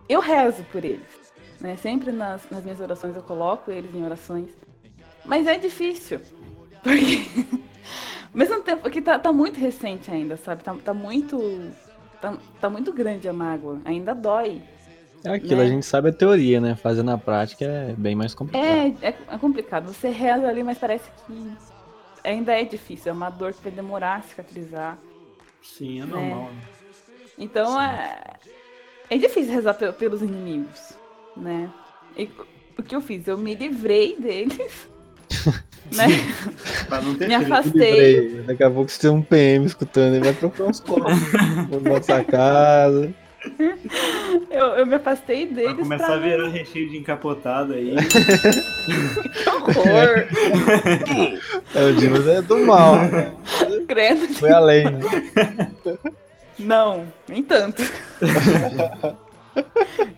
eu 0.08 0.20
rezo 0.20 0.64
por 0.64 0.84
eles, 0.84 1.32
né? 1.60 1.76
Sempre 1.76 2.10
nas, 2.10 2.50
nas 2.50 2.64
minhas 2.64 2.80
orações 2.80 3.14
eu 3.14 3.22
coloco 3.22 3.70
eles 3.70 3.94
em 3.94 4.04
orações. 4.04 4.50
Mas 5.24 5.46
é 5.46 5.56
difícil, 5.56 6.20
porque... 6.82 7.22
Ao 8.32 8.38
mesmo 8.38 8.62
tempo 8.62 8.88
que 8.90 9.02
tá, 9.02 9.18
tá 9.18 9.32
muito 9.32 9.60
recente 9.60 10.10
ainda, 10.10 10.36
sabe? 10.36 10.64
Tá, 10.64 10.74
tá 10.74 10.92
muito... 10.92 11.70
Tá, 12.20 12.36
tá 12.60 12.70
muito 12.70 12.92
grande 12.92 13.28
a 13.28 13.32
mágoa, 13.32 13.80
ainda 13.84 14.14
dói. 14.14 14.62
É 15.24 15.30
aquilo, 15.34 15.56
Né? 15.60 15.64
a 15.64 15.68
gente 15.68 15.86
sabe 15.86 16.08
a 16.08 16.12
teoria, 16.12 16.60
né? 16.60 16.74
Fazer 16.74 17.02
na 17.02 17.16
prática 17.16 17.64
é 17.64 17.94
bem 17.96 18.14
mais 18.14 18.34
complicado. 18.34 18.64
É, 18.64 19.08
é, 19.08 19.14
é 19.30 19.38
complicado. 19.38 19.86
Você 19.92 20.08
reza 20.10 20.48
ali, 20.48 20.62
mas 20.62 20.78
parece 20.78 21.08
que 21.26 21.52
ainda 22.24 22.52
é 22.52 22.64
difícil. 22.64 23.10
É 23.10 23.12
uma 23.12 23.30
dor 23.30 23.52
que 23.52 23.62
vai 23.62 23.72
demorar 23.72 24.16
a 24.16 24.22
cicatrizar. 24.22 24.98
Sim, 25.62 26.00
é 26.02 26.04
normal. 26.04 26.50
né? 26.52 26.60
Então 27.38 27.80
é, 27.80 28.18
é 29.08 29.16
difícil 29.16 29.52
rezar 29.54 29.74
pe- 29.74 29.92
pelos 29.92 30.22
inimigos, 30.22 30.92
né? 31.36 31.70
E 32.16 32.28
o 32.78 32.82
que 32.82 32.94
eu 32.94 33.00
fiz? 33.00 33.26
Eu 33.26 33.38
me 33.38 33.54
livrei 33.54 34.16
deles, 34.18 34.88
né? 35.96 36.06
Pra 36.88 37.00
não 37.00 37.14
ter 37.14 37.28
Me 37.28 37.34
afastei. 37.34 38.42
Daqui 38.42 38.62
a 38.64 38.70
pouco 38.70 38.90
você 38.90 39.00
tem 39.00 39.10
um 39.10 39.22
PM 39.22 39.64
escutando, 39.64 40.14
ele 40.16 40.24
vai 40.24 40.34
procurar 40.34 40.68
uns 40.68 40.80
copos. 40.80 41.12
Vou 41.70 41.80
botar 41.80 42.24
casa. 42.24 43.12
Eu, 44.50 44.66
eu 44.66 44.86
me 44.86 44.94
afastei 44.94 45.46
Vai 45.46 45.54
deles 45.54 45.76
começar 45.76 46.06
pra 46.06 46.14
a 46.14 46.18
virar 46.18 46.48
recheio 46.48 46.88
de 46.88 46.98
encapotado 46.98 47.74
aí. 47.74 47.94
Que 49.64 49.78
horror! 49.78 50.26
É, 51.74 51.84
o 51.84 51.94
Dimas 51.94 52.26
é 52.26 52.42
do 52.42 52.58
mal. 52.66 52.96
Credo. 53.86 54.34
Foi 54.34 54.50
além. 54.50 54.84
Não, 56.58 57.06
nem 57.28 57.42
tanto. 57.44 57.82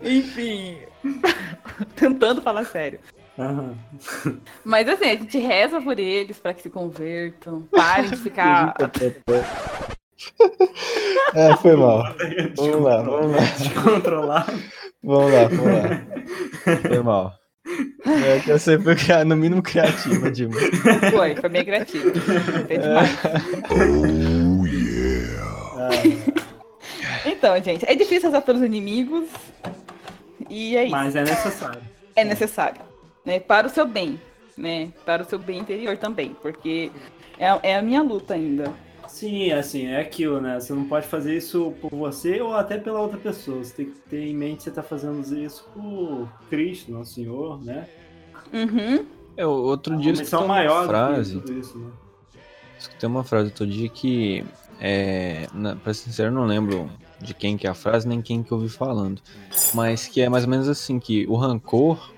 Enfim, 0.03 0.77
tentando 1.95 2.41
falar 2.41 2.65
sério. 2.65 2.99
Aham. 3.37 3.75
Mas 4.63 4.87
assim, 4.87 5.05
a 5.05 5.15
gente 5.15 5.37
reza 5.37 5.81
por 5.81 5.99
eles 5.99 6.39
pra 6.39 6.53
que 6.53 6.63
se 6.63 6.69
convertam, 6.69 7.67
parem 7.71 8.09
de 8.09 8.15
ficar. 8.17 8.73
É, 11.33 11.55
foi 11.57 11.75
mal. 11.75 12.03
Vamos 12.55 12.81
lá, 12.81 13.01
vamos 13.01 13.31
lá. 13.35 13.41
Descontrolar. 13.57 14.47
Vamos 15.03 15.31
lá, 15.33 15.43
vamos 15.47 15.73
lá. 15.73 16.79
Foi 16.87 17.03
mal. 17.03 17.33
É 18.05 18.39
que 18.39 18.51
você 18.53 18.79
foi 18.79 18.95
cria- 18.95 19.25
no 19.25 19.35
mínimo 19.35 19.61
criativa, 19.61 20.29
Dimas. 20.31 20.61
Foi, 21.11 21.35
foi 21.35 21.49
bem 21.49 21.65
criativo. 21.65 22.11
Foi 22.67 22.77
demais. 22.77 23.09
Então, 27.25 27.61
gente, 27.63 27.85
é 27.89 27.95
difícil 27.95 28.29
rezar 28.29 28.41
pelos 28.41 28.61
inimigos. 28.61 29.25
E 30.49 30.77
é 30.77 30.83
isso. 30.83 30.91
Mas 30.91 31.15
é 31.15 31.23
necessário. 31.23 31.81
É 32.15 32.23
necessário. 32.23 32.81
Né? 33.25 33.39
Para 33.39 33.67
o 33.67 33.69
seu 33.69 33.85
bem. 33.87 34.19
Né? 34.57 34.89
Para 35.05 35.23
o 35.23 35.25
seu 35.25 35.39
bem 35.39 35.59
interior 35.59 35.97
também. 35.97 36.35
Porque 36.41 36.91
é, 37.39 37.71
é 37.71 37.75
a 37.77 37.81
minha 37.81 38.01
luta 38.01 38.35
ainda. 38.35 38.71
Sim, 39.15 39.49
assim, 39.53 39.85
é 39.85 40.01
aquilo, 40.01 40.41
né? 40.41 40.59
Você 40.59 40.73
não 40.73 40.83
pode 40.83 41.07
fazer 41.07 41.37
isso 41.37 41.73
por 41.79 41.89
você 41.89 42.41
ou 42.41 42.53
até 42.53 42.77
pela 42.77 42.99
outra 42.99 43.17
pessoa. 43.17 43.63
Você 43.63 43.73
tem 43.73 43.85
que 43.85 43.99
ter 44.09 44.27
em 44.27 44.35
mente 44.35 44.57
que 44.57 44.63
você 44.63 44.71
tá 44.71 44.83
fazendo 44.83 45.21
isso 45.37 45.65
por 45.73 46.27
Cristo, 46.49 46.91
nosso 46.91 47.13
Senhor, 47.13 47.63
né? 47.63 47.87
Uhum. 48.51 49.05
É, 49.37 49.47
outro 49.47 49.93
Uma 49.93 50.01
dia 50.01 50.11
escutei 50.11 50.37
uma 50.37 50.47
maior 50.49 50.85
frase. 50.85 51.41
isso, 51.49 51.79
né? 51.79 51.91
Escutei 52.77 53.07
uma 53.07 53.23
frase 53.23 53.51
outro 53.51 53.65
dia 53.65 53.87
que, 53.87 54.43
é, 54.81 55.47
na, 55.53 55.77
pra 55.77 55.93
ser 55.93 56.09
sincero, 56.09 56.27
eu 56.27 56.35
não 56.35 56.45
lembro 56.45 56.91
de 57.21 57.33
quem 57.33 57.55
que 57.55 57.65
é 57.65 57.69
a 57.69 57.73
frase, 57.73 58.05
nem 58.05 58.21
quem 58.21 58.43
que 58.43 58.51
eu 58.51 58.57
ouvi 58.57 58.67
falando. 58.67 59.21
Mas 59.73 60.09
que 60.09 60.19
é 60.19 60.27
mais 60.27 60.43
ou 60.43 60.49
menos 60.49 60.67
assim, 60.67 60.99
que 60.99 61.25
o 61.27 61.37
rancor 61.37 62.11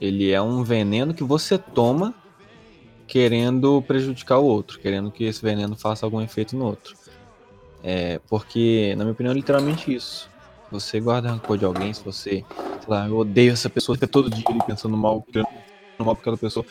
Ele 0.00 0.30
é 0.30 0.40
um 0.40 0.62
veneno 0.62 1.12
que 1.14 1.24
você 1.24 1.58
toma 1.58 2.14
querendo 3.06 3.82
prejudicar 3.82 4.38
o 4.38 4.44
outro, 4.44 4.78
querendo 4.78 5.10
que 5.10 5.24
esse 5.24 5.42
veneno 5.42 5.76
faça 5.76 6.06
algum 6.06 6.20
efeito 6.20 6.56
no 6.56 6.66
outro. 6.66 6.94
É, 7.82 8.18
porque, 8.28 8.94
na 8.96 9.04
minha 9.04 9.12
opinião, 9.12 9.32
é 9.32 9.34
literalmente 9.34 9.94
isso. 9.94 10.30
Você 10.70 10.98
guarda 10.98 11.30
rancor 11.30 11.58
de 11.58 11.64
alguém, 11.64 11.92
se 11.92 12.02
você, 12.02 12.30
sei 12.30 12.88
lá, 12.88 13.06
eu 13.06 13.18
odeio 13.18 13.52
essa 13.52 13.68
pessoa, 13.68 13.94
fica 13.94 14.08
todo 14.08 14.30
dia 14.30 14.44
ali 14.48 14.60
pensando 14.66 14.96
mal, 14.96 15.22
querendo 15.22 15.48
mal 15.98 16.14
pra 16.14 16.22
aquela 16.22 16.36
pessoa. 16.38 16.64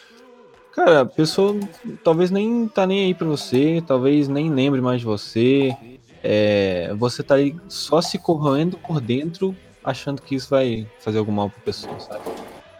Cara, 0.71 1.01
a 1.01 1.05
pessoa 1.05 1.57
talvez 2.03 2.31
nem 2.31 2.67
tá 2.67 2.87
nem 2.87 3.05
aí 3.05 3.13
pra 3.13 3.27
você, 3.27 3.81
talvez 3.85 4.27
nem 4.27 4.51
lembre 4.51 4.81
mais 4.81 5.01
de 5.01 5.05
você. 5.05 5.77
É, 6.23 6.91
você 6.95 7.21
tá 7.21 7.35
aí 7.35 7.55
só 7.67 8.01
se 8.01 8.17
corroendo 8.17 8.77
por 8.77 8.99
dentro, 8.99 9.55
achando 9.83 10.21
que 10.21 10.33
isso 10.33 10.49
vai 10.49 10.87
fazer 10.99 11.19
algum 11.19 11.31
mal 11.31 11.49
pra 11.49 11.61
pessoa, 11.61 11.99
sabe? 11.99 12.23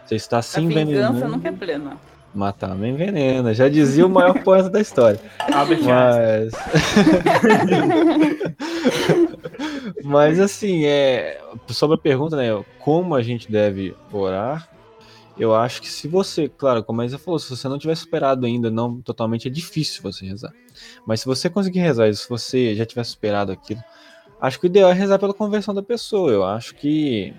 Você 0.04 0.16
está 0.16 0.42
se 0.42 0.58
A 0.58 0.60
vingança 0.60 1.28
nunca 1.28 1.48
é 1.48 1.52
plena. 1.52 1.96
Matar 2.34 2.74
me 2.74 2.88
envenena. 2.88 3.54
Já 3.54 3.68
dizia 3.68 4.04
o 4.04 4.10
maior 4.10 4.42
poeta 4.42 4.68
da 4.68 4.80
história. 4.80 5.20
Mas. 5.84 6.52
Mas 10.04 10.40
assim, 10.40 10.84
é. 10.84 11.40
Sobre 11.68 11.94
a 11.94 11.98
pergunta, 11.98 12.36
né? 12.36 12.48
Como 12.80 13.14
a 13.14 13.22
gente 13.22 13.50
deve 13.50 13.94
orar? 14.12 14.68
Eu 15.36 15.54
acho 15.54 15.82
que 15.82 15.88
se 15.88 16.06
você, 16.06 16.48
claro, 16.48 16.84
como 16.84 17.00
a 17.00 17.06
Isa 17.06 17.18
falou, 17.18 17.38
se 17.38 17.50
você 17.50 17.68
não 17.68 17.78
tiver 17.78 17.96
superado 17.96 18.46
ainda, 18.46 18.70
não 18.70 19.00
totalmente, 19.00 19.48
é 19.48 19.50
difícil 19.50 20.02
você 20.02 20.24
rezar. 20.24 20.52
Mas 21.06 21.20
se 21.20 21.26
você 21.26 21.50
conseguir 21.50 21.80
rezar, 21.80 22.12
se 22.14 22.28
você 22.28 22.74
já 22.74 22.86
tiver 22.86 23.04
superado 23.04 23.50
aquilo, 23.50 23.82
acho 24.40 24.60
que 24.60 24.66
o 24.66 24.68
ideal 24.68 24.90
é 24.90 24.94
rezar 24.94 25.18
pela 25.18 25.34
conversão 25.34 25.74
da 25.74 25.82
pessoa. 25.82 26.30
Eu 26.30 26.44
acho 26.44 26.74
que 26.76 27.34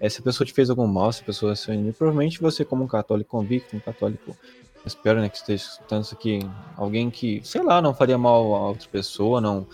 é, 0.00 0.08
se 0.08 0.20
a 0.20 0.22
pessoa 0.24 0.46
te 0.46 0.52
fez 0.52 0.70
algum 0.70 0.86
mal, 0.86 1.12
se 1.12 1.22
a 1.22 1.24
pessoa 1.24 1.52
é 1.52 1.54
seu 1.54 1.74
inimigo, 1.74 1.96
provavelmente 1.96 2.40
você, 2.40 2.64
como 2.64 2.84
um 2.84 2.86
católico 2.86 3.30
convicto, 3.30 3.76
um 3.76 3.80
católico, 3.80 4.36
espero 4.86 5.20
né, 5.20 5.28
que 5.28 5.36
esteja 5.36 5.64
escutando 5.64 6.04
isso 6.04 6.14
aqui, 6.14 6.38
alguém 6.76 7.10
que, 7.10 7.40
sei 7.44 7.62
lá, 7.62 7.82
não 7.82 7.94
faria 7.94 8.16
mal 8.16 8.54
a 8.54 8.68
outra 8.68 8.88
pessoa, 8.88 9.40
não. 9.40 9.66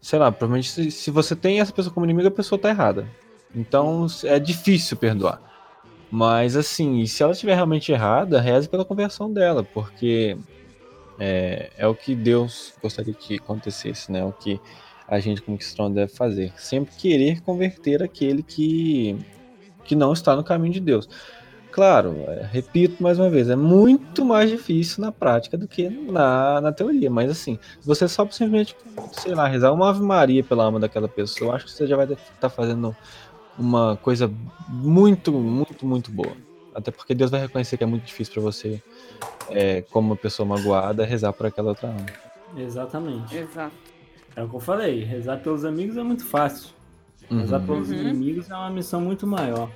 Sei 0.00 0.18
lá, 0.18 0.32
provavelmente 0.32 0.68
se, 0.68 0.90
se 0.90 1.10
você 1.12 1.36
tem 1.36 1.60
essa 1.60 1.72
pessoa 1.72 1.94
como 1.94 2.04
inimigo, 2.04 2.26
a 2.26 2.32
pessoa 2.32 2.58
tá 2.58 2.68
errada. 2.68 3.08
Então 3.54 4.06
é 4.24 4.38
difícil 4.38 4.96
perdoar. 4.96 5.40
Mas 6.10 6.56
assim, 6.56 7.06
se 7.06 7.22
ela 7.22 7.32
estiver 7.32 7.54
realmente 7.54 7.92
errada, 7.92 8.40
reze 8.40 8.68
pela 8.68 8.84
conversão 8.84 9.32
dela, 9.32 9.62
porque 9.62 10.36
é, 11.18 11.70
é 11.76 11.86
o 11.86 11.94
que 11.94 12.14
Deus 12.14 12.74
gostaria 12.82 13.14
que 13.14 13.36
acontecesse, 13.36 14.10
né? 14.10 14.24
O 14.24 14.32
que 14.32 14.60
a 15.06 15.20
gente 15.20 15.42
como 15.42 15.56
cristão 15.56 15.92
deve 15.92 16.12
fazer. 16.12 16.52
Sempre 16.56 16.94
querer 16.96 17.40
converter 17.42 18.02
aquele 18.02 18.42
que, 18.42 19.16
que 19.84 19.94
não 19.94 20.12
está 20.12 20.34
no 20.36 20.44
caminho 20.44 20.74
de 20.74 20.80
Deus. 20.80 21.08
Claro, 21.72 22.14
é, 22.28 22.46
repito 22.52 23.02
mais 23.02 23.18
uma 23.18 23.30
vez, 23.30 23.48
é 23.48 23.56
muito 23.56 24.26
mais 24.26 24.50
difícil 24.50 25.02
na 25.02 25.10
prática 25.10 25.56
do 25.56 25.66
que 25.66 25.88
na, 25.88 26.60
na 26.60 26.70
teoria. 26.70 27.10
Mas 27.10 27.30
assim, 27.30 27.58
se 27.80 27.86
você 27.86 28.06
só 28.06 28.24
simplesmente, 28.24 28.76
sei 29.12 29.34
lá, 29.34 29.48
rezar 29.48 29.72
uma 29.72 29.88
Ave 29.88 30.02
Maria 30.02 30.44
pela 30.44 30.64
alma 30.64 30.78
daquela 30.78 31.08
pessoa, 31.08 31.54
acho 31.54 31.64
que 31.64 31.70
você 31.72 31.86
já 31.86 31.96
vai 31.96 32.06
estar 32.06 32.50
fazendo 32.50 32.94
uma 33.58 33.96
coisa 33.96 34.30
muito, 34.68 35.32
muito, 35.32 35.86
muito 35.86 36.10
boa. 36.10 36.36
Até 36.74 36.90
porque 36.90 37.14
Deus 37.14 37.30
vai 37.30 37.40
reconhecer 37.40 37.78
que 37.78 37.84
é 37.84 37.86
muito 37.86 38.04
difícil 38.04 38.34
para 38.34 38.42
você, 38.42 38.82
é, 39.48 39.82
como 39.90 40.08
uma 40.08 40.16
pessoa 40.16 40.46
magoada, 40.46 41.06
rezar 41.06 41.32
por 41.32 41.46
aquela 41.46 41.70
outra 41.70 41.88
alma. 41.88 42.06
Exatamente. 42.56 43.34
Exato. 43.34 43.74
É 44.36 44.42
o 44.42 44.48
que 44.48 44.56
eu 44.56 44.60
falei. 44.60 45.04
Rezar 45.04 45.38
pelos 45.38 45.64
amigos 45.64 45.96
é 45.96 46.02
muito 46.02 46.24
fácil. 46.24 46.70
Rezar 47.30 47.60
Uhum. 47.60 47.66
pelos 47.66 47.90
Uhum. 47.90 47.96
inimigos 47.98 48.50
é 48.50 48.54
uma 48.54 48.70
missão 48.70 49.00
muito 49.00 49.26
maior. 49.26 49.68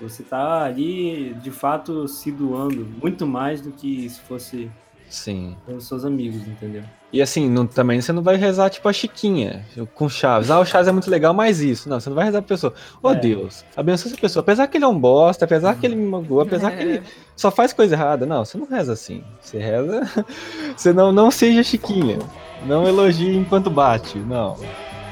Você 0.00 0.22
tá 0.22 0.64
ali, 0.64 1.34
de 1.42 1.50
fato, 1.50 2.08
se 2.08 2.32
doando 2.32 2.86
muito 3.00 3.26
mais 3.26 3.60
do 3.60 3.70
que 3.70 4.08
se 4.10 4.20
fosse 4.20 4.68
Sim. 5.08 5.56
pelos 5.64 5.86
seus 5.86 6.04
amigos, 6.04 6.46
entendeu? 6.48 6.82
E 7.12 7.22
assim, 7.22 7.48
não- 7.48 7.64
também 7.64 8.00
você 8.00 8.12
não 8.12 8.20
vai 8.22 8.34
rezar 8.34 8.68
tipo 8.70 8.88
a 8.88 8.92
Chiquinha, 8.92 9.64
com 9.94 10.08
Chaves. 10.08 10.50
Ah, 10.50 10.58
o 10.58 10.64
Chaves 10.66 10.88
é 10.88 10.92
muito 10.92 11.08
legal, 11.08 11.32
mas 11.32 11.60
isso. 11.60 11.88
Não, 11.88 12.00
você 12.00 12.08
não 12.08 12.16
vai 12.16 12.24
rezar 12.24 12.42
pra 12.42 12.48
pessoa. 12.48 12.74
Ô 13.00 13.10
É. 13.12 13.14
Deus, 13.14 13.64
abençoa 13.76 14.10
essa 14.10 14.20
pessoa. 14.20 14.40
Apesar 14.40 14.66
que 14.66 14.76
ele 14.76 14.84
é 14.84 14.88
um 14.88 14.98
bosta, 14.98 15.44
apesar 15.44 15.76
que 15.76 15.86
ele 15.86 15.94
me 15.94 16.04
magoou, 16.08 16.40
apesar 16.40 16.72
que 16.72 16.82
ele 16.82 17.02
só 17.36 17.52
faz 17.52 17.72
coisa 17.72 17.94
errada. 17.94 18.26
Não, 18.26 18.44
você 18.44 18.58
não 18.58 18.66
reza 18.66 18.92
assim. 18.94 19.22
Você 19.40 19.58
reza. 19.58 20.02
Você 20.76 20.92
não, 20.92 21.12
não 21.12 21.30
seja 21.30 21.62
Chiquinha. 21.62 22.18
Não 22.66 22.84
elogie 22.88 23.36
enquanto 23.36 23.70
bate. 23.70 24.18
Não. 24.18 24.56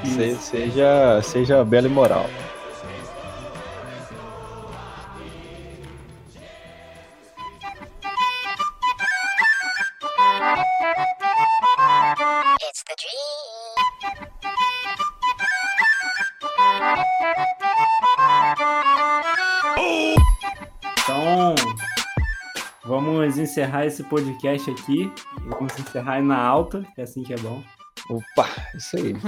Se- 0.05 0.37
seja, 0.37 1.21
seja 1.23 1.65
bela 1.65 1.87
e 1.87 1.91
moral. 1.91 2.27
Então, 21.03 21.55
vamos 22.85 23.37
encerrar 23.39 23.87
esse 23.87 24.03
podcast 24.05 24.71
aqui. 24.71 25.13
Vamos 25.47 25.77
encerrar 25.79 26.23
na 26.23 26.39
alta, 26.41 26.83
que 26.95 27.01
é 27.01 27.05
assim 27.05 27.23
que 27.23 27.33
é 27.33 27.39
bom. 27.39 27.63
Opa, 28.09 28.49
isso 28.75 28.97
aí. 28.97 29.15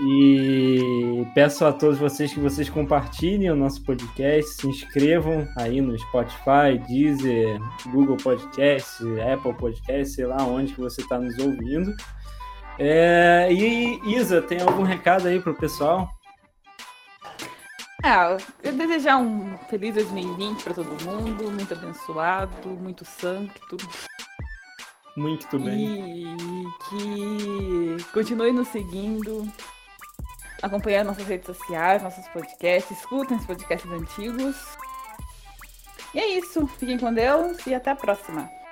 E 0.00 1.26
peço 1.34 1.64
a 1.64 1.72
todos 1.72 1.98
vocês 1.98 2.32
que 2.32 2.40
vocês 2.40 2.68
compartilhem 2.68 3.50
o 3.50 3.56
nosso 3.56 3.82
podcast, 3.82 4.54
se 4.54 4.68
inscrevam 4.68 5.46
aí 5.56 5.80
no 5.80 5.98
Spotify, 5.98 6.78
Deezer, 6.86 7.60
Google 7.86 8.16
Podcast, 8.16 9.02
Apple 9.20 9.54
Podcast, 9.54 10.14
sei 10.14 10.26
lá 10.26 10.42
onde 10.44 10.72
que 10.72 10.80
você 10.80 11.00
está 11.00 11.18
nos 11.18 11.36
ouvindo. 11.38 11.94
É, 12.78 13.48
e 13.50 14.00
Isa, 14.16 14.42
tem 14.42 14.60
algum 14.60 14.82
recado 14.82 15.28
aí 15.28 15.40
pro 15.40 15.54
pessoal? 15.54 16.08
Ah, 18.02 18.36
eu 18.62 18.72
desejar 18.74 19.16
um 19.16 19.56
feliz 19.70 19.94
2020 19.94 20.62
para 20.62 20.74
todo 20.74 21.04
mundo, 21.04 21.50
muito 21.50 21.72
abençoado, 21.72 22.68
muito 22.68 23.04
sangue, 23.04 23.52
tudo. 23.70 23.88
Muito 25.16 25.58
bem. 25.58 26.24
E 26.24 26.64
que 26.88 28.04
continue 28.12 28.52
nos 28.52 28.68
seguindo, 28.68 29.46
acompanhando 30.62 31.08
nossas 31.08 31.26
redes 31.26 31.46
sociais, 31.46 32.02
nossos 32.02 32.26
podcasts, 32.28 32.98
escutem 32.98 33.36
os 33.36 33.46
podcasts 33.46 33.90
antigos. 33.90 34.56
E 36.14 36.18
é 36.18 36.38
isso. 36.38 36.66
Fiquem 36.66 36.98
com 36.98 37.12
Deus 37.12 37.64
e 37.66 37.74
até 37.74 37.90
a 37.90 37.96
próxima. 37.96 38.63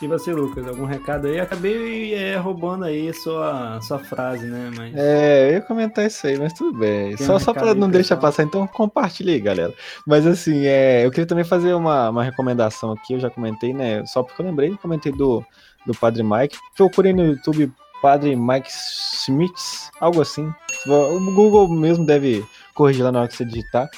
E 0.00 0.06
você, 0.06 0.32
Lucas, 0.32 0.66
algum 0.68 0.84
recado 0.84 1.26
aí? 1.26 1.40
Acabei 1.40 2.14
é, 2.14 2.36
roubando 2.36 2.84
aí 2.84 3.08
a 3.08 3.14
sua, 3.14 3.80
sua 3.80 3.98
frase, 3.98 4.46
né? 4.46 4.70
Mas 4.76 4.94
É, 4.94 5.48
eu 5.48 5.52
ia 5.54 5.60
comentar 5.60 6.06
isso 6.06 6.24
aí, 6.24 6.38
mas 6.38 6.52
tudo 6.52 6.78
bem. 6.78 7.16
Tem 7.16 7.26
Só, 7.26 7.34
um 7.34 7.38
só 7.40 7.52
aí, 7.56 7.74
não 7.74 7.90
deixar 7.90 8.16
passar, 8.16 8.44
então 8.44 8.64
compartilha 8.68 9.32
aí, 9.32 9.40
galera. 9.40 9.74
Mas 10.06 10.24
assim, 10.24 10.66
é, 10.66 11.04
eu 11.04 11.10
queria 11.10 11.26
também 11.26 11.44
fazer 11.44 11.74
uma, 11.74 12.10
uma 12.10 12.22
recomendação 12.22 12.92
aqui, 12.92 13.14
eu 13.14 13.20
já 13.20 13.28
comentei, 13.28 13.74
né? 13.74 14.06
Só 14.06 14.22
porque 14.22 14.40
eu 14.40 14.46
lembrei, 14.46 14.76
comentei 14.76 15.10
do, 15.10 15.44
do 15.84 15.92
Padre 15.94 16.22
Mike. 16.22 16.56
Procurei 16.76 17.12
no 17.12 17.26
YouTube 17.26 17.72
Padre 18.00 18.36
Mike 18.36 18.70
Smiths, 18.70 19.90
algo 20.00 20.20
assim. 20.20 20.48
O 20.86 21.34
Google 21.34 21.68
mesmo 21.68 22.06
deve 22.06 22.44
corrigir 22.72 23.04
lá 23.04 23.10
na 23.10 23.20
hora 23.20 23.28
que 23.28 23.36
você 23.36 23.44
digitar. 23.44 23.90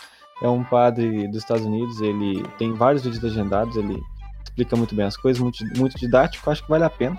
É 0.42 0.48
um 0.48 0.64
padre 0.64 1.28
dos 1.28 1.42
Estados 1.42 1.66
Unidos, 1.66 2.00
ele 2.00 2.42
tem 2.56 2.72
vários 2.72 3.04
vídeos 3.04 3.22
agendados, 3.22 3.76
ele 3.76 4.02
explica 4.50 4.76
muito 4.76 4.94
bem 4.94 5.06
as 5.06 5.16
coisas, 5.16 5.40
muito, 5.40 5.64
muito 5.76 5.98
didático, 5.98 6.50
acho 6.50 6.62
que 6.62 6.70
vale 6.70 6.84
a 6.84 6.90
pena. 6.90 7.18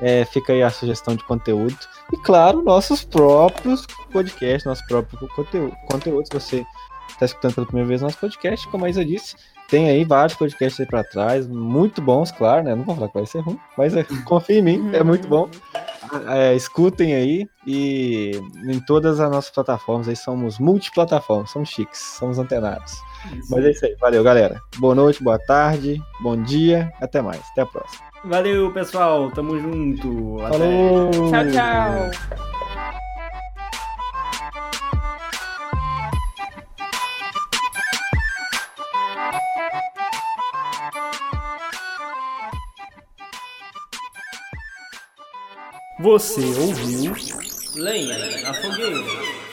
É, 0.00 0.24
fica 0.24 0.52
aí 0.52 0.62
a 0.62 0.70
sugestão 0.70 1.14
de 1.14 1.22
conteúdo. 1.24 1.76
E 2.12 2.16
claro, 2.18 2.62
nossos 2.62 3.04
próprios 3.04 3.86
podcasts, 4.12 4.64
nosso 4.64 4.84
próprio 4.86 5.28
conteúdo. 5.28 5.76
conteúdo. 5.88 6.26
Se 6.26 6.32
você 6.32 6.66
está 7.08 7.26
escutando 7.26 7.54
pela 7.54 7.66
primeira 7.66 7.88
vez 7.88 8.02
nosso 8.02 8.18
podcast, 8.18 8.66
como 8.68 8.84
a 8.84 8.90
Isa 8.90 9.04
disse, 9.04 9.36
tem 9.68 9.88
aí 9.88 10.04
vários 10.04 10.36
podcasts 10.36 10.80
aí 10.80 10.86
para 10.86 11.04
trás, 11.04 11.46
muito 11.46 12.02
bons, 12.02 12.30
claro, 12.30 12.64
né? 12.64 12.74
Não 12.74 12.84
vou 12.84 12.94
falar 12.94 13.08
que 13.08 13.14
vai 13.14 13.26
ser 13.26 13.40
ruim, 13.40 13.58
mas 13.76 13.96
é, 13.96 14.04
confia 14.24 14.58
em 14.58 14.62
mim, 14.62 14.90
é 14.92 15.02
muito 15.02 15.26
bom. 15.28 15.48
É, 16.28 16.54
escutem 16.54 17.14
aí 17.14 17.48
e 17.66 18.32
em 18.68 18.78
todas 18.80 19.18
as 19.20 19.30
nossas 19.30 19.50
plataformas 19.50 20.08
aí 20.08 20.14
somos 20.14 20.58
multiplataformas, 20.58 21.50
somos 21.50 21.70
chiques, 21.70 22.00
somos 22.00 22.38
antenados. 22.38 22.94
Mas 23.50 23.64
é 23.64 23.70
isso 23.70 23.86
aí, 23.86 23.96
valeu 24.00 24.22
galera. 24.22 24.60
Boa 24.76 24.94
noite, 24.94 25.22
boa 25.24 25.38
tarde, 25.38 26.00
bom 26.20 26.40
dia, 26.40 26.92
até 27.00 27.22
mais, 27.22 27.40
até 27.52 27.62
a 27.62 27.66
próxima. 27.66 28.04
valeu, 28.24 28.70
pessoal. 28.72 29.30
Tamo 29.30 29.58
junto. 29.58 30.36
Até. 30.42 30.58
Falou! 30.58 31.10
Tchau, 31.10 31.50
tchau. 31.50 32.53
Você 46.04 46.42
ouviu 46.60 47.14
Lenha 47.74 48.42
na 48.42 48.52
Fogueira. 48.52 49.43